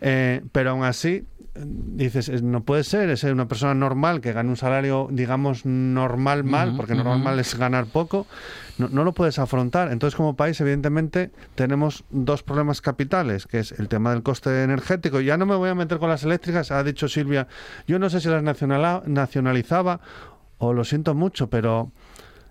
Eh, 0.00 0.42
pero 0.52 0.70
aún 0.70 0.84
así, 0.84 1.24
eh, 1.54 1.64
dices, 1.64 2.28
eh, 2.28 2.40
no 2.42 2.62
puede 2.62 2.84
ser, 2.84 3.10
es 3.10 3.24
una 3.24 3.48
persona 3.48 3.74
normal 3.74 4.20
que 4.20 4.32
gane 4.32 4.48
un 4.48 4.56
salario, 4.56 5.08
digamos, 5.10 5.64
normal 5.64 6.44
mal, 6.44 6.76
porque 6.76 6.94
normal 6.94 7.20
mal 7.20 7.40
es 7.40 7.56
ganar 7.56 7.86
poco, 7.86 8.26
no, 8.78 8.88
no 8.88 9.04
lo 9.04 9.12
puedes 9.12 9.38
afrontar. 9.38 9.90
Entonces, 9.92 10.16
como 10.16 10.36
país, 10.36 10.60
evidentemente, 10.60 11.30
tenemos 11.54 12.04
dos 12.10 12.42
problemas 12.42 12.80
capitales, 12.80 13.46
que 13.46 13.58
es 13.58 13.72
el 13.72 13.88
tema 13.88 14.12
del 14.12 14.22
coste 14.22 14.62
energético. 14.62 15.20
Ya 15.20 15.36
no 15.36 15.46
me 15.46 15.56
voy 15.56 15.70
a 15.70 15.74
meter 15.74 15.98
con 15.98 16.08
las 16.08 16.24
eléctricas, 16.24 16.70
ha 16.70 16.82
dicho 16.84 17.08
Silvia, 17.08 17.48
yo 17.86 17.98
no 17.98 18.10
sé 18.10 18.20
si 18.20 18.28
las 18.28 18.42
nacionalizaba 18.42 20.00
o 20.58 20.72
lo 20.72 20.84
siento 20.84 21.14
mucho, 21.14 21.48
pero 21.48 21.92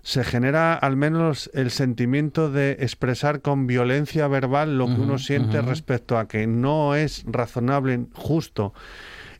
se 0.02 0.22
genera 0.22 0.74
al 0.74 0.96
menos 0.96 1.50
el 1.52 1.72
sentimiento 1.72 2.50
de 2.50 2.76
expresar 2.78 3.40
con 3.40 3.66
violencia 3.66 4.28
verbal 4.28 4.78
lo 4.78 4.86
que 4.86 5.00
uno 5.00 5.18
siente 5.18 5.60
respecto 5.62 6.16
a 6.16 6.28
que 6.28 6.46
no 6.46 6.94
es 6.94 7.24
razonable, 7.26 8.06
justo 8.12 8.72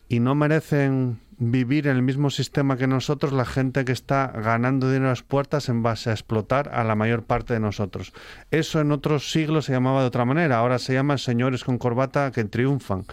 y 0.09 0.19
no 0.19 0.35
merecen 0.35 1.21
vivir 1.39 1.87
en 1.87 1.97
el 1.97 2.03
mismo 2.03 2.31
sistema 2.31 2.77
que 2.77 2.87
nosotros 2.87 3.33
la 3.33 3.45
gente 3.45 3.85
que 3.85 3.93
está 3.93 4.29
ganando 4.29 4.89
dinero 4.89 5.07
a 5.07 5.11
las 5.11 5.23
puertas 5.23 5.69
en 5.69 5.83
base 5.83 6.11
a 6.11 6.13
explotar 6.13 6.71
a 6.73 6.83
la 6.85 6.95
mayor 6.95 7.25
parte 7.25 7.55
de 7.55 7.61
nosotros. 7.61 8.13
Eso 8.51 8.81
en 8.81 8.93
otros 8.93 9.31
siglos 9.31 9.67
se 9.67 9.73
llamaba 9.73 10.01
de 10.01 10.07
otra 10.07 10.25
manera, 10.25 10.59
ahora 10.59 10.79
se 10.79 10.95
llama 10.95 11.19
señores 11.19 11.65
con 11.65 11.79
corbata 11.79 12.31
que 12.31 12.45
triunfan. 12.45 13.05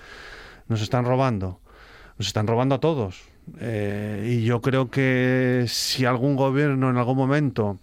Nos 0.68 0.82
están 0.82 1.06
robando, 1.06 1.60
nos 2.18 2.28
están 2.28 2.48
robando 2.48 2.76
a 2.76 2.80
todos. 2.80 3.24
Eh, 3.60 4.38
y 4.40 4.46
yo 4.46 4.62
creo 4.62 4.90
que 4.90 5.66
si 5.68 6.06
algún 6.06 6.38
gobierno 6.38 6.90
en 6.90 6.98
algún 6.98 7.18
momento 7.18 7.80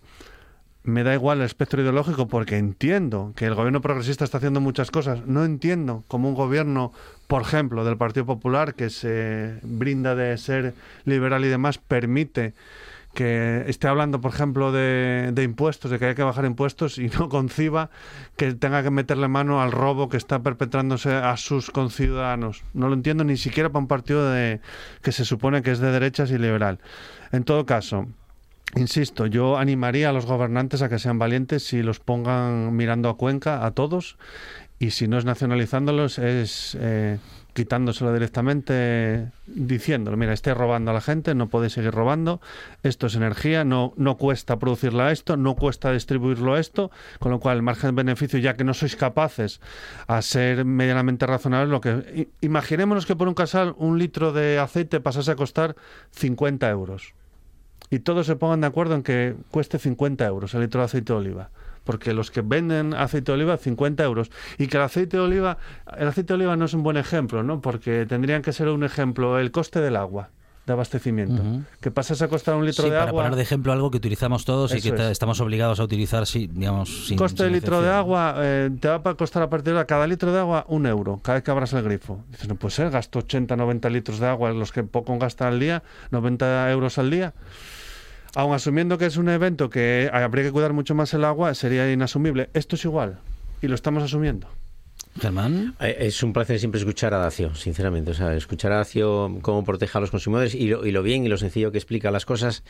me 0.83 1.03
da 1.03 1.15
igual 1.15 1.39
el 1.39 1.45
espectro 1.45 1.83
ideológico 1.83 2.27
porque 2.27 2.57
entiendo 2.57 3.33
que 3.37 3.47
el 3.47 3.55
gobierno 3.55 3.81
progresista 3.81 4.25
está 4.25 4.39
haciendo 4.39 4.61
muchas 4.61 4.91
cosas. 4.91 5.27
No 5.27 5.45
entiendo 5.45 6.05
como 6.09 6.29
un 6.29 6.35
gobierno, 6.35 6.93
por 7.27 7.43
ejemplo, 7.43 7.85
del 7.85 7.97
Partido 7.97 8.27
Popular, 8.27 8.75
que 8.75 8.91
se 8.91 9.59
brinda 9.63 10.15
de 10.15 10.37
ser 10.39 10.75
liberal 11.05 11.45
y 11.45 11.49
demás, 11.49 11.79
permite 11.79 12.55
que 13.15 13.65
esté 13.67 13.89
hablando, 13.89 14.21
por 14.21 14.33
ejemplo, 14.33 14.71
de, 14.71 15.31
de, 15.33 15.43
impuestos, 15.43 15.91
de 15.91 15.99
que 15.99 16.07
hay 16.07 16.15
que 16.15 16.23
bajar 16.23 16.45
impuestos 16.45 16.97
y 16.97 17.09
no 17.09 17.29
conciba 17.29 17.91
que 18.37 18.55
tenga 18.55 18.83
que 18.83 18.91
meterle 18.91 19.29
mano 19.29 19.61
al 19.61 19.73
robo 19.73 20.09
que 20.09 20.17
está 20.17 20.43
perpetrándose 20.43 21.13
a 21.13 21.37
sus 21.37 21.71
conciudadanos. 21.71 22.63
No 22.73 22.89
lo 22.89 22.95
entiendo 22.95 23.25
ni 23.25 23.37
siquiera 23.37 23.69
para 23.69 23.81
un 23.81 23.89
partido 23.89 24.31
de, 24.31 24.61
que 25.03 25.13
se 25.13 25.25
supone 25.25 25.63
que 25.63 25.73
es 25.73 25.81
de 25.81 25.91
derechas 25.91 26.31
y 26.31 26.39
liberal. 26.39 26.79
En 27.33 27.45
todo 27.45 27.67
caso, 27.67 28.07
Insisto, 28.77 29.27
yo 29.27 29.59
animaría 29.59 30.11
a 30.11 30.13
los 30.13 30.27
gobernantes 30.27 30.83
a 30.83 30.89
que 30.89 30.99
sean 30.99 31.19
valientes 31.19 31.73
y 31.73 31.83
los 31.83 31.99
pongan 31.99 32.75
mirando 32.77 33.09
a 33.09 33.17
Cuenca 33.17 33.67
a 33.67 33.73
todos 33.73 34.17
y 34.79 34.93
si 34.93 35.09
no 35.09 35.19
es 35.19 35.25
nacionalizándolos 35.25 36.19
es 36.19 36.77
eh, 36.81 37.19
quitándoselo 37.53 38.13
directamente 38.15 39.31
diciéndolo, 39.47 40.17
mira, 40.17 40.33
esté 40.33 40.55
robando 40.55 40.91
a 40.91 40.95
la 40.95 41.01
gente, 41.01 41.35
no 41.35 41.49
podéis 41.49 41.75
seguir 41.75 41.91
robando, 41.91 42.41
esto 42.83 43.09
es 43.09 43.17
energía, 43.17 43.65
no, 43.65 43.93
no 43.97 44.17
cuesta 44.17 44.59
producirla 44.59 45.09
a 45.09 45.13
esto, 45.13 45.37
no 45.37 45.57
cuesta 45.57 45.93
distribuirlo 45.93 46.55
a 46.55 46.61
esto, 46.61 46.91
con 47.19 47.33
lo 47.33 47.41
cual 47.41 47.59
el 47.59 47.63
margen 47.63 47.91
de 47.91 48.03
beneficio, 48.03 48.39
ya 48.39 48.57
que 48.57 48.65
no 48.65 48.73
sois 48.73 48.97
capaces 48.97 49.61
a 50.07 50.23
ser 50.23 50.65
medianamente 50.65 51.27
razonables, 51.27 51.71
lo 51.71 51.81
que 51.81 52.29
imaginémonos 52.41 53.05
que 53.05 53.17
por 53.17 53.29
un 53.29 53.35
casal 53.35 53.75
un 53.77 53.99
litro 53.99 54.33
de 54.33 54.59
aceite 54.59 55.01
pasase 55.01 55.33
a 55.33 55.37
costar 55.37 55.77
50 56.13 56.71
euros 56.71 57.15
y 57.91 57.99
todos 58.01 58.27
se 58.27 58.37
pongan 58.37 58.61
de 58.61 58.69
acuerdo 58.69 58.95
en 58.95 59.03
que 59.03 59.35
cueste 59.51 59.79
50 59.79 60.25
euros 60.25 60.55
el 60.55 60.63
litro 60.63 60.81
de 60.81 60.87
aceite 60.87 61.13
de 61.13 61.19
oliva. 61.19 61.51
Porque 61.85 62.13
los 62.13 62.31
que 62.31 62.43
venden 62.43 62.95
aceite 62.95 63.33
de 63.33 63.37
oliva, 63.37 63.57
50 63.57 64.05
euros. 64.05 64.31
Y 64.59 64.69
que 64.69 64.77
el 64.77 64.83
aceite 64.85 65.17
de 65.17 65.23
oliva, 65.23 65.59
el 65.97 66.07
aceite 66.07 66.29
de 66.29 66.35
oliva 66.35 66.57
no 66.57 66.67
es 66.67 66.75
un 66.75 66.83
buen 66.83 66.97
ejemplo, 66.97 67.43
¿no? 67.43 67.61
Porque 67.61 68.07
tendrían 68.07 68.43
que 68.43 68.53
ser 68.53 68.69
un 68.69 68.85
ejemplo 68.85 69.39
el 69.39 69.51
coste 69.51 69.81
del 69.81 69.97
agua 69.97 70.31
de 70.67 70.73
abastecimiento. 70.75 71.43
Que 71.81 71.91
pasas 71.91 72.23
a 72.23 72.29
costar 72.29 72.55
un 72.55 72.65
litro 72.65 72.85
sí, 72.85 72.91
de 72.91 72.97
para 72.97 73.11
agua. 73.11 73.25
poner 73.25 73.37
de 73.37 73.43
ejemplo 73.43 73.73
algo 73.73 73.91
que 73.91 73.97
utilizamos 73.97 74.45
todos 74.45 74.75
y 74.75 74.81
que 74.81 74.89
es. 74.91 75.01
estamos 75.11 75.41
obligados 75.41 75.81
a 75.81 75.85
utilizar, 75.85 76.27
sí, 76.27 76.49
digamos, 76.53 77.07
sin. 77.07 77.17
coste 77.17 77.45
de 77.45 77.49
sin 77.49 77.57
litro 77.57 77.83
de 77.83 77.91
agua 77.91 78.35
eh, 78.39 78.71
te 78.79 78.89
va 78.89 79.01
a 79.05 79.15
costar 79.15 79.43
a 79.43 79.51
partir 79.51 79.73
de 79.73 79.79
ahora, 79.79 79.87
cada 79.87 80.07
litro 80.07 80.33
de 80.33 80.39
agua 80.39 80.65
un 80.69 80.87
euro, 80.87 81.19
cada 81.23 81.37
vez 81.37 81.45
que 81.45 81.51
abras 81.51 81.73
el 81.73 81.83
grifo. 81.83 82.23
Dices, 82.31 82.49
no 82.49 82.55
puede 82.55 82.75
ser, 82.75 82.91
gasto 82.91 83.21
80, 83.21 83.57
90 83.57 83.91
litros 83.91 84.21
de 84.21 84.27
agua, 84.27 84.53
los 84.53 84.71
que 84.71 84.83
poco 84.85 85.19
gastan 85.19 85.49
al 85.55 85.61
día, 85.61 85.83
90 86.11 86.71
euros 86.71 86.99
al 86.99 87.11
día. 87.11 87.35
Aun 88.37 88.55
asumiendo 88.55 88.97
que 88.99 89.07
es 89.07 89.17
un 89.17 89.29
evento 89.29 89.71
que 89.71 90.09
habría 90.13 90.45
que 90.45 90.53
cuidar 90.53 90.73
mucho 90.73 90.95
más 90.95 91.13
el 91.15 91.25
agua, 91.25 91.55
sería 91.55 91.91
inasumible. 91.93 92.51
Esto 92.55 92.77
es 92.77 92.85
igual 92.85 93.19
y 93.61 93.69
lo 93.69 93.75
estamos 93.75 94.03
asumiendo. 94.03 94.49
Germán. 95.21 95.75
Eh, 95.81 95.97
Es 95.99 96.23
un 96.23 96.33
placer 96.33 96.61
siempre 96.61 96.79
escuchar 96.79 97.13
a 97.15 97.19
Dacio, 97.19 97.53
sinceramente. 97.57 98.13
O 98.13 98.15
sea, 98.15 98.33
escuchar 98.35 98.71
a 98.71 98.77
Dacio 98.77 99.39
cómo 99.43 99.65
protege 99.65 99.99
a 99.99 100.01
los 100.01 100.11
consumidores 100.13 100.55
y 100.55 100.69
lo, 100.69 100.87
y 100.87 100.93
lo 100.93 101.03
bien 101.03 101.25
y 101.27 101.29
lo 101.29 101.37
sencillo 101.37 101.73
que 101.73 101.79
explica 101.79 102.13
las 102.13 102.25
cosas, 102.25 102.63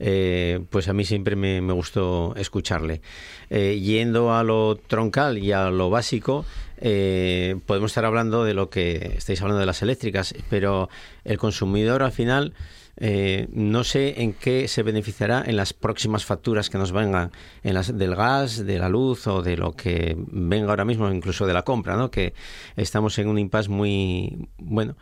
eh, 0.00 0.64
pues 0.70 0.88
a 0.88 0.92
mí 0.92 1.04
siempre 1.04 1.36
me, 1.36 1.60
me 1.60 1.72
gustó 1.72 2.34
escucharle. 2.36 3.00
Eh, 3.48 3.78
yendo 3.80 4.34
a 4.34 4.42
lo 4.42 4.76
troncal 4.76 5.38
y 5.38 5.52
a 5.52 5.70
lo 5.70 5.88
básico, 5.88 6.44
eh, 6.78 7.54
podemos 7.64 7.92
estar 7.92 8.04
hablando 8.04 8.42
de 8.44 8.54
lo 8.54 8.70
que 8.70 9.14
estáis 9.16 9.40
hablando 9.40 9.60
de 9.60 9.66
las 9.66 9.80
eléctricas, 9.82 10.34
pero 10.50 10.88
el 11.24 11.38
consumidor 11.38 12.02
al 12.02 12.12
final 12.12 12.54
eh, 12.96 13.48
no 13.52 13.84
sé 13.84 14.22
en 14.22 14.32
qué 14.32 14.68
se 14.68 14.82
beneficiará 14.82 15.42
en 15.46 15.56
las 15.56 15.72
próximas 15.72 16.24
facturas 16.24 16.70
que 16.70 16.78
nos 16.78 16.92
vengan, 16.92 17.32
en 17.64 17.74
las 17.74 17.96
del 17.98 18.14
gas, 18.14 18.64
de 18.64 18.78
la 18.78 18.88
luz 18.88 19.26
o 19.26 19.42
de 19.42 19.56
lo 19.56 19.72
que 19.72 20.16
venga 20.18 20.68
ahora 20.70 20.84
mismo, 20.84 21.10
incluso 21.10 21.46
de 21.46 21.54
la 21.54 21.62
compra, 21.62 21.96
¿no? 21.96 22.10
Que 22.10 22.34
estamos 22.76 23.18
en 23.18 23.26
un 23.26 23.38
impasse 23.38 23.70
muy 23.70 24.48
bueno. 24.58 24.94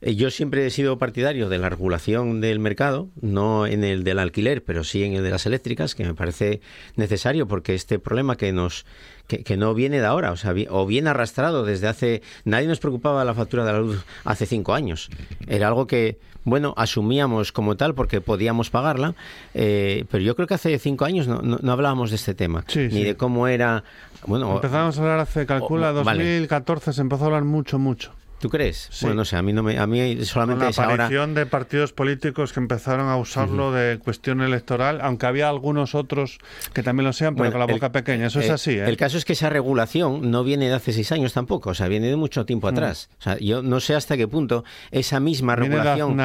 Eh, 0.00 0.14
yo 0.14 0.30
siempre 0.30 0.64
he 0.66 0.70
sido 0.70 0.96
partidario 0.96 1.48
de 1.48 1.58
la 1.58 1.68
regulación 1.68 2.40
del 2.40 2.60
mercado, 2.60 3.08
no 3.20 3.66
en 3.66 3.84
el 3.84 4.04
del 4.04 4.18
alquiler, 4.20 4.64
pero 4.64 4.84
sí 4.84 5.02
en 5.04 5.14
el 5.14 5.22
de 5.24 5.30
las 5.30 5.44
eléctricas, 5.44 5.94
que 5.94 6.04
me 6.04 6.14
parece 6.14 6.60
necesario 6.96 7.46
porque 7.48 7.74
este 7.74 7.98
problema 7.98 8.36
que 8.36 8.52
nos 8.52 8.86
que, 9.26 9.56
no 9.56 9.72
viene 9.72 10.00
de 10.00 10.06
ahora, 10.06 10.32
o 10.32 10.36
sea, 10.36 10.54
o 10.68 10.84
viene 10.86 11.08
arrastrado 11.10 11.64
desde 11.64 11.88
hace. 11.88 12.22
Nadie 12.44 12.68
nos 12.68 12.78
preocupaba 12.78 13.24
la 13.24 13.32
factura 13.34 13.64
de 13.64 13.72
la 13.72 13.78
luz 13.78 14.04
hace 14.24 14.44
cinco 14.44 14.74
años. 14.74 15.08
Era 15.48 15.68
algo 15.68 15.86
que, 15.86 16.18
bueno, 16.44 16.74
asumíamos 16.76 17.50
como 17.50 17.74
tal 17.78 17.94
porque 17.94 18.20
podíamos 18.20 18.68
pagarla, 18.68 19.14
eh, 19.54 20.04
pero 20.10 20.22
yo 20.22 20.36
creo 20.36 20.46
que 20.46 20.52
hace 20.52 20.78
cinco 20.78 21.06
años 21.06 21.26
no- 21.26 21.40
no 21.40 21.72
hablábamos 21.72 22.03
de 22.10 22.16
este 22.16 22.34
tema, 22.34 22.64
Sí, 22.68 22.80
ni 22.80 22.90
sí. 22.90 23.04
de 23.04 23.16
cómo 23.16 23.48
era. 23.48 23.84
Bueno, 24.26 24.54
Empezamos 24.56 24.98
a 24.98 25.00
hablar 25.02 25.20
hace, 25.20 25.46
calcula, 25.46 25.92
o- 25.92 26.04
vale. 26.04 26.24
2014, 26.24 26.92
se 26.92 27.00
empezó 27.00 27.24
a 27.24 27.26
hablar 27.26 27.44
mucho, 27.44 27.78
mucho. 27.78 28.12
¿tú 28.40 28.50
crees? 28.50 28.88
Sí. 28.90 29.06
Bueno, 29.06 29.20
no 29.20 29.24
sé, 29.24 29.36
a 29.36 29.42
mí 29.42 29.54
no 29.54 29.62
me, 29.62 29.78
a 29.78 29.86
mí 29.86 30.22
solamente 30.26 30.64
la 30.64 30.70
es 30.70 30.78
ahora. 30.78 30.94
aparición 30.94 31.32
de 31.34 31.46
partidos 31.46 31.94
políticos 31.94 32.52
que 32.52 32.60
empezaron 32.60 33.08
a 33.08 33.16
usarlo 33.16 33.72
de 33.72 33.98
cuestión 33.98 34.42
electoral, 34.42 35.00
aunque 35.00 35.24
había 35.24 35.48
algunos 35.48 35.94
otros 35.94 36.38
que 36.74 36.82
también 36.82 37.06
lo 37.06 37.14
sean, 37.14 37.34
pero 37.36 37.44
Bueno, 37.44 37.52
con 37.52 37.60
la 37.60 37.64
el- 37.66 37.72
boca 37.72 37.90
pequeña. 37.92 38.26
Eso 38.26 38.40
es 38.40 38.48
eh, 38.48 38.52
así, 38.52 38.70
¿eh? 38.72 38.84
El 38.86 38.98
caso 38.98 39.16
es 39.16 39.24
que 39.24 39.32
esa 39.32 39.48
regulación 39.48 40.30
no 40.30 40.44
viene 40.44 40.68
de 40.68 40.74
hace 40.74 40.92
seis 40.92 41.10
años 41.12 41.32
tampoco, 41.32 41.70
o 41.70 41.74
sea, 41.74 41.88
viene 41.88 42.08
de 42.08 42.16
mucho 42.16 42.44
tiempo 42.44 42.68
atrás. 42.68 43.08
O 43.18 43.22
sea, 43.22 43.38
yo 43.38 43.62
no 43.62 43.80
sé 43.80 43.94
hasta 43.94 44.14
qué 44.18 44.28
punto 44.28 44.62
esa 44.90 45.20
misma 45.20 45.56
Mm. 45.56 45.60
Viene 45.60 45.76
regulación. 45.76 46.16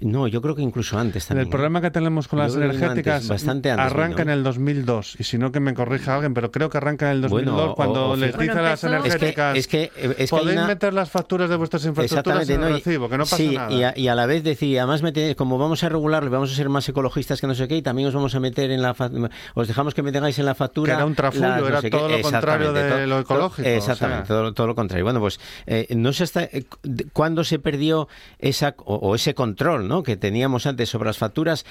No, 0.00 0.26
yo 0.26 0.40
creo 0.40 0.54
que 0.54 0.62
incluso 0.62 0.98
antes 0.98 1.26
también. 1.26 1.46
El 1.48 1.50
problema 1.50 1.82
que 1.82 1.90
tenemos 1.90 2.28
con 2.28 2.38
Yo 2.38 2.44
las 2.46 2.54
energéticas 2.56 3.16
antes, 3.16 3.28
bastante 3.28 3.70
antes 3.70 3.84
arranca 3.92 4.22
vino. 4.22 4.32
en 4.32 4.38
el 4.38 4.42
2002, 4.42 5.16
y 5.20 5.24
si 5.24 5.36
no 5.36 5.52
que 5.52 5.60
me 5.60 5.74
corrija 5.74 6.14
alguien, 6.14 6.32
pero 6.32 6.50
creo 6.50 6.70
que 6.70 6.78
arranca 6.78 7.10
en 7.10 7.16
el 7.16 7.20
2002 7.22 7.54
Bueno, 7.54 7.72
o- 7.72 7.74
cuando 7.74 8.08
o- 8.10 8.16
les 8.16 8.34
Bueno, 8.34 8.52
dice 8.54 8.58
a 8.58 8.62
las 8.70 8.82
empezó- 8.84 8.96
Es 8.96 9.02
que, 9.02 9.08
energéticas, 9.10 9.56
es 9.58 9.68
que, 9.68 9.82
eh, 9.82 9.90
es 10.16 10.16
que 10.16 10.26
podéis 10.36 10.56
una- 10.56 10.66
meter 10.66 10.94
las 10.94 11.10
facturas 11.10 11.50
de 11.50 11.56
vuestras 11.56 11.84
infraestructuras 11.84 12.48
en 12.48 12.60
¿no? 12.62 12.66
el 12.68 12.72
Y- 12.72 12.76
recibo, 12.76 13.10
que 13.10 13.18
no 13.18 13.24
pasa 13.24 13.36
sí, 13.36 13.54
nada. 13.54 13.70
Y 13.70 13.82
a, 13.82 13.92
y 13.98 14.08
a 14.08 14.14
la 14.14 14.24
vez 14.24 14.42
decía, 14.44 14.80
además 14.84 15.02
mete- 15.02 15.36
como 15.36 15.58
vamos 15.58 15.84
a 15.84 15.90
regularlo, 15.90 16.30
y 16.30 16.32
vamos 16.32 16.50
a 16.50 16.54
ser 16.54 16.70
más 16.70 16.88
ecologistas 16.88 17.38
que 17.42 17.46
no 17.46 17.54
sé 17.54 17.68
qué, 17.68 17.76
y 17.76 17.82
también 17.82 18.08
os 18.08 18.14
vamos 18.14 18.34
a 18.34 18.40
meter 18.40 18.70
en 18.70 18.80
la 18.80 18.94
fa- 18.94 19.10
os 19.54 19.68
dejamos 19.68 19.92
que 19.92 20.02
me 20.02 20.10
tengáis 20.10 20.38
en 20.38 20.46
la 20.46 20.54
factura. 20.54 20.92
Que 20.94 20.96
era 20.96 21.04
un 21.04 21.14
trafullo, 21.14 21.48
las 21.48 21.60
no 21.60 21.68
era 21.68 21.80
sé 21.82 21.90
qué. 21.90 21.98
todo 21.98 22.08
lo 22.08 22.22
contrario 22.22 22.70
Exactamente, 22.70 22.94
de 22.96 23.00
to- 23.02 23.06
lo 23.08 23.18
ecológico, 23.20 23.68
o 23.68 23.70
Exactamente, 23.72 24.26
sea. 24.26 24.36
todo, 24.36 24.54
todo 24.54 24.66
lo 24.68 24.74
contrario. 24.74 25.04
Bueno, 25.04 25.20
pues 25.20 25.38
eh, 25.66 25.86
no 25.94 26.14
sé 26.14 26.24
hasta 26.24 26.44
eh, 26.44 26.64
cuándo 27.12 27.44
se 27.44 27.58
perdió 27.58 28.08
esa 28.38 28.74
o, 28.78 28.94
o 28.94 29.14
ese 29.14 29.34
control 29.34 29.65
¿no? 29.88 30.02
que 30.02 30.16
teníamos 30.16 30.66
antes 30.66 30.88
sobre 30.88 31.08
las 31.08 31.18
facturas 31.18 31.64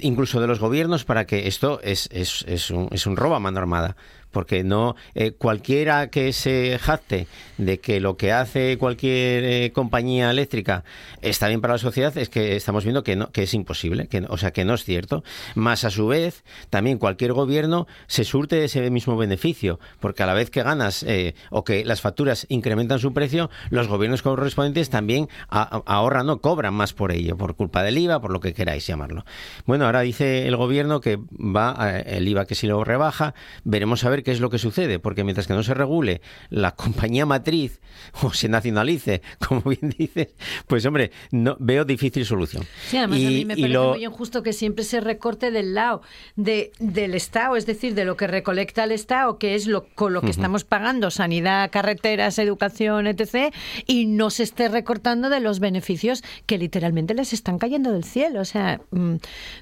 incluso 0.00 0.40
de 0.40 0.46
los 0.46 0.58
gobiernos 0.58 1.04
para 1.04 1.26
que 1.26 1.48
esto 1.48 1.80
es, 1.82 2.08
es, 2.12 2.44
es, 2.48 2.70
un, 2.70 2.88
es 2.92 3.06
un 3.06 3.16
robo 3.16 3.34
a 3.34 3.40
mano 3.40 3.58
armada 3.58 3.96
porque 4.32 4.64
no 4.64 4.96
eh, 5.14 5.32
cualquiera 5.32 6.08
que 6.08 6.32
se 6.32 6.78
jacte 6.80 7.26
de 7.58 7.78
que 7.78 8.00
lo 8.00 8.16
que 8.16 8.32
hace 8.32 8.76
cualquier 8.78 9.44
eh, 9.44 9.70
compañía 9.72 10.30
eléctrica 10.30 10.82
está 11.20 11.48
bien 11.48 11.60
para 11.60 11.74
la 11.74 11.78
sociedad 11.78 12.16
es 12.18 12.28
que 12.28 12.56
estamos 12.56 12.84
viendo 12.84 13.04
que 13.04 13.14
no 13.14 13.30
que 13.30 13.44
es 13.44 13.54
imposible 13.54 14.08
que 14.08 14.20
no- 14.22 14.28
o 14.30 14.36
sea 14.38 14.50
que 14.52 14.64
no 14.64 14.74
es 14.74 14.84
cierto. 14.84 15.22
Más 15.54 15.84
a 15.84 15.90
su 15.90 16.06
vez 16.08 16.42
también 16.70 16.98
cualquier 16.98 17.32
gobierno 17.32 17.86
se 18.06 18.24
surte 18.24 18.56
de 18.56 18.64
ese 18.64 18.90
mismo 18.90 19.16
beneficio 19.16 19.78
porque 20.00 20.22
a 20.22 20.26
la 20.26 20.34
vez 20.34 20.50
que 20.50 20.62
ganas 20.62 21.02
eh, 21.04 21.34
o 21.50 21.62
que 21.64 21.84
las 21.84 22.00
facturas 22.00 22.46
incrementan 22.48 22.98
su 22.98 23.12
precio 23.12 23.50
los 23.70 23.86
gobiernos 23.88 24.22
correspondientes 24.22 24.90
también 24.90 25.28
ahorran 25.48 26.26
no 26.26 26.40
cobran 26.40 26.74
más 26.74 26.92
por 26.92 27.12
ello 27.12 27.36
por 27.36 27.54
culpa 27.54 27.82
del 27.82 27.98
IVA 27.98 28.20
por 28.20 28.32
lo 28.32 28.40
que 28.40 28.54
queráis 28.54 28.86
llamarlo. 28.86 29.24
Bueno 29.66 29.84
ahora 29.86 30.00
dice 30.00 30.46
el 30.48 30.56
gobierno 30.56 31.00
que 31.00 31.18
va 31.38 31.74
a- 31.76 31.98
el 32.00 32.26
IVA 32.28 32.46
que 32.46 32.54
si 32.54 32.66
lo 32.66 32.82
rebaja 32.84 33.34
veremos 33.64 34.04
a 34.04 34.10
ver 34.10 34.21
qué 34.22 34.32
es 34.32 34.40
lo 34.40 34.50
que 34.50 34.58
sucede 34.58 34.98
porque 34.98 35.24
mientras 35.24 35.46
que 35.46 35.54
no 35.54 35.62
se 35.62 35.74
regule 35.74 36.20
la 36.50 36.70
compañía 36.76 37.26
matriz 37.26 37.80
o 38.22 38.32
se 38.32 38.48
nacionalice 38.48 39.22
como 39.48 39.60
bien 39.62 39.94
dices 39.98 40.28
pues 40.66 40.84
hombre 40.86 41.10
no 41.30 41.56
veo 41.60 41.84
difícil 41.84 42.24
solución 42.24 42.64
Sí, 42.88 42.96
además 42.98 43.18
Y- 43.18 43.26
a 43.26 43.30
mí 43.30 43.44
me 43.44 43.54
parece 43.54 43.68
lo- 43.68 43.90
muy 43.90 44.04
injusto 44.04 44.42
que 44.42 44.52
siempre 44.52 44.84
se 44.84 45.00
recorte 45.00 45.50
del 45.50 45.74
lado 45.74 46.02
de, 46.36 46.72
del 46.78 47.14
Estado, 47.14 47.56
es 47.56 47.66
decir, 47.66 47.94
de 47.94 48.04
lo 48.04 48.16
que 48.16 48.26
recolecta 48.26 48.84
el 48.84 48.92
Estado, 48.92 49.38
que 49.38 49.54
es 49.54 49.66
lo 49.66 49.86
con 49.94 50.12
lo 50.12 50.20
que 50.22 50.30
estamos 50.30 50.64
pagando, 50.64 51.10
sanidad, 51.10 51.70
carreteras, 51.70 52.38
educación, 52.38 53.06
etc., 53.06 53.52
y 53.86 54.06
no 54.06 54.30
se 54.30 54.42
esté 54.42 54.68
recortando 54.68 55.28
de 55.28 55.40
los 55.40 55.60
beneficios 55.60 56.22
que 56.46 56.58
literalmente 56.58 57.14
les 57.14 57.32
están 57.32 57.58
cayendo 57.58 57.92
del 57.92 58.04
cielo. 58.04 58.40
O 58.40 58.44
sea, 58.44 58.80
mm, 58.90 59.16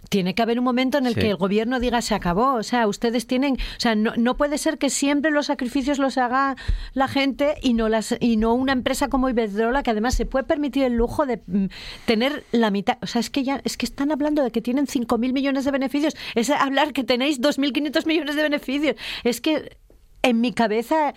tiene 0.09 0.35
que 0.35 0.43
haber 0.43 0.59
un 0.59 0.65
momento 0.65 0.99
en 0.99 1.07
el 1.07 1.15
Sí. 1.15 1.21
que 1.21 1.31
el 1.31 1.37
gobierno 1.37 1.81
diga 1.81 2.01
se 2.03 2.15
acabó. 2.15 2.55
O 2.55 2.63
sea, 2.63 2.87
ustedes 2.87 3.27
tienen, 3.27 3.55
o 3.55 3.81
sea, 3.81 3.95
no, 3.95 4.15
no 4.17 4.37
puede 4.37 4.50
puede 4.51 4.59
ser 4.59 4.79
que 4.79 4.91
siempre 4.91 5.31
los 5.31 5.47
sacrificios 5.47 6.01
los 6.01 6.19
haga 6.19 6.57
la 6.93 7.07
gente 7.07 7.55
y 7.63 7.73
no 7.73 7.89
las 7.89 8.17
y 8.19 8.37
no 8.37 8.53
una 8.55 8.73
empresa 8.73 9.07
como 9.07 9.29
Iberdrola 9.29 9.85
que 9.85 9.93
además 9.93 10.17
se 10.17 10.27
puede 10.27 10.45
permitir 10.45 10.83
el 10.83 10.95
lujo 10.95 11.25
de 11.25 11.41
mm, 11.47 11.67
tener 12.05 12.45
la 12.51 12.73
mitad, 12.73 12.99
o 13.01 13.07
sea, 13.07 13.21
es 13.21 13.31
que 13.31 13.45
ya 13.45 13.61
es 13.63 13.77
que 13.77 13.87
están 13.87 14.11
hablando 14.11 14.43
de 14.43 14.51
que 14.51 14.61
tienen 14.61 14.87
5.000 14.87 15.33
millones 15.33 15.65
de 15.65 15.71
beneficios, 15.71 16.17
es 16.35 16.51
hablar 16.51 16.93
que 16.93 17.05
tenéis 17.05 17.41
2.500 17.41 18.07
millones 18.07 18.35
de 18.35 18.43
beneficios. 18.43 18.97
Es 19.23 19.41
que 19.41 19.77
en 20.25 20.41
mi 20.41 20.53
cabeza 20.53 21.15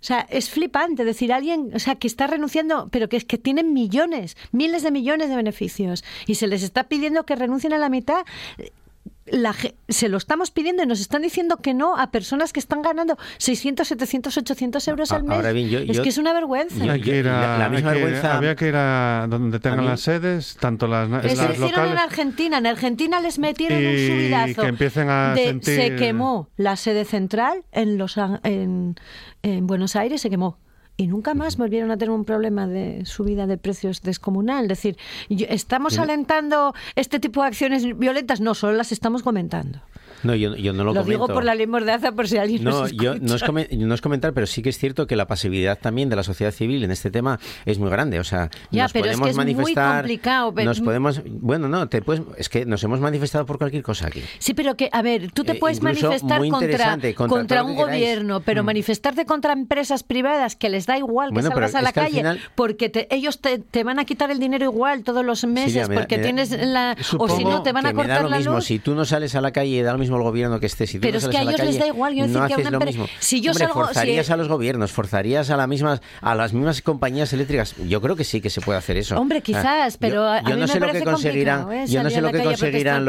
o 0.00 0.04
sea, 0.06 0.20
es 0.30 0.48
flipante 0.48 1.04
decir 1.04 1.32
alguien, 1.32 1.72
o 1.74 1.80
sea, 1.80 1.96
que 1.96 2.06
está 2.06 2.28
renunciando, 2.28 2.88
pero 2.92 3.08
que 3.08 3.16
es 3.16 3.24
que 3.24 3.38
tienen 3.38 3.72
millones, 3.72 4.36
miles 4.52 4.84
de 4.84 4.92
millones 4.92 5.28
de 5.28 5.34
beneficios 5.34 6.04
y 6.28 6.36
se 6.36 6.46
les 6.46 6.62
está 6.62 6.84
pidiendo 6.84 7.26
que 7.26 7.34
renuncien 7.34 7.72
a 7.72 7.78
la 7.78 7.88
mitad 7.88 8.24
la, 9.26 9.54
se 9.88 10.08
lo 10.08 10.16
estamos 10.16 10.50
pidiendo 10.50 10.82
y 10.82 10.86
nos 10.86 11.00
están 11.00 11.22
diciendo 11.22 11.56
que 11.58 11.74
no 11.74 11.96
a 11.96 12.10
personas 12.10 12.52
que 12.52 12.60
están 12.60 12.82
ganando 12.82 13.16
600, 13.38 13.86
700, 13.86 14.36
800 14.36 14.88
euros 14.88 15.12
al 15.12 15.24
mes. 15.24 15.44
es 15.44 16.00
que 16.00 16.08
es 16.08 16.18
una 16.18 16.32
vergüenza. 16.32 16.84
la, 16.84 17.68
misma 17.68 17.92
vergüenza. 17.92 18.36
había 18.36 18.54
que 18.54 18.68
ir 18.68 18.76
a 18.76 19.26
donde 19.28 19.58
tengan 19.58 19.86
las 19.86 20.00
sedes, 20.00 20.56
tanto 20.60 20.86
las, 20.86 21.08
las 21.08 21.24
hicieron 21.24 21.92
en 21.92 21.98
Argentina. 21.98 22.58
En 22.58 22.66
Argentina 22.66 23.20
les 23.20 23.38
metieron 23.38 23.78
un 23.78 23.96
subidazo. 23.96 24.62
que 24.62 24.68
empiecen 24.68 25.08
a 25.08 25.34
Se 25.62 25.96
quemó 25.96 26.48
la 26.56 26.76
sede 26.76 27.04
central 27.04 27.64
en, 27.72 27.98
los, 27.98 28.16
en, 28.44 28.96
en 29.42 29.66
Buenos 29.66 29.96
Aires, 29.96 30.20
se 30.20 30.30
quemó 30.30 30.58
y 30.96 31.06
nunca 31.06 31.34
más 31.34 31.56
volvieron 31.56 31.90
a 31.90 31.96
tener 31.96 32.10
un 32.10 32.24
problema 32.24 32.66
de 32.66 33.04
subida 33.04 33.46
de 33.46 33.58
precios 33.58 34.02
descomunal. 34.02 34.64
Es 34.64 34.68
decir, 34.68 34.96
¿estamos 35.28 35.98
alentando 35.98 36.74
este 36.94 37.20
tipo 37.20 37.42
de 37.42 37.48
acciones 37.48 37.98
violentas? 37.98 38.40
No, 38.40 38.54
solo 38.54 38.76
las 38.76 38.92
estamos 38.92 39.22
comentando. 39.22 39.80
No, 40.22 40.34
yo, 40.34 40.72
no 40.72 40.84
lo, 40.84 40.94
lo 40.94 41.04
digo 41.04 41.26
por 41.26 41.44
la 41.44 41.54
ley 41.54 41.66
Mordaza, 41.66 42.12
por 42.12 42.28
si 42.28 42.38
alguien 42.38 42.64
no, 42.64 42.88
yo, 42.88 43.16
no, 43.16 43.34
es 43.34 43.44
no 43.78 43.94
es 43.94 44.00
comentar, 44.00 44.32
pero 44.32 44.46
sí 44.46 44.62
que 44.62 44.70
es 44.70 44.78
cierto 44.78 45.06
que 45.06 45.16
la 45.16 45.26
pasividad 45.26 45.78
también 45.78 46.08
de 46.08 46.16
la 46.16 46.22
sociedad 46.22 46.52
civil 46.52 46.84
en 46.84 46.90
este 46.90 47.10
tema 47.10 47.38
es 47.64 47.78
muy 47.78 47.90
grande. 47.90 48.18
O 48.20 48.24
sea, 48.24 48.50
ya, 48.70 48.84
nos 48.84 48.92
pero 48.92 49.04
podemos 49.04 49.28
es 49.28 49.34
que 49.36 49.50
es 49.50 49.56
muy 49.56 49.74
complicado. 49.74 50.52
Nos 50.52 50.80
podemos, 50.80 51.22
bueno, 51.26 51.68
no, 51.68 51.88
te 51.88 52.02
puedes, 52.02 52.22
es 52.36 52.48
que 52.48 52.66
nos 52.66 52.82
hemos 52.84 53.00
manifestado 53.00 53.46
por 53.46 53.58
cualquier 53.58 53.82
cosa 53.82 54.08
aquí. 54.08 54.22
Sí, 54.38 54.54
pero 54.54 54.76
que, 54.76 54.88
a 54.92 55.02
ver, 55.02 55.30
tú 55.32 55.44
te 55.44 55.52
eh, 55.52 55.56
puedes 55.56 55.82
manifestar 55.82 56.40
contra, 56.48 56.98
contra, 57.14 57.62
un 57.62 57.76
gobierno, 57.76 58.40
pero 58.40 58.62
mm. 58.62 58.66
manifestarte 58.66 59.24
contra 59.26 59.52
empresas 59.52 60.02
privadas 60.02 60.56
que 60.56 60.68
les 60.68 60.86
da 60.86 60.98
igual 60.98 61.32
que 61.32 61.42
salgas 61.42 61.74
a 61.74 61.82
la 61.82 61.92
calle, 61.92 62.22
porque 62.54 63.08
ellos 63.10 63.40
te, 63.40 63.84
van 63.84 63.98
a 63.98 64.04
quitar 64.04 64.30
el 64.30 64.38
dinero 64.38 64.64
igual 64.64 65.04
todos 65.04 65.24
los 65.24 65.44
meses, 65.44 65.88
porque 65.88 66.18
tienes 66.18 66.50
la... 66.50 66.96
O 67.18 67.28
si 67.28 67.44
no, 67.44 67.62
te 67.62 67.72
van 67.72 67.86
a 67.86 67.92
cortar 67.92 68.28
la 68.28 68.40
luz. 68.40 68.64
Si 68.64 68.78
tú 68.78 68.94
no 68.94 69.04
sales 69.04 69.34
a 69.34 69.40
la 69.40 69.52
calle, 69.52 69.82
da 69.82 69.92
lo 69.92 69.98
mismo 69.98 70.15
el 70.16 70.22
gobierno 70.22 70.60
que 70.60 70.66
estés 70.66 70.96
pero 71.00 71.18
es 71.18 71.28
que 71.28 71.38
a 71.38 71.42
ellos 71.42 71.60
les 71.60 71.78
da 71.78 71.86
igual. 71.86 72.14
Yo 72.14 72.26
no 72.26 72.42
haces 72.42 72.56
que 72.56 72.70
lo 72.70 72.80
mismo. 72.80 73.06
Si 73.18 73.40
yo 73.40 73.52
forzarías 73.54 74.30
a 74.30 74.36
los 74.36 74.48
gobiernos, 74.48 74.92
forzarías 74.92 75.50
a, 75.50 75.66
mismas, 75.66 76.00
a 76.20 76.34
las 76.34 76.52
mismas 76.52 76.82
compañías 76.82 77.32
eléctricas. 77.32 77.74
Yo 77.88 78.00
creo 78.00 78.16
que 78.16 78.24
sí 78.24 78.40
que 78.40 78.50
se 78.50 78.60
puede 78.60 78.78
hacer 78.78 78.96
eso. 78.96 79.18
Hombre, 79.18 79.40
quizás, 79.40 79.96
pero 79.96 80.40
yo, 80.42 80.56
no 80.56 80.66
sé 80.66 80.80
lo 80.80 80.92
que 80.92 81.02
conseguirán. 81.02 81.72
¿eh? 81.72 81.84
Yo 81.86 82.02
no 82.02 82.10
sé 82.10 82.20
lo 82.20 82.32
que 82.32 82.42
conseguirán 82.42 83.06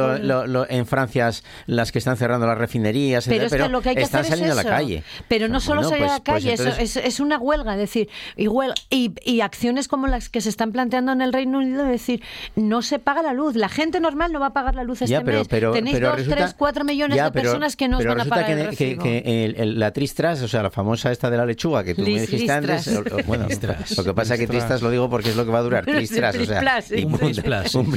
en 0.69 0.85
Francia 0.85 1.17
las 1.65 1.91
que 1.91 1.99
están 1.99 2.17
cerrando 2.17 2.47
las 2.47 2.57
refinerías, 2.57 3.27
pero, 3.27 3.45
es 3.45 3.51
que 3.51 3.69
lo 3.69 3.81
que 3.81 3.89
hay 3.89 3.95
que 3.95 4.01
están 4.01 4.21
hacer 4.21 4.37
saliendo 4.37 4.53
es 4.53 4.59
a 4.59 4.63
la 4.63 4.69
calle. 4.69 5.03
Pero 5.27 5.47
no 5.47 5.59
solo 5.59 5.83
salir 5.83 6.05
a 6.05 6.07
la 6.07 6.23
pues, 6.23 6.43
pues 6.45 6.61
calle, 6.61 7.07
es, 7.07 7.19
una 7.19 7.37
huelga, 7.37 7.73
es 7.73 7.79
decir, 7.79 8.09
igual 8.35 8.73
y, 8.89 9.13
y 9.23 9.41
acciones 9.41 9.87
como 9.87 10.07
las 10.07 10.29
que 10.29 10.41
se 10.41 10.49
están 10.49 10.71
planteando 10.71 11.11
en 11.11 11.21
el 11.21 11.33
Reino 11.33 11.59
Unido, 11.59 11.85
es 11.85 11.91
decir, 11.91 12.21
no 12.55 12.81
se 12.81 12.99
paga 12.99 13.21
la 13.21 13.33
luz, 13.33 13.55
la 13.55 13.69
gente 13.69 13.99
normal 13.99 14.31
no 14.31 14.39
va 14.39 14.47
a 14.47 14.53
pagar 14.53 14.75
la 14.75 14.83
luz 14.83 15.01
este 15.01 15.21
mes. 15.23 15.47
Tenéis 15.47 15.99
dos, 15.99 16.23
tres, 16.27 16.53
cuatro 16.57 16.83
millones 16.87 17.23
de 17.23 17.31
personas 17.31 17.75
que 17.75 17.87
no 17.87 17.99
van 18.03 18.21
a 18.21 18.25
pagar 18.25 18.75
que, 18.75 19.53
la 19.75 19.91
tristras, 19.91 20.41
o 20.41 20.47
sea, 20.47 20.63
la 20.63 20.71
famosa 20.71 21.11
esta 21.11 21.29
de 21.29 21.37
la 21.37 21.45
lechuga 21.45 21.83
que 21.83 21.93
tú 21.93 22.01
me 22.01 22.21
dijiste 22.21 22.51
antes, 22.51 22.89
bueno, 23.27 23.47
lo 23.97 24.03
que 24.03 24.13
pasa 24.13 24.33
es 24.33 24.39
que 24.39 24.47
tristras 24.47 24.81
lo 24.81 24.89
digo 24.89 25.09
porque 25.09 25.29
es 25.29 25.35
lo 25.35 25.45
que 25.45 25.51
va 25.51 25.59
a 25.59 25.63
durar, 25.63 25.85
tristras, 25.85 26.35
o 26.35 26.45
sea, 26.45 26.83
un 27.03 27.17
tristras, 27.17 27.75
un 27.75 27.91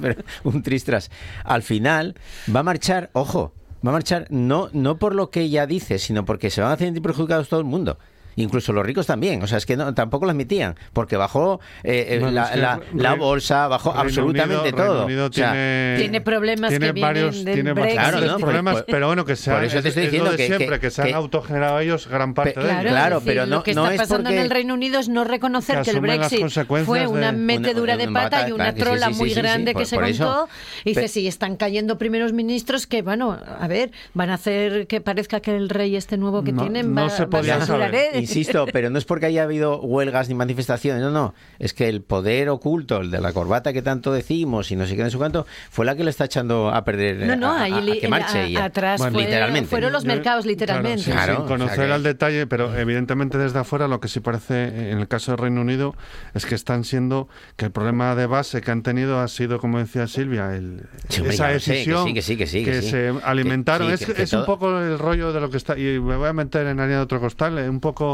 pero 0.00 0.22
un 0.44 0.62
tristras. 0.62 1.10
Al 1.44 1.62
final 1.62 2.14
va 2.54 2.60
a 2.60 2.62
marchar, 2.62 3.10
ojo, 3.12 3.54
va 3.84 3.90
a 3.90 3.92
marchar 3.92 4.26
no 4.30 4.68
no 4.72 4.98
por 4.98 5.14
lo 5.14 5.30
que 5.30 5.42
ella 5.42 5.66
dice, 5.66 5.98
sino 5.98 6.24
porque 6.24 6.50
se 6.50 6.60
van 6.60 6.70
a 6.70 6.74
hacer 6.74 7.00
perjudicados 7.00 7.48
todo 7.48 7.60
el 7.60 7.66
mundo 7.66 7.98
incluso 8.36 8.72
los 8.72 8.84
ricos 8.84 9.06
también. 9.06 9.42
O 9.42 9.46
sea, 9.46 9.58
es 9.58 9.66
que 9.66 9.76
no, 9.76 9.94
tampoco 9.94 10.26
lo 10.26 10.32
admitían, 10.32 10.76
porque 10.92 11.16
bajó 11.16 11.60
eh, 11.82 12.20
eh, 12.22 12.30
la, 12.30 13.14
bolsa, 13.14 13.68
bajó 13.68 13.92
absolutamente 13.92 14.72
todo. 14.72 15.06
tiene, 15.30 16.20
problemas 16.20 16.70
tiene 16.70 16.92
que 16.92 17.00
varios, 17.00 17.44
tiene 17.44 17.74
problemas, 17.74 18.84
pero 18.86 19.06
bueno, 19.06 19.24
que 19.24 19.36
se 19.36 19.50
han, 19.50 19.64
eso 19.64 19.82
te 19.82 19.88
estoy 19.88 20.04
diciendo 20.04 20.30
que, 20.36 20.46
siempre, 20.46 20.80
que, 20.80 20.90
se 20.90 21.02
han 21.02 21.14
autogenerado 21.14 21.78
ellos 21.80 22.08
gran 22.08 22.34
parte 22.34 22.60
de 22.60 22.70
ellos. 22.70 22.92
Claro, 22.92 23.22
pero 23.24 23.46
no, 23.46 23.56
lo 23.56 23.62
que 23.62 23.72
está 23.72 23.96
pasando 23.96 24.30
en 24.30 24.38
el 24.38 24.50
Reino 24.50 24.74
Unido 24.74 24.98
es 24.98 25.08
no 25.08 25.24
reconocer 25.24 25.82
que, 25.82 25.90
el 25.90 26.00
Brexit 26.00 26.46
fue 26.84 27.06
una 27.06 27.32
metedura 27.32 27.96
de 27.96 28.08
pata 28.08 28.48
y 28.48 28.52
una 28.52 28.74
trola 28.74 29.10
muy 29.10 29.32
grande 29.32 29.74
que 29.74 29.84
se 29.84 29.98
montó. 29.98 30.48
Y 30.84 30.90
dice, 30.90 31.08
sí, 31.08 31.26
están 31.26 31.56
cayendo 31.56 31.98
primeros 31.98 32.32
ministros 32.32 32.86
que, 32.86 33.02
bueno, 33.02 33.38
a 33.60 33.66
ver, 33.68 33.92
van 34.12 34.30
a 34.30 34.34
hacer 34.34 34.86
que 34.86 35.00
parezca 35.00 35.40
que 35.40 35.54
el 35.54 35.68
rey 35.68 35.96
este 35.96 36.16
nuevo 36.16 36.42
que 36.42 36.52
tienen 36.52 36.96
va, 36.96 37.08
se 37.10 37.26
podía 37.26 37.60
saber. 37.64 38.23
Insisto, 38.24 38.66
pero 38.72 38.90
no 38.90 38.98
es 38.98 39.04
porque 39.04 39.26
haya 39.26 39.42
habido 39.42 39.80
huelgas 39.80 40.28
ni 40.28 40.34
manifestaciones, 40.34 41.02
no, 41.02 41.10
no. 41.10 41.34
Es 41.58 41.74
que 41.74 41.88
el 41.88 42.02
poder 42.02 42.48
oculto, 42.48 43.00
el 43.00 43.10
de 43.10 43.20
la 43.20 43.32
corbata 43.32 43.72
que 43.72 43.82
tanto 43.82 44.12
decimos 44.12 44.70
y 44.70 44.76
no 44.76 44.86
sé 44.86 44.96
qué 44.96 45.02
en 45.02 45.10
su 45.10 45.18
cuanto, 45.18 45.46
fue 45.70 45.84
la 45.84 45.94
que 45.94 46.04
le 46.04 46.10
está 46.10 46.24
echando 46.24 46.70
a 46.70 46.84
perder. 46.84 47.26
No, 47.26 47.36
no, 47.36 47.52
ahí 47.52 47.72
a, 47.72 48.00
que 48.00 48.08
marche 48.08 48.56
atrás 48.56 49.00
literalmente. 49.12 49.68
fueron 49.68 49.92
los 49.92 50.04
mercados, 50.04 50.46
literalmente. 50.46 51.10
Claro, 51.10 51.36
sin 51.36 51.46
conocer 51.46 51.90
al 51.92 52.02
detalle, 52.02 52.46
pero 52.46 52.74
evidentemente 52.76 53.38
desde 53.38 53.58
afuera 53.58 53.88
lo 53.88 54.00
que 54.00 54.08
sí 54.08 54.20
parece 54.20 54.90
en 54.90 54.98
el 54.98 55.08
caso 55.08 55.32
del 55.32 55.38
Reino 55.38 55.60
Unido 55.60 55.94
es 56.34 56.46
que 56.46 56.54
están 56.54 56.84
siendo 56.84 57.28
que 57.56 57.66
el 57.66 57.70
problema 57.70 58.14
de 58.14 58.26
base 58.26 58.60
que 58.60 58.70
han 58.70 58.82
tenido 58.82 59.20
ha 59.20 59.28
sido, 59.28 59.58
como 59.58 59.78
decía 59.78 60.06
Silvia, 60.06 60.54
el, 60.54 60.86
esa 61.08 61.48
decisión 61.48 62.12
que, 62.14 62.22
sí, 62.22 62.36
que, 62.36 62.46
sí, 62.46 62.64
que, 62.64 62.82
se 62.82 63.12
alimentaron. 63.22 63.90
es, 63.90 64.08
es 64.08 64.32
un 64.32 64.44
poco 64.44 64.78
el 64.78 64.98
rollo 64.98 65.32
de 65.32 65.40
lo 65.40 65.50
que 65.50 65.56
está, 65.56 65.78
y 65.78 66.00
me 66.00 66.16
voy 66.16 66.28
a 66.28 66.32
meter 66.32 66.66
en 66.66 66.80
área 66.80 66.96
de 66.96 67.02
otro 67.02 67.20
costal, 67.20 67.58
un 67.68 67.80
poco 67.80 68.13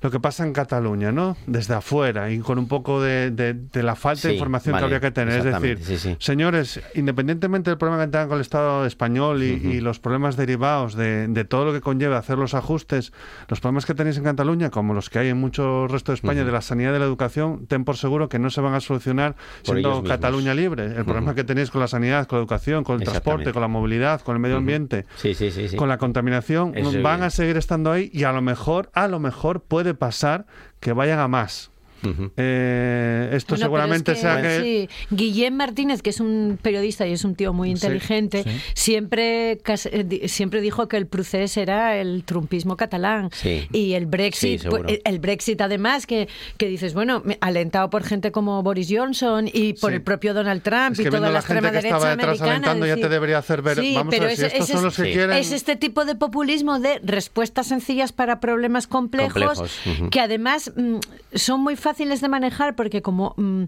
lo 0.00 0.10
que 0.10 0.20
pasa 0.20 0.44
en 0.44 0.52
Cataluña, 0.52 1.12
¿no? 1.12 1.36
Desde 1.46 1.74
afuera 1.74 2.30
y 2.30 2.38
con 2.38 2.58
un 2.58 2.68
poco 2.68 3.00
de, 3.02 3.30
de, 3.30 3.82
la 3.82 3.96
falta 3.96 4.28
de 4.28 4.34
información 4.34 4.76
que 4.76 4.84
habría 4.84 5.00
que 5.00 5.10
tener. 5.10 5.46
Es 5.46 5.86
decir, 5.86 6.16
señores, 6.18 6.80
independientemente 6.94 7.70
del 7.70 7.78
problema 7.78 8.04
que 8.04 8.10
tengan 8.10 8.28
con 8.28 8.36
el 8.36 8.42
Estado 8.42 8.86
español 8.86 9.42
y, 9.42 9.78
los 9.78 10.00
problemas 10.00 10.36
derivados 10.36 10.94
de, 10.94 11.46
todo 11.48 11.66
lo 11.66 11.72
que 11.72 11.80
conlleva 11.80 12.18
hacer 12.18 12.38
los 12.38 12.54
ajustes, 12.54 13.12
los 13.48 13.60
problemas 13.60 13.86
que 13.86 13.94
tenéis 13.94 14.16
en 14.18 14.24
Cataluña, 14.24 14.70
como 14.70 14.94
los 14.94 15.08
que 15.08 15.18
hay 15.18 15.28
en 15.28 15.38
mucho 15.38 15.86
resto 15.88 16.12
de 16.12 16.16
España, 16.16 16.44
de 16.44 16.52
la 16.52 16.60
sanidad 16.60 16.90
y 16.90 16.92
de 16.94 16.98
la 16.98 17.04
educación, 17.04 17.66
ten 17.66 17.84
por 17.84 17.96
seguro 17.96 18.28
que 18.28 18.38
no 18.38 18.50
se 18.50 18.60
van 18.60 18.74
a 18.74 18.80
solucionar 18.80 19.36
siendo 19.62 20.02
Cataluña 20.02 20.54
libre. 20.54 20.86
El 20.86 21.04
problema 21.04 21.34
que 21.34 21.44
tenéis 21.44 21.70
con 21.70 21.80
la 21.80 21.88
sanidad, 21.88 22.26
con 22.26 22.38
la 22.38 22.42
educación, 22.42 22.84
con 22.84 23.00
el 23.00 23.04
transporte, 23.04 23.52
con 23.52 23.62
la 23.62 23.68
movilidad, 23.68 24.20
con 24.20 24.36
el 24.36 24.40
medio 24.40 24.56
ambiente, 24.56 25.06
con 25.76 25.88
la 25.88 25.98
contaminación, 25.98 26.74
van 27.02 27.22
a 27.22 27.30
seguir 27.30 27.56
estando 27.56 27.92
ahí 27.92 28.10
y 28.12 28.24
a 28.24 28.32
lo 28.32 28.42
mejor, 28.42 28.90
a 28.92 29.08
lo 29.08 29.18
mejor 29.18 29.60
puede 29.60 29.87
pasar 29.94 30.46
que 30.80 30.92
vayan 30.92 31.18
a 31.18 31.28
más. 31.28 31.70
Eh, 32.36 33.30
esto 33.32 33.56
seguramente 33.56 34.14
sea 34.14 34.40
que... 34.40 34.88
Guillem 35.10 35.54
Martínez, 35.54 36.02
que 36.02 36.10
es 36.10 36.20
un 36.20 36.58
periodista 36.60 37.06
y 37.06 37.12
es 37.12 37.24
un 37.24 37.34
tío 37.34 37.52
muy 37.52 37.70
inteligente, 37.70 38.44
Siempre, 38.74 39.52
eh, 39.52 40.28
siempre 40.28 40.60
dijo 40.60 40.88
que 40.88 40.96
el 40.96 41.06
procés 41.06 41.56
era 41.56 41.96
el 41.96 42.24
trumpismo 42.24 42.76
catalán. 42.76 43.30
Y 43.72 43.94
el 43.94 44.06
Brexit, 44.06 44.68
pues, 44.68 45.00
el 45.04 45.18
Brexit 45.18 45.60
además, 45.60 46.06
que, 46.06 46.28
que 46.56 46.68
dices, 46.68 46.94
bueno, 46.94 47.22
alentado 47.40 47.90
por 47.90 48.04
gente 48.04 48.32
como 48.32 48.62
Boris 48.62 48.88
Johnson 48.90 49.48
y 49.52 49.74
por 49.74 49.92
el 49.92 50.02
propio 50.02 50.34
Donald 50.34 50.62
Trump 50.62 50.98
y 50.98 51.04
toda 51.04 51.30
la, 51.30 51.40
extrema 51.40 51.70
derecha 51.70 52.12
americana. 52.12 52.86
ya 52.86 52.96
te 52.96 53.08
debería 53.08 53.38
hacer 53.38 53.62
ver, 53.62 53.78
vamos 53.94 54.14
a 54.14 54.20
ver, 54.20 54.36
si 54.36 54.44
estos 54.44 54.68
son 54.68 54.84
los 54.84 54.96
que 54.96 55.12
quieren... 55.12 55.36
Es 55.36 55.52
este 55.52 55.76
tipo 55.76 56.04
de 56.04 56.14
populismo 56.14 56.78
de 56.78 57.00
respuestas 57.02 57.66
sencillas 57.66 58.12
para 58.12 58.40
problemas 58.40 58.86
complejos, 58.86 59.62
que 60.10 60.20
además 60.20 60.72
mm, 60.76 60.96
son 61.34 61.60
muy 61.60 61.76
fáciles 61.76 61.87
fáciles 61.88 62.20
de 62.20 62.28
manejar 62.28 62.76
porque 62.76 63.00
como 63.00 63.34
mm, 63.38 63.64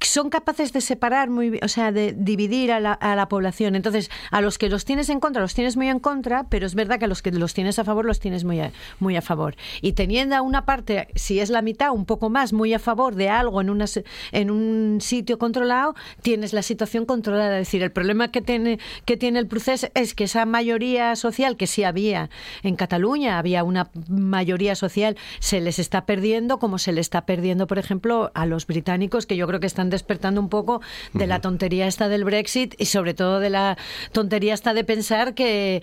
son 0.00 0.30
capaces 0.30 0.72
de 0.72 0.80
separar 0.80 1.30
muy 1.30 1.46
o 1.62 1.68
sea, 1.68 1.92
de 1.92 2.12
dividir 2.12 2.72
a 2.72 2.80
la, 2.80 2.92
a 2.92 3.14
la, 3.16 3.28
población. 3.28 3.74
Entonces, 3.74 4.10
a 4.30 4.40
los 4.40 4.58
que 4.58 4.68
los 4.68 4.84
tienes 4.84 5.08
en 5.08 5.20
contra, 5.20 5.42
los 5.42 5.54
tienes 5.54 5.76
muy 5.76 5.88
en 5.88 5.98
contra, 5.98 6.44
pero 6.48 6.66
es 6.66 6.74
verdad 6.74 6.98
que 6.98 7.04
a 7.06 7.08
los 7.08 7.22
que 7.22 7.30
los 7.32 7.54
tienes 7.54 7.78
a 7.78 7.84
favor, 7.84 8.04
los 8.04 8.20
tienes 8.20 8.44
muy 8.44 8.60
a, 8.60 8.72
muy 8.98 9.16
a 9.16 9.22
favor. 9.22 9.56
Y 9.80 9.92
teniendo 9.92 10.36
a 10.36 10.42
una 10.42 10.64
parte, 10.64 11.08
si 11.14 11.40
es 11.40 11.50
la 11.50 11.62
mitad, 11.62 11.90
un 11.92 12.06
poco 12.06 12.30
más, 12.30 12.52
muy 12.52 12.74
a 12.74 12.78
favor 12.78 13.14
de 13.14 13.28
algo 13.28 13.60
en, 13.60 13.70
una, 13.70 13.86
en 14.32 14.50
un 14.50 15.00
sitio 15.00 15.38
controlado, 15.38 15.94
tienes 16.22 16.52
la 16.52 16.62
situación 16.62 17.04
controlada. 17.04 17.58
Es 17.58 17.66
decir, 17.66 17.82
el 17.82 17.92
problema 17.92 18.30
que 18.30 18.40
tiene, 18.40 18.78
que 19.04 19.16
tiene 19.16 19.38
el 19.38 19.46
proceso 19.46 19.88
es 19.94 20.14
que 20.14 20.24
esa 20.24 20.46
mayoría 20.46 21.16
social 21.16 21.56
que 21.56 21.66
sí 21.66 21.84
había 21.84 22.30
en 22.62 22.76
Cataluña, 22.76 23.38
había 23.38 23.64
una 23.64 23.90
mayoría 24.08 24.74
social, 24.74 25.16
se 25.40 25.60
les 25.60 25.78
está 25.78 26.06
perdiendo, 26.06 26.58
como 26.58 26.78
se 26.78 26.92
le 26.92 27.00
está 27.00 27.26
perdiendo, 27.26 27.66
por 27.66 27.78
ejemplo, 27.78 28.30
a 28.34 28.46
los 28.46 28.66
británicos, 28.66 29.26
que 29.26 29.36
yo 29.36 29.46
creo 29.46 29.60
que 29.60 29.66
están 29.76 29.90
despertando 29.90 30.40
un 30.40 30.48
poco 30.48 30.80
de 31.12 31.26
la 31.26 31.40
tontería 31.42 31.86
esta 31.86 32.08
del 32.08 32.24
Brexit 32.24 32.74
y 32.78 32.86
sobre 32.86 33.12
todo 33.12 33.40
de 33.40 33.50
la 33.50 33.76
tontería 34.12 34.54
esta 34.54 34.72
de 34.72 34.84
pensar 34.84 35.34
que, 35.34 35.82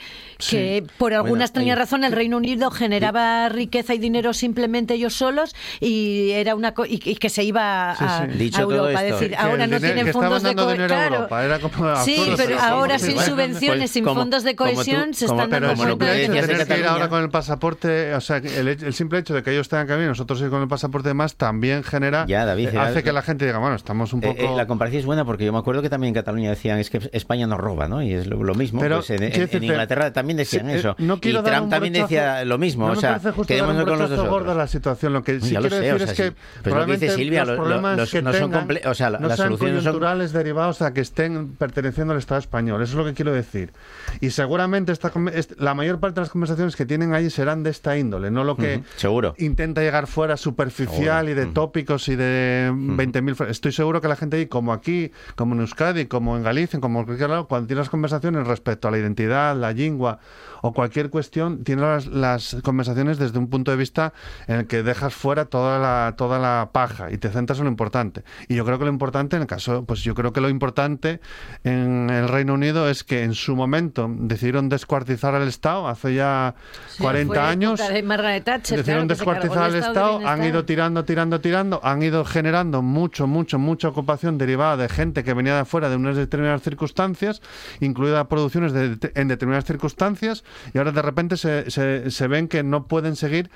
que 0.49 0.83
por 0.97 1.13
alguna 1.13 1.29
Bueno, 1.29 1.43
extraña 1.43 1.73
hay- 1.73 1.79
razón 1.79 2.03
el 2.03 2.11
Reino 2.11 2.37
Unido 2.37 2.71
generaba 2.71 3.49
riqueza 3.49 3.93
y 3.93 3.99
dinero 3.99 4.33
simplemente 4.33 4.95
ellos 4.95 5.13
solos 5.13 5.53
y 5.79 6.31
era 6.31 6.55
una 6.55 6.73
co- 6.73 6.87
y, 6.87 7.01
y 7.05 7.15
que 7.17 7.29
se 7.29 7.43
iba 7.43 7.91
a, 7.91 7.95
Sí, 7.95 8.03
sí. 8.03 8.05
a 8.09 8.27
Dicho 8.35 8.61
todo 8.63 8.71
Europa. 8.87 9.03
esto, 9.03 9.13
es 9.15 9.19
decir, 9.19 9.29
Que 9.37 9.43
ahora 9.43 9.67
no 9.67 9.79
tienen 9.79 10.05
que 10.05 10.13
fondos 10.13 10.41
de 10.41 10.49
dando 10.49 10.65
co- 10.65 10.71
dinero 10.71 10.95
a 10.95 10.97
claro. 10.97 11.15
Europa, 11.15 11.45
era 11.45 11.59
como 11.59 11.75
Sí, 12.03 12.15
absurdo, 12.15 12.37
pero 12.37 12.49
pero 12.49 12.61
ahora 12.61 12.97
sin 12.99 13.19
subvenciones, 13.19 13.77
pues, 13.79 13.91
sin 13.91 14.03
como- 14.05 14.21
fondos 14.21 14.43
de 14.43 14.51
tú- 14.53 14.57
cohesión, 14.63 15.13
se 15.13 15.25
están 15.25 15.49
Pero 15.51 15.67
dando 15.67 15.83
como 15.83 15.97
que 15.99 16.05
tener 16.05 16.31
que 16.31 16.51
ir 16.51 16.57
Cataluña. 16.57 16.89
ahora 16.91 17.09
con 17.09 17.21
el 17.21 17.29
pasaporte, 17.29 18.15
o 18.15 18.21
sea, 18.21 18.37
el, 18.37 18.67
el 18.69 18.93
simple 18.95 19.19
hecho 19.19 19.35
de 19.35 19.43
que 19.43 19.51
ellos 19.51 19.69
tengan 19.69 19.85
que 19.85 19.93
venir, 19.93 20.07
nosotros 20.07 20.41
ir 20.41 20.49
con 20.49 20.63
el 20.63 20.67
pasaporte 20.67 21.09
de 21.09 21.13
más, 21.13 21.35
también 21.35 21.83
genera, 21.83 22.25
Ya, 22.27 22.45
David, 22.45 22.69
eh, 22.69 22.79
hace 22.79 23.03
que 23.03 23.11
la 23.13 23.21
gente 23.21 23.45
diga, 23.45 23.59
bueno, 23.59 23.75
estamos 23.83 24.13
un 24.13 24.23
Eh, 24.23 24.27
poco... 24.27 24.53
eh, 24.53 24.55
la 24.55 24.65
comparación 24.65 24.99
es 25.01 25.05
buena 25.05 25.25
porque 25.25 25.45
yo 25.45 25.51
me 25.51 25.59
acuerdo 25.59 25.81
que 25.81 25.89
también 25.89 26.09
en 26.09 26.13
Cataluña 26.15 26.49
decían 26.49 26.79
es 26.79 26.89
que 26.89 27.01
España 27.11 27.45
nos 27.47 27.59
roba, 27.59 27.87
¿no? 27.87 28.01
Y 28.01 28.13
es 28.13 28.27
lo, 28.27 28.41
lo 28.43 28.55
mismo. 28.55 28.79
Pero, 28.79 28.97
pues 28.97 29.09
en, 29.11 29.23
Inglaterra 29.63 30.13
también 30.13 30.37
decían 30.37 30.67
Sí, 30.67 30.71
eh, 30.71 30.75
eso. 30.79 30.95
no 30.99 31.19
quiero 31.19 31.41
y 31.41 31.43
Trump 31.43 31.69
también 31.69 31.93
brochazo- 31.93 32.01
decía 32.03 32.45
lo 32.45 32.57
mismo. 32.57 32.87
No 32.87 32.93
o 32.93 32.95
sea, 32.95 33.19
quedémonos 33.45 33.83
con 33.85 33.99
los 33.99 34.09
dos. 34.09 34.19
gordo 34.21 34.35
a 34.35 34.39
otros. 34.53 34.57
la 34.57 34.67
situación. 34.67 35.13
Lo 35.13 35.21
que 35.23 35.39
sí 35.41 35.51
Ya 35.51 35.59
quiero 35.59 35.75
sé, 35.75 35.91
o 35.91 35.93
decir 35.95 35.99
sea, 36.07 36.11
es 36.11 36.13
que 36.13 36.27
sí. 36.29 36.35
Pues 36.63 36.75
lo 36.75 36.85
que 36.85 36.91
dice 36.93 37.09
Silvia, 37.09 37.39
los 37.45 37.47
lo- 37.49 37.55
lo- 37.55 37.61
problemas 37.63 37.97
los- 37.97 38.11
que 38.11 38.21
no 38.21 38.31
son 38.33 38.41
tengan 38.51 38.67
comple- 38.67 38.85
o 38.87 38.93
sea, 38.93 39.09
la- 39.09 39.19
no 39.19 39.27
las 39.27 39.37
sean 39.37 39.47
soluciones 39.49 39.83
no 39.83 39.91
son- 39.99 40.33
derivados 40.33 40.81
a 40.81 40.93
que 40.93 41.01
estén 41.01 41.55
perteneciendo 41.55 42.13
al 42.13 42.19
Estado 42.19 42.39
español. 42.39 42.81
Eso 42.81 42.91
es 42.93 42.97
lo 42.97 43.05
que 43.05 43.13
quiero 43.13 43.33
decir. 43.33 43.73
Y 44.21 44.29
seguramente 44.29 44.91
esta, 44.93 45.11
la 45.57 45.73
mayor 45.73 45.99
parte 45.99 46.15
de 46.15 46.21
las 46.21 46.29
conversaciones 46.29 46.75
que 46.77 46.85
tienen 46.85 47.13
ahí 47.13 47.29
serán 47.29 47.63
de 47.63 47.69
esta 47.69 47.97
índole, 47.97 48.31
no 48.31 48.43
lo 48.45 48.55
que 48.55 48.81
seguro. 48.95 49.35
intenta 49.37 49.81
llegar 49.81 50.07
fuera 50.07 50.37
superficial 50.37 51.25
Seguro. 51.25 51.29
y 51.29 51.33
de 51.33 51.45
tópicos 51.47 52.07
y 52.07 52.15
de 52.15 52.71
20.000... 52.73 53.35
fra- 53.35 53.49
Estoy 53.63 53.71
seguro 53.71 54.01
que 54.01 54.09
la 54.09 54.17
gente 54.17 54.35
ahí, 54.35 54.47
como 54.47 54.73
aquí, 54.73 55.13
como 55.37 55.55
en 55.55 55.61
Euskadi, 55.61 56.07
como 56.07 56.35
en 56.35 56.43
Galicia, 56.43 56.81
como 56.81 56.99
en 56.99 57.05
cualquier 57.05 57.29
lado, 57.29 57.47
cuando 57.47 57.65
tiene 57.65 57.79
las 57.79 57.89
conversaciones 57.89 58.45
respecto 58.45 58.89
a 58.89 58.91
la 58.91 58.97
identidad, 58.97 59.55
la 59.55 59.71
lengua 59.71 60.19
o 60.65 60.71
cualquier 60.73 61.09
cuestión, 61.09 61.63
tiene 61.65 61.81
las, 61.81 62.05
las 62.07 62.55
conversaciones 62.63 63.17
desde 63.19 63.37
un 63.37 63.49
punto 63.49 63.69
de 63.69 63.75
vista 63.77 64.13
en 64.47 64.61
el 64.61 64.67
que 64.67 64.81
dejas 64.81 65.13
fuera 65.13 65.43
toda 65.45 65.77
la, 65.77 66.15
toda 66.17 66.39
la 66.39 66.69
paja 66.71 67.11
y 67.11 67.17
te 67.17 67.27
centras 67.29 67.59
en 67.59 67.65
lo 67.65 67.69
importante. 67.69 68.23
Y 68.47 68.55
yo 68.55 68.63
creo 68.65 68.79
que 68.79 68.85
lo 68.85 68.91
importante, 68.91 69.35
en 69.35 69.41
el 69.41 69.47
caso, 69.47 69.83
pues 69.83 70.03
yo 70.03 70.15
creo 70.15 70.31
que 70.31 70.39
lo 70.39 70.47
importante 70.47 71.19
en 71.65 72.09
el 72.09 72.29
Reino 72.29 72.53
Unido 72.53 72.89
es 72.89 73.03
que 73.03 73.23
en 73.23 73.33
su 73.33 73.55
momento 73.57 74.09
decidieron 74.09 74.69
descuartizar 74.69 75.35
al 75.35 75.47
Estado 75.49 75.87
hace 75.89 76.15
ya 76.15 76.55
40 76.99 77.27
Fue 77.33 77.39
años. 77.43 77.79
época 77.81 78.29
de 78.29 78.41
Thatcher, 78.41 78.77
Decidieron 78.77 79.07
claro, 79.07 79.17
descuartizar 79.17 79.63
al 79.63 79.75
estado 79.75 80.25
han 80.25 80.43
ido 80.45 80.63
tirando, 80.63 81.03
tirando, 81.03 81.41
tirando, 81.41 81.81
han 81.83 82.01
ido 82.03 82.23
generando 82.23 82.81
mucho, 82.81 83.27
mucho, 83.27 83.59
mucha 83.59 83.89
ocupación 83.89 84.37
derivada 84.37 84.77
de 84.77 84.87
gente 84.89 85.23
que 85.25 85.33
venía 85.33 85.55
de 85.55 85.59
afuera 85.61 85.89
de 85.89 85.97
unas 85.97 86.15
determinadas 86.15 86.61
circunstancias, 86.61 87.41
incluida 87.81 88.29
producciones 88.29 88.71
de- 88.71 89.11
en 89.15 89.27
determinadas 89.27 89.65
circunstancias, 89.65 90.43
y 90.73 90.77
ahora 90.77 90.91
de 90.91 91.01
repente 91.01 91.37
se, 91.37 91.69
se, 91.71 92.11
se 92.11 92.27
ven 92.27 92.47
que 92.47 92.63
no 92.63 92.87
pueden 92.87 93.15
seguir. 93.15 93.49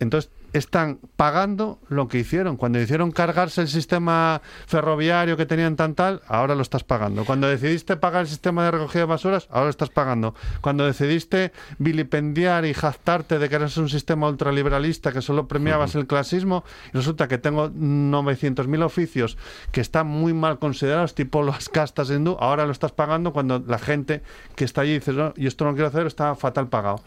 Entonces 0.00 0.30
están 0.52 0.98
pagando 1.16 1.78
lo 1.88 2.08
que 2.08 2.18
hicieron. 2.18 2.56
Cuando 2.56 2.80
hicieron 2.80 3.10
cargarse 3.10 3.60
el 3.60 3.68
sistema 3.68 4.40
ferroviario 4.66 5.36
que 5.36 5.46
tenían 5.46 5.76
tan 5.76 5.94
tal, 5.94 6.22
ahora 6.26 6.54
lo 6.54 6.62
estás 6.62 6.84
pagando. 6.84 7.24
Cuando 7.24 7.48
decidiste 7.48 7.96
pagar 7.96 8.22
el 8.22 8.28
sistema 8.28 8.64
de 8.64 8.70
recogida 8.70 9.00
de 9.00 9.06
basuras, 9.06 9.48
ahora 9.50 9.64
lo 9.64 9.70
estás 9.70 9.90
pagando. 9.90 10.34
Cuando 10.60 10.86
decidiste 10.86 11.52
vilipendiar 11.78 12.64
y 12.64 12.74
jactarte 12.74 13.38
de 13.38 13.48
que 13.48 13.56
eres 13.56 13.76
un 13.76 13.88
sistema 13.88 14.28
ultraliberalista 14.28 15.12
que 15.12 15.22
solo 15.22 15.48
premiabas 15.48 15.94
el 15.94 16.06
clasismo, 16.06 16.64
y 16.92 16.96
resulta 16.96 17.28
que 17.28 17.38
tengo 17.38 17.70
900.000 17.70 18.84
oficios 18.84 19.36
que 19.72 19.80
están 19.80 20.06
muy 20.06 20.32
mal 20.32 20.58
considerados, 20.58 21.14
tipo 21.14 21.42
las 21.42 21.68
castas 21.68 22.10
hindú, 22.10 22.36
ahora 22.40 22.66
lo 22.66 22.72
estás 22.72 22.92
pagando 22.92 23.32
cuando 23.32 23.62
la 23.66 23.78
gente 23.78 24.22
que 24.56 24.64
está 24.64 24.82
allí 24.82 24.94
dice, 24.94 25.12
no, 25.12 25.32
y 25.36 25.46
esto 25.46 25.64
no 25.64 25.72
quiero 25.74 25.88
hacer, 25.88 26.06
está 26.06 26.34
fatal 26.34 26.68
pagado. 26.68 27.00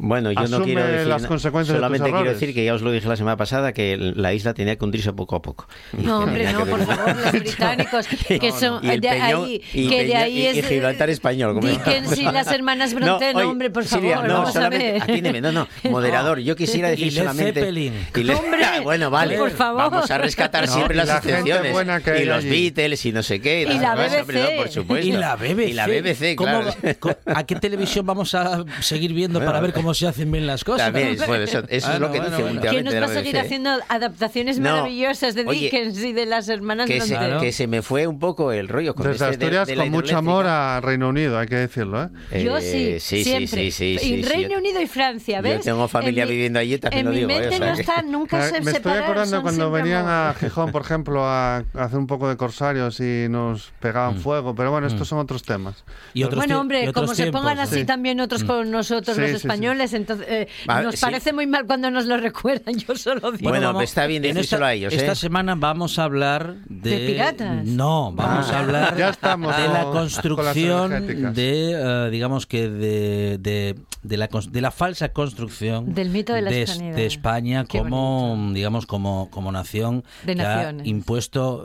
Bueno, 0.00 0.30
yo 0.30 0.46
no 0.46 0.62
quiero 0.62 0.86
decir 0.86 1.08
las 1.08 1.22
na- 1.22 1.28
consecuencias 1.28 1.74
de 1.74 1.80
tus 1.80 1.86
solamente 1.88 2.12
quiero 2.12 2.32
decir 2.32 2.54
que 2.54 2.64
ya 2.64 2.72
os 2.74 2.82
lo 2.82 2.92
dije 2.92 3.08
la 3.08 3.16
semana 3.16 3.36
pasada 3.36 3.72
que 3.72 3.96
la 3.96 4.32
isla 4.32 4.54
tenía 4.54 4.76
que 4.76 4.84
hundirse 4.84 5.12
poco 5.12 5.34
a 5.34 5.42
poco. 5.42 5.66
No, 5.92 6.20
hombre, 6.20 6.52
no, 6.52 6.64
por 6.66 6.84
favor, 6.86 7.16
los 7.16 7.32
británicos, 7.40 8.06
que 8.28 8.52
son 8.52 8.84
Y 8.84 8.90
el 8.90 9.00
de 9.00 9.08
Peñón- 9.10 9.44
ahí, 9.44 9.62
y 9.74 9.88
que 9.88 10.04
de 10.04 10.12
Peñón- 10.12 10.22
ahí 10.22 10.38
y- 10.38 10.46
es 10.46 10.56
y 10.58 10.62
Gibraltar 10.62 11.10
español, 11.10 11.54
como- 11.54 11.66
Dickens 11.66 12.16
y 12.18 12.22
las 12.22 12.46
hermanas 12.52 12.94
Bronte, 12.94 13.34
no, 13.34 13.50
hombre, 13.50 13.70
por 13.70 13.84
Silvia, 13.84 14.14
favor, 14.16 14.28
no, 14.28 14.34
vamos 14.34 14.50
a 14.50 14.52
solamente- 14.52 14.92
ver. 14.92 15.02
atiéndeme, 15.02 15.40
no, 15.40 15.50
no, 15.52 15.68
moderador, 15.90 16.38
yo 16.38 16.54
quisiera 16.54 16.90
decir 16.90 17.12
solamente... 17.12 17.54
Zeppelin. 17.60 17.94
y 18.14 18.22
le- 18.22 18.34
Hombre, 18.36 18.66
bueno, 18.84 19.10
vale, 19.10 19.36
por 19.36 19.50
favor. 19.50 19.90
vamos 19.90 20.08
a 20.12 20.18
rescatar 20.18 20.66
No, 20.68 20.74
siempre 20.74 20.94
y 20.94 20.98
las 20.98 21.08
la 21.08 21.14
gente 21.20 21.30
excepciones. 21.40 21.72
buena 21.72 22.00
que 22.00 22.10
hay 22.12 22.22
y 22.22 22.24
los 22.24 22.36
allí. 22.38 22.70
Beatles 22.70 23.04
y 23.04 23.10
no 23.12 23.24
sé 23.24 23.40
qué. 23.40 23.62
Y 23.62 23.64
las 23.66 23.80
la 23.82 23.92
hombre, 23.94 24.22
BBC. 24.22 24.34
no, 24.54 24.62
por 24.62 24.68
supuesto. 24.70 25.06
Y 25.08 25.12
la 25.12 25.34
BBC. 25.34 25.68
Y 25.68 25.72
la 25.72 25.86
BBC, 25.88 26.36
¿Cómo 26.36 26.50
claro. 26.62 26.66
va- 26.86 26.94
co- 26.94 27.16
¿A 27.26 27.44
qué 27.44 27.56
televisión 27.56 28.06
vamos 28.06 28.32
a 28.36 28.64
seguir 28.80 29.12
viendo 29.12 29.44
para 29.44 29.60
ver 29.60 29.72
cómo 29.72 29.87
se 29.94 30.06
hacen 30.06 30.30
bien 30.30 30.46
las 30.46 30.64
cosas? 30.64 30.86
También, 30.92 31.16
bueno, 31.26 31.44
eso, 31.44 31.58
eso 31.60 31.66
es 31.68 31.84
Bueno, 31.84 31.98
lo 32.06 32.12
que 32.12 32.18
bueno, 32.20 32.36
dice 32.36 32.42
bueno. 32.42 32.60
¿Quién 32.70 32.84
nos 32.84 32.94
de 32.94 33.00
va 33.00 33.06
a 33.06 33.08
seguir 33.08 33.32
BBC. 33.34 33.44
haciendo 33.44 33.70
adaptaciones 33.88 34.58
No. 34.58 34.70
maravillosas 34.70 35.34
de 35.34 35.44
Oye, 35.46 35.60
Dickens 35.60 35.98
y 36.02 36.12
de 36.12 36.26
las 36.26 36.48
hermanas 36.48 36.86
que 36.86 37.00
se? 37.00 37.08
Claro. 37.16 37.40
que 37.40 37.52
se 37.52 37.66
me 37.66 37.82
fue 37.82 38.06
un 38.06 38.18
poco 38.18 38.52
el 38.52 38.68
rollo 38.68 38.94
con 38.94 39.06
Desde 39.06 39.24
de- 39.24 39.30
Asturias, 39.32 39.66
de 39.68 39.76
la 39.76 39.82
con 39.84 39.92
mucho 39.92 40.16
amor 40.16 40.46
a 40.46 40.80
Reino 40.80 41.08
Unido, 41.08 41.38
hay 41.38 41.46
que 41.46 41.56
decirlo, 41.56 42.02
¿eh? 42.04 42.08
Eh, 42.32 42.44
Yo 42.44 42.60
sí, 42.60 43.00
sí, 43.00 43.24
siempre. 43.24 43.46
sí, 43.46 43.70
sí, 43.70 43.98
sí, 44.00 44.14
y 44.14 44.22
Reino 44.22 44.50
yo- 44.52 44.58
Unido 44.58 44.80
y 44.80 44.86
Francia, 44.86 45.38
yo 45.38 45.42
¿ves? 45.42 45.60
tengo 45.64 45.88
familia 45.88 46.22
En 46.24 46.28
mi- 46.28 46.34
viviendo 46.34 46.58
allí, 46.58 46.78
también 46.78 47.00
en 47.00 47.04
lo 47.06 47.10
mi 47.12 47.18
digo, 47.18 47.30
¿eh? 47.30 47.34
O 47.34 47.40
mente 47.40 47.56
sea 47.56 47.66
no 47.70 47.74
que- 47.74 47.80
está, 47.82 48.02
nunca 48.02 48.48
se 48.48 48.60
me 48.60 48.70
estoy 48.70 48.92
acordando 48.92 49.42
cuando 49.42 49.70
venían 49.70 50.04
a 50.08 50.34
Gijón, 50.38 50.72
por 50.72 50.82
ejemplo, 50.82 51.24
a, 51.24 51.58
hacer 51.74 51.98
un 51.98 52.06
poco 52.06 52.28
de 52.28 52.36
corsarios 52.36 53.00
y 53.00 53.26
nos 53.28 53.72
pegaban 53.80 54.16
Mm. 54.16 54.20
fuego, 54.20 54.54
pero 54.54 54.70
bueno, 54.70 54.86
estos 54.86 55.08
son 55.08 55.18
otros 55.18 55.42
temas. 55.42 55.84
Y 56.14 56.22
otros 56.24 56.38
Bueno, 56.38 56.60
hombre, 56.60 56.92
como 56.92 57.14
se 57.14 57.30
pongan 57.32 57.58
así 57.58 57.80
Sí. 57.80 57.84
también 57.84 58.20
otros 58.20 58.44
con 58.44 58.70
nosotros 58.70 59.16
los 59.16 59.42
sí. 59.42 59.48
Españoles, 59.78 59.92
entonces 59.94 60.26
eh, 60.28 60.48
Va, 60.68 60.82
nos 60.82 60.94
sí. 60.96 61.00
parece 61.00 61.32
muy 61.32 61.46
mal 61.46 61.66
cuando 61.66 61.90
nos 61.90 62.06
lo 62.06 62.16
recuerdan, 62.16 62.74
yo 62.76 62.94
solo 62.96 63.32
digo. 63.32 63.48
Bueno, 63.50 63.68
vamos- 63.68 63.84
está 63.84 64.06
bien 64.06 64.24
en 64.24 64.34
decírselo 64.34 64.66
a 64.66 64.72
ellos, 64.74 64.92
¿eh? 64.92 64.96
Esta 64.96 65.14
semana 65.14 65.54
vamos 65.54 65.98
a 65.98 66.04
hablar 66.04 66.56
de... 66.68 66.90
¿De 66.90 67.06
piratas? 67.06 67.64
No, 67.64 68.12
vamos 68.12 68.50
a 68.50 68.58
hablar 68.60 68.96
Ya 68.98 69.10
estamos 69.10 69.56
de 69.56 69.68
la 69.68 69.84
construcción 69.84 71.34
de, 71.34 71.72
eh, 71.74 72.08
digamos 72.10 72.46
que 72.46 72.68
de, 72.68 73.38
de, 73.38 73.74
de 74.02 74.16
la, 74.16 74.28
de 74.50 74.60
la 74.60 74.70
falsa 74.70 75.10
construcción 75.12 75.94
Del 75.94 76.10
mito 76.10 76.32
de 76.32 76.42
la 76.42 76.50
de, 76.50 76.64
de 76.66 77.06
España 77.06 77.64
Qué 77.68 77.78
como, 77.78 78.50
digamos, 78.52 78.86
como, 78.86 79.28
como 79.30 79.52
nación 79.52 80.04
De 80.24 80.34
que 80.34 80.42
naciones. 80.42 80.86
ha 80.86 80.88
impuesto 80.88 81.64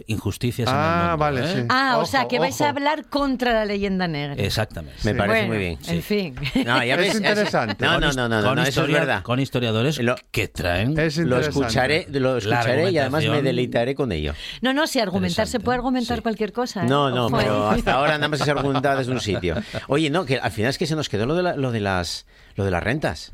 eh, 0.00 0.04
injusticias 0.06 0.68
en 0.68 0.74
el 0.74 0.80
Ah, 0.80 1.00
mundo, 1.10 1.18
vale, 1.18 1.40
¿eh? 1.44 1.54
sí. 1.62 1.66
Ah, 1.68 1.94
o 1.96 2.02
Ojo, 2.02 2.06
sea, 2.06 2.28
que 2.28 2.38
vais 2.38 2.54
ojo. 2.56 2.64
a 2.64 2.68
hablar 2.70 3.04
contra 3.06 3.52
la 3.52 3.64
leyenda 3.64 4.08
negra. 4.08 4.34
Exactamente. 4.42 4.98
Me 5.04 5.14
parece 5.14 5.46
Bueno, 5.46 5.48
muy 5.48 5.58
bien. 5.58 5.78
En 5.88 6.02
fin. 6.02 6.34
No, 6.66 6.82
ya 6.84 6.94
Es 7.02 7.20
ves, 7.20 7.20
interesante. 7.42 7.84
No, 7.84 7.92
Con 7.92 8.00
no, 8.00 8.12
no, 8.12 8.28
no, 8.28 8.40
no, 8.42 8.48
con 8.48 8.56
no, 8.56 8.62
eso 8.62 8.84
es 8.84 8.92
verdad. 8.92 9.22
Con 9.22 9.40
historiadores 9.40 9.98
Lo- 9.98 10.16
que 10.30 10.48
traen... 10.48 10.98
Es 10.98 11.18
Lo 11.18 11.38
escucharé, 11.38 12.06
lo 12.10 12.36
escucharé 12.38 12.90
y 12.90 12.98
además 12.98 13.24
me 13.26 13.42
deleitaré 13.42 13.94
con 13.94 14.12
ello. 14.12 14.34
No, 14.60 14.72
no, 14.72 14.86
si 14.86 14.98
argumentar 15.00 15.46
se 15.46 15.60
puede 15.60 15.76
argumentar 15.78 16.18
Sí. 16.18 16.22
cualquier 16.22 16.52
cosa. 16.52 16.82
¿eh? 16.84 16.86
No, 16.88 17.10
no, 17.10 17.26
Ojo 17.26 17.36
pero 17.38 17.68
hasta 17.70 17.94
ahora 17.94 18.12
nada 18.18 18.28
más 18.28 18.40
se 18.40 18.50
argumentado 18.50 18.98
desde 18.98 19.12
un 19.12 19.20
sitio. 19.20 19.56
Oye, 19.88 20.10
no, 20.10 20.24
que 20.24 20.38
al 20.38 20.50
final 20.50 20.70
es 20.70 20.78
que 20.78 20.86
se 20.86 20.96
nos 20.96 21.08
quedó 21.08 21.26
lo 21.26 21.34
de, 21.34 21.42
la- 21.42 21.56
lo 21.56 21.70
de 21.72 21.80
las 21.80 22.26
lo 22.54 22.64
de 22.64 22.70
las 22.70 22.82
rentas. 22.82 23.32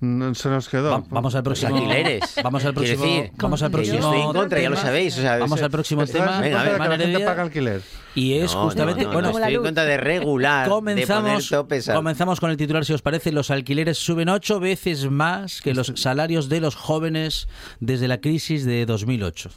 No, 0.00 0.34
se 0.34 0.48
nos 0.48 0.66
quedó. 0.68 0.90
Va- 0.92 1.04
vamos 1.10 1.34
al 1.34 1.42
próximo. 1.42 1.76
alquileres. 1.76 2.22
Vamos 2.42 2.64
al 2.64 2.72
próximo. 2.72 3.04
decir, 3.04 3.32
vamos 3.36 3.62
al 3.62 3.70
próximo. 3.70 3.98
yo 3.98 4.04
estoy 4.08 4.20
en 4.22 4.32
contra, 4.32 4.60
ya 4.60 4.70
lo 4.70 4.76
tema. 4.76 4.86
sabéis. 4.86 5.18
o 5.18 5.20
sea, 5.20 5.36
Vamos 5.38 5.60
al 5.62 5.70
próximo 5.70 6.02
¿Estás 6.02 6.20
tema. 6.22 6.36
en 6.36 6.42
Venga, 6.42 6.56
de 6.56 6.70
a 6.70 6.72
que 6.72 6.78
ver, 6.80 6.88
la 6.90 6.98
gente 7.06 7.24
paga 7.26 7.42
alquiler? 7.42 7.82
Y 8.14 8.32
es 8.38 8.54
No, 8.54 8.62
justamente. 8.64 9.02
no, 9.02 9.08
no, 9.08 9.12
bueno, 9.12 9.28
estoy 9.38 9.54
en 9.56 9.62
contra 9.62 9.84
de 9.84 9.96
regular, 9.98 10.64
de 10.64 10.70
poner 10.70 10.94
Comenzamos, 11.06 11.48
topes 11.50 11.88
a- 11.90 11.94
comenzamos 11.94 12.40
con 12.40 12.50
el 12.50 12.56
titular, 12.56 12.84
si 12.86 12.94
os 12.94 13.02
parece. 13.02 13.30
Los 13.30 13.50
alquileres 13.50 13.98
suben 13.98 14.30
ocho 14.30 14.58
veces 14.58 15.10
más 15.10 15.60
que 15.60 15.74
los 15.74 15.92
salarios 15.96 16.48
de 16.48 16.60
los 16.60 16.76
jóvenes 16.76 17.46
desde 17.80 18.08
la 18.08 18.22
crisis 18.22 18.64
de 18.64 18.86
2008. 18.86 19.50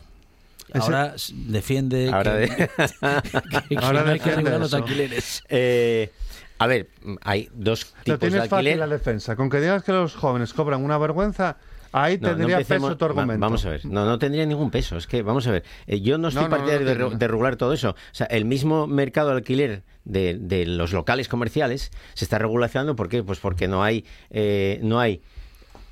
Ahora 0.73 1.13
defiende 1.33 2.09
Ahora 2.11 2.33
que, 2.33 2.39
de- 2.39 2.47
que- 3.69 3.75
que 3.77 3.77
Ahora 3.85 4.03
no 4.03 4.11
hay 4.11 4.19
que 4.19 4.31
regular 4.35 4.59
los 4.59 4.73
alquileres. 4.73 5.43
Eh, 5.47 6.11
a 6.59 6.67
ver, 6.67 6.89
hay 7.21 7.49
dos 7.53 7.93
Lo 7.97 8.03
tipos 8.03 8.19
de 8.19 8.27
tienes 8.29 8.49
fácil 8.49 8.67
alquiler. 8.67 8.77
la 8.77 8.87
defensa. 8.87 9.35
Con 9.35 9.49
que 9.49 9.59
digas 9.59 9.83
que 9.83 9.91
los 9.91 10.15
jóvenes 10.15 10.53
cobran 10.53 10.83
una 10.83 10.97
vergüenza, 10.97 11.57
ahí 11.91 12.17
No, 12.21 12.29
no 12.29 12.35
tendría 12.37 12.57
empecemos- 12.57 12.89
peso 12.91 12.97
tu 12.97 13.05
argumento. 13.05 13.39
Vamos 13.39 13.65
a 13.65 13.69
ver, 13.69 13.85
no, 13.85 14.05
no 14.05 14.17
tendría 14.19 14.45
ningún 14.45 14.71
peso. 14.71 14.95
Es 14.97 15.07
que, 15.07 15.21
vamos 15.23 15.45
a 15.47 15.51
ver, 15.51 15.63
eh, 15.87 15.99
yo 16.01 16.17
no 16.17 16.29
estoy 16.29 16.43
No, 16.43 16.49
no, 16.49 16.55
partidario 16.57 16.97
no 16.97 17.09
de, 17.11 17.17
de 17.17 17.27
regular 17.27 17.55
todo 17.55 17.73
eso. 17.73 17.91
O 17.91 17.95
sea, 18.13 18.27
el 18.27 18.45
mismo 18.45 18.87
mercado 18.87 19.29
de 19.29 19.35
alquiler 19.37 19.83
de, 20.05 20.37
de 20.39 20.65
los 20.65 20.93
locales 20.93 21.27
comerciales 21.27 21.91
se 22.13 22.25
está 22.25 22.37
regularizando. 22.39 22.95
¿Por 22.95 23.09
qué? 23.09 23.23
Pues 23.23 23.39
porque 23.39 23.67
no 23.67 23.83
hay, 23.83 24.05
eh, 24.29 24.79
no 24.83 24.99
hay 24.99 25.21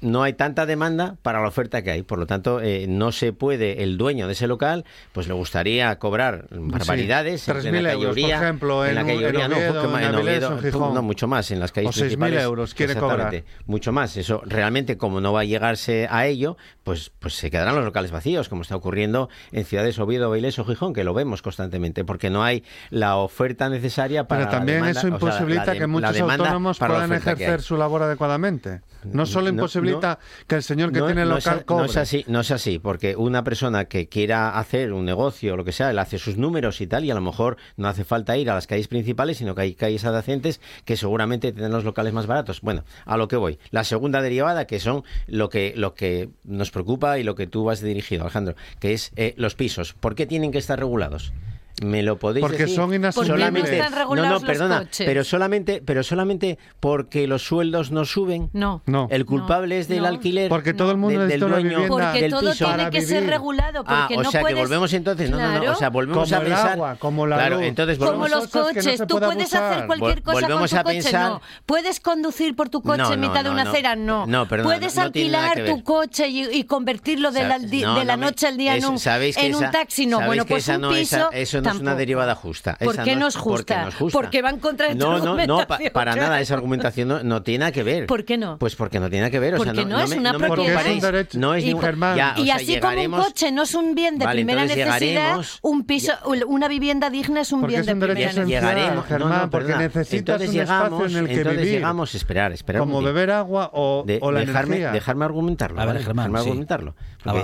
no 0.01 0.23
hay 0.23 0.33
tanta 0.33 0.65
demanda 0.65 1.15
para 1.21 1.41
la 1.41 1.47
oferta 1.47 1.83
que 1.83 1.91
hay. 1.91 2.01
Por 2.01 2.19
lo 2.19 2.25
tanto, 2.25 2.59
eh, 2.61 2.85
no 2.87 3.11
se 3.11 3.33
puede, 3.33 3.83
el 3.83 3.97
dueño 3.97 4.27
de 4.27 4.33
ese 4.33 4.47
local, 4.47 4.83
pues 5.13 5.27
le 5.27 5.33
gustaría 5.33 5.97
cobrar 5.99 6.47
barbaridades. 6.51 7.41
Sí, 7.41 7.51
en 7.51 7.75
euros, 7.75 8.15
por 8.19 8.29
ejemplo, 8.29 8.83
en, 8.83 8.89
en 8.89 8.95
la 8.95 9.05
calle 9.05 9.33
no, 9.33 9.99
en 9.99 10.15
Oviedo, 10.15 10.59
eh, 10.63 11.01
mucho 11.01 11.27
más, 11.27 11.51
en 11.51 11.59
las 11.59 11.71
calles 11.71 11.95
o 11.95 11.99
principales. 11.99 12.39
6.000 12.39 12.43
euros 12.43 12.73
quiere 12.73 12.95
cobrar. 12.95 13.43
Mucho 13.65 13.91
más. 13.91 14.17
Eso 14.17 14.41
realmente, 14.45 14.97
como 14.97 15.21
no 15.21 15.33
va 15.33 15.41
a 15.41 15.45
llegarse 15.45 16.07
a 16.09 16.25
ello, 16.25 16.57
pues, 16.83 17.11
pues 17.19 17.35
se 17.35 17.51
quedarán 17.51 17.75
los 17.75 17.85
locales 17.85 18.11
vacíos, 18.11 18.49
como 18.49 18.63
está 18.63 18.75
ocurriendo 18.75 19.29
en 19.51 19.65
ciudades 19.65 19.99
Oviedo, 19.99 20.29
Bailes 20.29 20.57
o 20.59 20.65
Gijón, 20.65 20.93
que 20.93 21.03
lo 21.03 21.13
vemos 21.13 21.41
constantemente, 21.41 22.03
porque 22.03 22.29
no 22.29 22.43
hay 22.43 22.63
la 22.89 23.17
oferta 23.17 23.69
necesaria 23.69 24.27
para. 24.27 24.41
Pero 24.41 24.51
también 24.51 24.79
la 24.79 24.87
demanda, 24.87 24.99
eso 24.99 25.07
imposibilita 25.07 25.61
o 25.61 25.65
sea, 25.65 25.65
la 25.65 25.73
de, 25.73 25.79
que 25.79 25.87
muchos 25.87 26.19
autónomos 26.19 26.79
puedan 26.79 27.13
ejercer 27.13 27.61
su 27.61 27.77
labor 27.77 28.03
adecuadamente. 28.03 28.81
No 29.03 29.25
solo 29.25 29.49
imposibilita 29.49 29.90
no, 29.91 30.19
que 30.47 30.55
el 30.55 30.63
señor 30.63 30.91
que 30.91 31.01
tiene 31.01 31.23
el 31.23 31.29
local 31.29 31.59
es. 31.59 31.67
No 31.67 31.85
es 31.85 31.97
así, 31.97 32.25
no 32.27 32.41
es 32.41 32.51
así, 32.51 32.79
porque 32.79 33.15
una 33.15 33.43
persona 33.43 33.85
que 33.85 34.07
quiera 34.07 34.57
hacer 34.57 34.93
un 34.93 35.05
negocio 35.05 35.55
lo 35.55 35.65
que 35.65 35.71
sea, 35.71 35.91
él 35.91 35.99
hace 35.99 36.17
sus 36.17 36.37
números 36.37 36.81
y 36.81 36.87
tal, 36.87 37.05
y 37.05 37.11
a 37.11 37.15
lo 37.15 37.21
mejor 37.21 37.57
no 37.77 37.87
hace 37.87 38.03
falta 38.03 38.37
ir 38.37 38.49
a 38.49 38.55
las 38.55 38.67
calles 38.67 38.87
principales, 38.87 39.37
sino 39.37 39.55
que 39.55 39.61
hay 39.61 39.75
calles 39.75 40.05
adyacentes 40.05 40.61
que 40.85 40.97
seguramente 40.97 41.51
tienen 41.51 41.71
los 41.71 41.83
locales 41.83 42.13
más 42.13 42.27
baratos. 42.27 42.61
Bueno, 42.61 42.83
a 43.05 43.17
lo 43.17 43.27
que 43.27 43.35
voy. 43.35 43.59
La 43.71 43.83
segunda 43.83 44.21
derivada, 44.21 44.65
que 44.65 44.79
son 44.79 45.03
lo 45.27 45.49
que, 45.49 45.73
lo 45.75 45.93
que 45.93 46.29
nos 46.43 46.71
preocupa 46.71 47.19
y 47.19 47.23
lo 47.23 47.35
que 47.35 47.47
tú 47.47 47.63
vas 47.63 47.81
dirigido, 47.81 48.23
Alejandro, 48.23 48.55
que 48.79 48.93
es 48.93 49.11
eh, 49.15 49.33
los 49.37 49.55
pisos. 49.55 49.93
¿Por 49.93 50.15
qué 50.15 50.25
tienen 50.25 50.51
que 50.51 50.57
estar 50.57 50.79
regulados? 50.79 51.33
Me 51.83 52.03
lo 52.03 52.19
podéis 52.19 52.45
porque 52.45 52.63
decir. 52.63 52.75
son 52.75 52.93
inasequibles. 52.93 53.51
No, 53.51 54.15
no, 54.15 54.41
perdona, 54.41 54.87
pero 54.97 55.23
solamente, 55.23 55.81
pero 55.83 56.03
solamente 56.03 56.59
porque 56.79 57.27
los 57.27 57.43
sueldos 57.43 57.91
no 57.91 58.05
suben. 58.05 58.49
No. 58.53 58.81
no. 58.85 59.07
El 59.09 59.25
culpable 59.25 59.75
no, 59.75 59.81
es 59.81 59.87
del 59.87 60.01
no. 60.03 60.07
alquiler. 60.07 60.49
Porque 60.49 60.73
todo 60.73 60.91
el 60.91 60.97
mundo 60.97 61.21
de, 61.21 61.27
del 61.27 61.39
dueño, 61.39 61.57
vivienda, 61.57 61.87
porque 61.87 62.21
del 62.21 62.31
todo 62.31 62.51
piso. 62.51 62.65
tiene 62.65 62.89
que 62.89 63.01
ser 63.01 63.25
regulado. 63.25 63.83
Ah, 63.87 64.07
porque 64.09 64.15
ah, 64.15 64.27
o 64.27 64.31
sea, 64.31 64.41
puedes... 64.41 64.55
que 64.55 64.61
volvemos 64.61 64.93
entonces, 64.93 65.29
claro. 65.29 65.47
no, 65.47 65.59
no, 65.59 65.65
no, 65.65 65.71
o 65.71 65.75
sea, 65.75 65.89
volvemos 65.89 66.29
como 66.29 66.41
a 66.41 66.43
pensar, 66.43 66.65
el 66.65 66.73
agua, 66.73 66.95
como 66.99 67.27
la 67.27 67.35
claro, 67.37 67.55
luz. 67.57 67.65
entonces 67.65 67.97
volvemos 67.97 68.29
como 68.29 68.41
los 68.41 68.49
coches, 68.49 69.03
tú 69.07 69.19
puedes 69.19 69.53
hacer 69.53 69.87
cualquier 69.87 70.21
cosa 70.21 70.41
volvemos 70.41 70.71
con 70.71 70.83
tu 70.83 70.89
a 70.89 70.91
pensar... 70.91 71.11
coche, 71.11 71.33
no. 71.33 71.41
Puedes 71.65 71.99
conducir 71.99 72.55
por 72.55 72.69
tu 72.69 72.81
coche 72.81 73.13
en 73.13 73.19
mitad 73.19 73.43
de 73.43 73.49
una 73.49 73.63
acera, 73.63 73.95
no. 73.95 74.27
No, 74.27 74.47
perdona, 74.47 74.75
Puedes 74.75 74.97
alquilar 74.97 75.65
tu 75.65 75.83
coche 75.83 76.27
y 76.27 76.63
convertirlo 76.65 77.31
de 77.31 78.05
la 78.05 78.17
noche 78.17 78.47
al 78.47 78.57
día 78.57 78.75
en 78.75 78.85
un 79.55 79.71
taxi, 79.71 80.05
no. 80.05 80.21
Bueno, 80.21 80.45
pues 80.45 80.67
un 80.67 80.89
piso 80.89 81.29
tampoco. 81.71 81.89
una 81.89 81.95
derivada 81.95 82.35
justa. 82.35 82.77
¿Por 82.79 83.03
qué 83.03 83.15
no 83.15 83.27
es 83.27 83.35
justa? 83.35 83.51
Porque, 83.61 83.81
no 83.81 83.87
es 83.89 83.95
justa. 83.95 84.19
porque 84.19 84.41
va 84.41 84.49
en 84.49 84.59
contra 84.59 84.89
de 84.89 84.95
No, 84.95 85.19
no, 85.19 85.45
no, 85.45 85.67
para 85.93 86.15
nada. 86.15 86.39
Esa 86.41 86.55
argumentación 86.55 87.07
no, 87.23 87.43
tiene 87.43 87.59
nada 87.59 87.71
que 87.71 87.83
ver. 87.83 88.05
¿Por 88.07 88.25
qué 88.25 88.37
no? 88.37 88.57
Pues 88.57 88.75
porque 88.75 88.99
no 88.99 89.09
tiene 89.09 89.29
que 89.31 89.39
ver. 89.39 89.55
O 89.55 89.63
sea, 89.63 89.73
no, 89.73 89.99
es 89.99 90.11
una 90.11 90.33
propiedad. 90.33 90.81
No 91.33 91.53
es 91.53 91.63
y, 91.63 91.67
ningún, 91.67 91.83
y 92.37 92.49
así 92.49 92.79
como 92.79 93.01
un 93.01 93.11
coche 93.11 93.51
no 93.51 93.63
es 93.63 93.73
un 93.73 93.95
bien 93.95 94.17
de 94.17 94.27
primera 94.27 94.65
necesidad, 94.65 95.39
un 95.61 95.85
piso, 95.85 96.13
una 96.47 96.67
vivienda 96.67 97.09
digna 97.09 97.41
es 97.41 97.51
un 97.51 97.65
bien 97.67 97.85
de 97.85 97.95
primera 97.95 98.13
necesidad. 98.13 98.45
Llegaremos, 98.45 99.05
Germán, 99.05 99.49
porque 99.49 99.75
necesitas 99.75 100.41
un 100.41 100.59
espacio 100.59 101.05
en 101.05 101.17
el 101.17 101.27
que 101.27 101.33
entonces 101.33 101.61
vivir. 101.61 101.73
llegamos, 101.75 102.15
esperar, 102.15 102.51
esperar. 102.51 102.81
Como 102.81 103.01
beber 103.01 103.31
agua 103.31 103.71
o, 103.73 104.03
dejarme. 104.05 104.79
Dejarme 104.91 105.25
argumentarlo. 105.25 105.81
A 105.81 105.85
ver, 105.85 105.97
Germán, 106.03 106.31
dejarme 106.31 106.39
argumentarlo. 106.39 106.95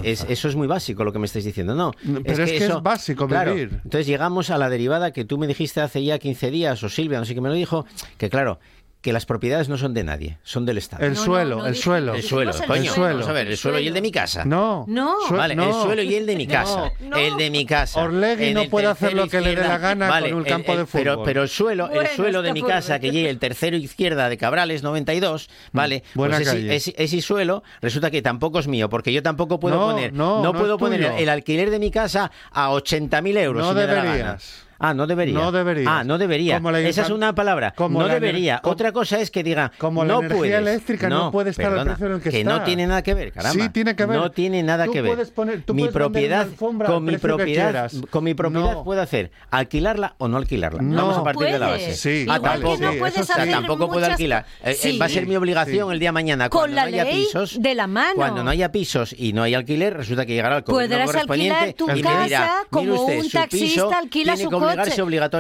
Eso 0.04 0.48
es 0.48 0.56
muy 0.56 0.68
básico 0.68 1.04
lo 1.04 1.14
que 1.14 1.20
me 1.20 1.26
estáis 1.26 1.46
diciendo. 1.46 1.76
No, 1.76 1.94
pero 2.24 2.44
es 2.44 2.52
que 2.52 2.66
es 2.66 2.82
básico 2.82 3.28
vivir. 3.28 3.80
Entonces 3.84 4.07
llegamos 4.08 4.49
a 4.49 4.58
la 4.58 4.70
derivada 4.70 5.12
que 5.12 5.26
tú 5.26 5.38
me 5.38 5.45
dijiste 5.45 5.82
hace 5.82 6.03
ya 6.03 6.18
15 6.18 6.49
días, 6.49 6.82
o 6.82 6.89
Silvia, 6.89 7.20
no 7.20 7.26
sé 7.26 7.36
qué 7.36 7.41
me 7.41 7.49
lo 7.49 7.55
dijo, 7.55 7.86
que 8.18 8.30
claro, 8.30 8.60
que 9.08 9.14
las 9.14 9.26
propiedades 9.26 9.70
no 9.70 9.78
son 9.78 9.93
de 9.93 10.03
nadie, 10.03 10.38
son 10.43 10.66
del 10.66 10.78
Estado. 10.78 11.05
El 11.05 11.16
suelo, 11.16 11.66
el 11.66 11.78
suelo. 11.78 12.14
El 12.14 12.24
suelo, 12.24 12.51
coño. 12.68 12.91
Suelo. 12.91 13.14
Vamos 13.14 13.30
a 13.30 13.32
ver, 13.32 13.47
el 13.47 13.55
suelo 13.55 13.80
y 13.80 13.88
el 13.88 13.93
de 13.93 14.01
mi 14.01 14.12
casa. 14.12 14.43
No. 14.43 14.84
No. 14.86 15.16
Vale, 15.30 15.53
el 15.53 15.72
suelo 15.72 16.01
y 16.01 16.14
el 16.14 16.26
de 16.26 16.36
mi 16.36 16.45
casa. 16.45 16.91
El 17.16 17.38
de 17.38 17.49
mi 17.49 17.66
casa. 17.66 18.01
Orlegui 18.01 18.53
no 18.53 18.66
puede 18.66 18.88
hacer 18.88 19.14
lo 19.14 19.30
que 19.30 19.39
le 19.39 19.55
dé 19.55 19.62
la 19.62 19.78
gana 19.78 20.10
vale, 20.10 20.32
con 20.32 20.39
un 20.39 20.45
el, 20.45 20.51
campo 20.51 20.74
eh, 20.74 20.80
de 20.80 20.86
fútbol. 20.86 21.22
Pero, 21.24 21.43
el 21.43 21.47
suelo, 21.47 21.89
el 21.89 22.05
suelo 22.18 22.41
de 22.41 22.51
mi 22.51 22.62
casa, 22.62 22.99
que 22.99 23.10
llegue 23.10 23.30
el 23.30 23.39
tercero 23.39 23.78
izquierda 23.78 24.28
de 24.28 24.38
Cabrales 24.38 24.84
92, 24.84 25.47
mm, 25.72 25.78
vale, 25.78 26.03
pues 26.14 26.41
ese, 26.41 26.76
ese, 26.76 26.93
ese, 26.97 27.22
suelo 27.22 27.64
resulta 27.80 28.12
que 28.12 28.22
tampoco 28.22 28.60
es 28.60 28.68
mío, 28.68 28.89
porque 28.89 29.14
yo 29.14 29.24
tampoco 29.24 29.58
puedo 29.58 29.80
poner, 29.80 30.12
no, 30.12 30.51
puedo 30.51 30.78
poner 30.78 31.14
el 31.18 31.30
alquiler 31.30 31.70
de 31.70 31.80
mi 31.80 31.91
casa 31.91 32.30
a 32.51 32.72
80.000 32.72 33.38
euros. 33.38 33.64
No 33.64 33.70
si 33.70 33.76
me 33.76 33.88
deberías. 33.88 34.66
Ah, 34.80 34.94
no 34.94 35.08
debería. 35.08 35.34
No 35.34 35.52
debería. 35.52 35.98
Ah, 35.98 36.04
no 36.04 36.18
debería. 36.18 36.62
Esa 36.88 37.02
es 37.04 37.10
una 37.10 37.34
palabra. 37.34 37.74
Como 37.76 38.02
no 38.02 38.08
debería. 38.08 38.60
Como, 38.60 38.74
Otra 38.74 38.92
cosa 38.92 39.20
es 39.20 39.32
que 39.32 39.44
diga. 39.44 39.72
Como 39.78 40.04
no 40.04 40.22
la 40.22 40.28
energía 40.28 40.38
puedes, 40.38 40.56
eléctrica 40.60 41.10
no, 41.10 41.26
no 41.26 41.32
puede 41.32 41.50
estar 41.52 41.70
perdona, 41.70 41.82
al 41.82 41.88
precio 41.88 42.08
en 42.08 42.14
el 42.14 42.18
que, 42.20 42.30
que 42.30 42.40
está. 42.40 42.52
Que 42.52 42.60
no 42.60 42.64
tiene 42.66 42.88
nada 42.88 43.02
que 43.02 43.14
ver, 43.14 43.32
caramba. 43.32 43.64
Sí, 43.64 43.70
tiene 43.70 43.96
que 43.96 44.06
ver. 44.06 44.18
No 44.18 44.32
tiene 44.32 44.64
nada 44.64 44.86
tú 44.86 44.92
que 44.92 45.02
ver. 45.02 45.12
Puedes 45.14 45.32
poner, 45.32 45.62
tú 45.64 45.74
mi 45.74 45.84
puedes 45.84 45.94
propiedad, 45.94 46.48
con 46.58 47.06
mi 47.06 47.18
propiedad, 47.18 47.92
con 48.10 48.24
mi 48.24 48.34
propiedad 48.34 48.74
no. 48.74 48.84
puedo 48.84 49.02
hacer 49.02 49.32
alquilarla 49.50 50.16
o 50.18 50.28
no 50.28 50.38
alquilarla. 50.38 50.82
No. 50.82 50.96
Vamos 50.96 51.18
a 51.18 51.24
partir 51.24 51.48
de 51.48 51.60
la 51.60 51.68
base. 51.68 51.96
Sí, 51.96 52.10
Igual 52.10 52.42
tampoco, 52.42 52.78
que 52.78 52.86
no 52.86 52.94
puedes 52.94 53.16
sí. 53.16 53.22
hacer 53.22 53.50
tampoco 53.50 53.78
muchas... 53.78 53.94
puedo 53.94 54.06
alquilar. 54.06 54.46
Sí. 54.76 54.90
Eh, 54.90 54.98
va 55.00 55.06
a 55.06 55.10
ser 55.10 55.28
mi 55.28 55.36
obligación 55.36 55.88
sí. 55.90 55.94
el 55.94 56.00
día 56.00 56.10
de 56.10 56.14
mañana. 56.14 56.50
Cuando 56.50 56.68
con 56.68 56.76
la 56.76 56.82
no 56.84 56.88
haya 56.88 57.04
ley 57.04 57.26
pisos, 57.26 57.62
de 57.62 57.76
la 57.76 57.88
mano. 57.88 58.16
Cuando 58.16 58.44
no 58.44 58.50
haya 58.50 58.72
pisos 58.72 59.16
y 59.18 59.34
no 59.34 59.44
hay 59.44 59.54
alquiler, 59.54 59.96
resulta 59.96 60.26
que 60.26 60.34
llegará 60.34 60.58
el 60.58 60.64
correspondiente. 60.64 60.96
Podrás 60.98 61.30
alquilar 61.30 61.74
tu 61.74 61.88
casa 62.02 62.66
como 62.70 63.06
un 63.06 63.30
taxista 63.30 63.98
alquila 63.98 64.38
su 64.38 64.50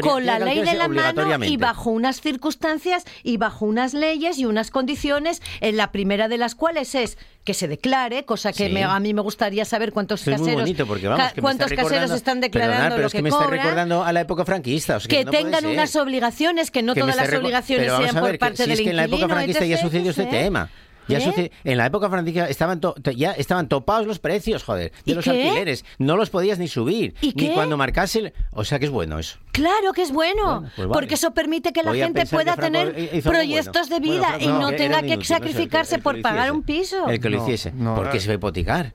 con 0.01 0.25
la 0.25 0.39
ley 0.39 0.61
de 0.61 0.73
la 0.73 0.87
mano 0.87 1.45
y 1.45 1.57
bajo 1.57 1.89
unas 1.91 2.21
circunstancias 2.21 3.05
y 3.23 3.37
bajo 3.37 3.65
unas 3.65 3.93
leyes 3.93 4.37
y 4.37 4.45
unas 4.45 4.71
condiciones, 4.71 5.41
en 5.61 5.77
la 5.77 5.91
primera 5.91 6.27
de 6.27 6.37
las 6.37 6.55
cuales 6.55 6.95
es 6.95 7.17
que 7.43 7.53
se 7.53 7.67
declare, 7.67 8.25
cosa 8.25 8.51
que 8.51 8.69
me, 8.69 8.83
a 8.83 8.99
mí 8.99 9.13
me 9.13 9.21
gustaría 9.21 9.63
saber 9.63 9.93
cuántos 9.93 10.23
caseros, 10.23 10.69
porque 10.85 11.07
vamos, 11.07 11.31
que 11.31 11.41
cuántos 11.41 11.71
caseros 11.71 12.11
están 12.11 12.41
declarando 12.41 12.97
lo 12.97 13.09
que, 13.09 13.19
que 13.19 13.23
me 13.23 13.29
cobran, 13.29 13.91
a 13.91 14.11
la 14.11 14.21
época 14.21 14.43
franquista, 14.43 14.99
que, 14.99 15.23
tengan 15.23 15.65
unas 15.65 15.95
obligaciones, 15.95 16.71
que 16.71 16.83
no 16.83 16.93
todas 16.93 17.15
las 17.15 17.33
obligaciones 17.33 17.91
sean 17.93 18.15
por 18.15 18.37
parte 18.37 18.63
del 18.63 18.71
inquilino. 18.71 18.73
Es 18.73 18.81
que 18.81 18.89
en 18.89 18.95
la 18.97 19.05
época 19.05 19.27
franquista 19.33 19.65
ya 19.65 19.77
sucedió 19.77 20.11
este 20.11 20.25
tema. 20.25 20.69
Ya 21.07 21.19
en 21.63 21.77
la 21.77 21.85
época 21.85 22.09
franquicia 22.09 22.47
estaban 22.47 22.81
ya 23.15 23.31
estaban 23.31 23.67
topados 23.67 24.07
los 24.07 24.19
precios, 24.19 24.63
joder, 24.63 24.91
de 25.05 25.15
los 25.15 25.27
alquileres. 25.27 25.85
No 25.97 26.17
los 26.17 26.29
podías 26.29 26.59
ni 26.59 26.67
subir, 26.67 27.15
ni 27.35 27.49
cuando 27.49 27.77
marcase. 27.77 28.19
El, 28.19 28.33
o 28.51 28.63
sea 28.63 28.79
que 28.79 28.85
es 28.85 28.91
bueno 28.91 29.19
eso. 29.19 29.37
Claro 29.57 29.91
que 29.91 30.03
es 30.03 30.11
bueno, 30.11 30.69
porque 30.93 31.15
eso 31.15 31.31
permite 31.31 31.73
que 31.73 31.81
la 31.81 31.91
gente 31.91 32.27
pueda 32.27 32.55
tener 32.55 32.93
proyectos 33.23 33.89
de 33.89 33.99
vida 33.99 34.37
y 34.39 34.45
no, 34.45 34.71
tenga 34.71 35.01
que 35.01 35.23
sacrificarse 35.23 35.97
por 35.97 36.21
pagar 36.21 36.51
un 36.51 36.61
piso. 36.61 37.07
El 37.07 37.19
que 37.19 37.29
lo 37.29 37.41
hiciese, 37.41 37.73
porque 37.95 38.19
se 38.19 38.27
va 38.27 38.33
a 38.33 38.35
hipotecar. 38.35 38.93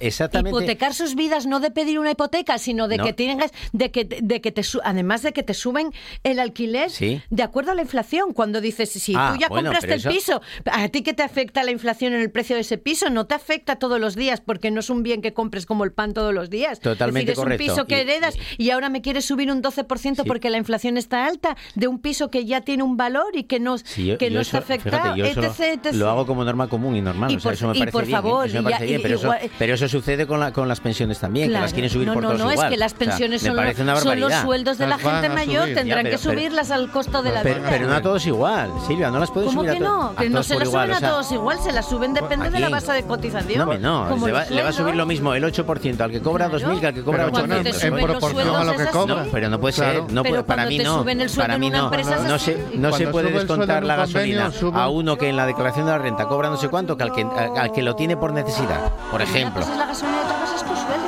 Exactamente... 0.00 0.48
Hipotecar 0.48 0.94
sus 0.94 1.14
vidas 1.14 1.44
no 1.44 1.60
de 1.60 1.70
pedir 1.70 1.98
una 1.98 2.12
hipoteca, 2.12 2.56
sino 2.56 2.88
de 2.88 2.98
que 2.98 3.12
tengas, 3.12 3.50
de 3.72 3.90
que, 3.90 4.04
de 4.04 4.40
que 4.40 4.50
te 4.50 4.62
además 4.82 5.20
de 5.20 5.34
que 5.34 5.42
te 5.42 5.52
suben 5.52 5.92
el 6.22 6.38
alquiler 6.38 6.90
de 7.28 7.42
acuerdo 7.42 7.72
a 7.72 7.74
la 7.74 7.82
inflación. 7.82 8.32
Cuando 8.32 8.62
dices, 8.62 8.90
si 8.90 8.98
sí, 8.98 9.12
tú 9.12 9.38
ya 9.38 9.48
compraste 9.48 9.92
el 9.92 10.02
piso, 10.02 10.40
a 10.64 10.88
ti 10.88 11.02
que 11.02 11.12
te 11.12 11.22
afecta 11.22 11.62
la 11.64 11.70
inflación 11.70 12.14
en 12.14 12.20
el 12.20 12.30
precio 12.30 12.56
de 12.56 12.62
ese 12.62 12.78
piso, 12.78 13.10
no 13.10 13.26
te 13.26 13.34
afecta 13.34 13.76
todos 13.76 14.00
los 14.00 14.16
días, 14.16 14.40
porque 14.40 14.70
no 14.70 14.80
es 14.80 14.88
un 14.88 15.02
bien 15.02 15.20
que 15.20 15.34
compres 15.34 15.66
como 15.66 15.84
el 15.84 15.92
pan 15.92 16.14
todos 16.14 16.32
los 16.32 16.48
días. 16.48 16.80
Totalmente 16.80 17.32
es 17.32 17.36
decir, 17.36 17.52
es 17.52 17.60
un 17.60 17.66
piso 17.66 17.86
que 17.86 18.00
heredas 18.00 18.36
y, 18.56 18.64
y 18.64 18.70
ahora 18.70 18.88
me 18.88 19.02
quieres 19.02 19.26
subir 19.34 19.50
un 19.50 19.62
12% 19.62 20.16
sí. 20.16 20.22
porque 20.26 20.50
la 20.50 20.58
inflación 20.58 20.96
está 20.96 21.26
alta, 21.26 21.56
de 21.74 21.88
un 21.88 21.98
piso 21.98 22.30
que 22.30 22.44
ya 22.44 22.60
tiene 22.60 22.82
un 22.82 22.96
valor 22.96 23.34
y 23.34 23.44
que 23.44 23.58
no, 23.60 23.78
sí, 23.78 24.06
yo, 24.06 24.18
que 24.18 24.30
yo 24.30 24.36
no 24.36 24.40
eso, 24.40 24.56
está 24.56 24.74
afectado. 24.74 25.14
Fíjate, 25.14 25.34
yo 25.34 25.42
etc, 25.42 25.84
etc. 25.84 25.94
Lo 25.94 26.08
hago 26.08 26.26
como 26.26 26.44
norma 26.44 26.68
común 26.68 26.96
y 26.96 27.02
normal. 27.02 27.30
Y 27.30 27.34
por, 27.34 27.40
o 27.40 27.40
sea, 27.42 27.52
eso 27.52 27.68
me 27.68 27.76
y 27.76 27.78
parece 27.80 27.92
por 27.92 28.06
bien, 28.06 28.16
favor, 28.16 28.46
eso 28.46 28.56
me 28.56 28.62
parece 28.64 28.84
y, 28.84 28.88
bien 28.88 29.02
pero, 29.02 29.18
igual, 29.18 29.38
eso, 29.42 29.54
pero, 29.58 29.74
eso, 29.74 29.88
sucede 29.88 30.26
con, 30.26 30.40
la, 30.40 30.52
con 30.52 30.68
las 30.68 30.80
pensiones 30.80 31.18
también, 31.18 31.48
claro. 31.48 31.62
que 31.62 31.64
las 31.64 31.72
quieren 31.72 31.90
subir 31.90 32.06
no, 32.06 32.14
por 32.14 32.22
no, 32.22 32.28
todos 32.28 32.40
No, 32.40 32.52
igual. 32.52 32.66
es 32.66 32.70
que 32.70 32.78
las 32.78 32.94
pensiones 32.94 33.42
o 33.42 33.44
sea, 33.44 33.54
son, 33.54 33.86
los, 33.86 34.02
son, 34.02 34.20
los 34.20 34.34
sueldos 34.34 34.78
de 34.78 34.86
las 34.86 35.02
la 35.02 35.10
gente 35.10 35.28
mayor, 35.28 35.62
subir. 35.64 35.74
tendrán 35.74 36.04
ya, 36.04 36.10
pero, 36.10 36.16
que 36.16 36.22
subirlas 36.22 36.70
al 36.70 36.90
costo 36.90 37.22
de 37.22 37.32
la 37.32 37.42
vida. 37.42 37.60
Pero 37.68 37.86
no 37.88 37.94
a 37.94 38.02
todos 38.02 38.26
igual, 38.26 38.70
Silvia, 38.86 39.10
no 39.10 39.18
las 39.18 39.30
pueden 39.30 39.50
subir 39.50 39.72
¿Cómo 39.72 39.78
que 39.78 39.80
no? 39.80 40.14
Que 40.16 40.30
no 40.30 40.42
se 40.42 40.58
las 40.58 40.68
suben 40.68 40.92
a 40.92 41.00
todos 41.00 41.32
igual, 41.32 41.58
se 41.60 41.72
las 41.72 41.88
suben 41.88 42.12
pues 42.12 42.22
depende 42.22 42.50
de 42.50 42.60
la 42.60 42.68
base 42.68 42.92
de 42.92 43.02
cotización. 43.02 43.80
No, 43.80 44.08
no, 44.08 44.26
le 44.26 44.62
va 44.62 44.68
a 44.68 44.72
subir 44.72 44.94
lo 44.94 45.06
mismo 45.06 45.34
el 45.34 45.44
8% 45.44 46.00
al 46.00 46.10
que 46.10 46.20
cobra 46.20 46.50
2.000 46.50 46.80
que 46.80 46.86
al 46.86 46.94
que 46.94 47.02
cobra 47.02 47.26
800. 47.26 47.84
En 47.84 47.94
proporción 47.96 48.56
a 48.56 48.64
lo 48.64 48.76
que 48.76 48.86
cobra. 48.86 49.23
Pero 49.32 49.48
no 49.48 49.60
puede 49.60 49.72
ser. 49.72 50.12
No 50.12 50.22
pero 50.22 50.44
para 50.44 50.66
mí 50.66 50.78
no. 50.78 51.04
Para 51.36 51.58
mí 51.58 51.70
no. 51.70 51.90
No 51.90 52.38
se, 52.38 52.66
no 52.74 52.92
se 52.92 53.06
puede 53.08 53.30
descontar 53.30 53.84
la 53.84 53.96
gasolina 53.96 54.50
a 54.72 54.88
uno 54.88 55.16
que 55.16 55.28
en 55.28 55.36
la 55.36 55.46
declaración 55.46 55.86
de 55.86 55.92
la 55.92 55.98
renta 55.98 56.26
cobra 56.26 56.50
no 56.50 56.56
sé 56.56 56.68
cuánto 56.68 56.96
que 56.96 57.02
al 57.02 57.12
que, 57.12 57.22
al, 57.22 57.72
que 57.72 57.82
lo 57.82 57.94
tiene 57.96 58.16
por 58.16 58.32
necesidad, 58.32 58.92
por 59.10 59.22
ejemplo. 59.22 59.64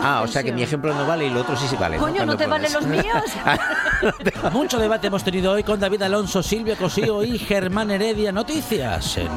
Ah, 0.03 0.23
o 0.23 0.29
sea 0.29 0.43
que 0.43 0.53
mi 0.53 0.63
ejemplo 0.63 0.95
no 0.95 1.07
vale 1.07 1.27
y 1.27 1.31
lo 1.31 1.41
otro 1.41 1.57
sí 1.57 1.67
sí 1.69 1.77
vale. 1.77 1.97
Coño, 1.97 2.25
no 2.25 2.37
te 2.37 2.47
valen 2.47 2.73
los 2.73 2.87
míos. 2.87 3.05
Ah, 4.43 4.51
Mucho 4.53 4.79
debate 4.79 5.07
hemos 5.07 5.25
tenido 5.25 5.53
hoy 5.53 5.63
con 5.63 5.81
David 5.81 6.03
Alonso, 6.03 6.43
Silvio 6.43 6.77
Cosío 6.77 7.25
y 7.25 7.39
Germán 7.39 7.91
Heredia. 7.91 8.31
Noticias 8.31 9.17
en 9.17 9.29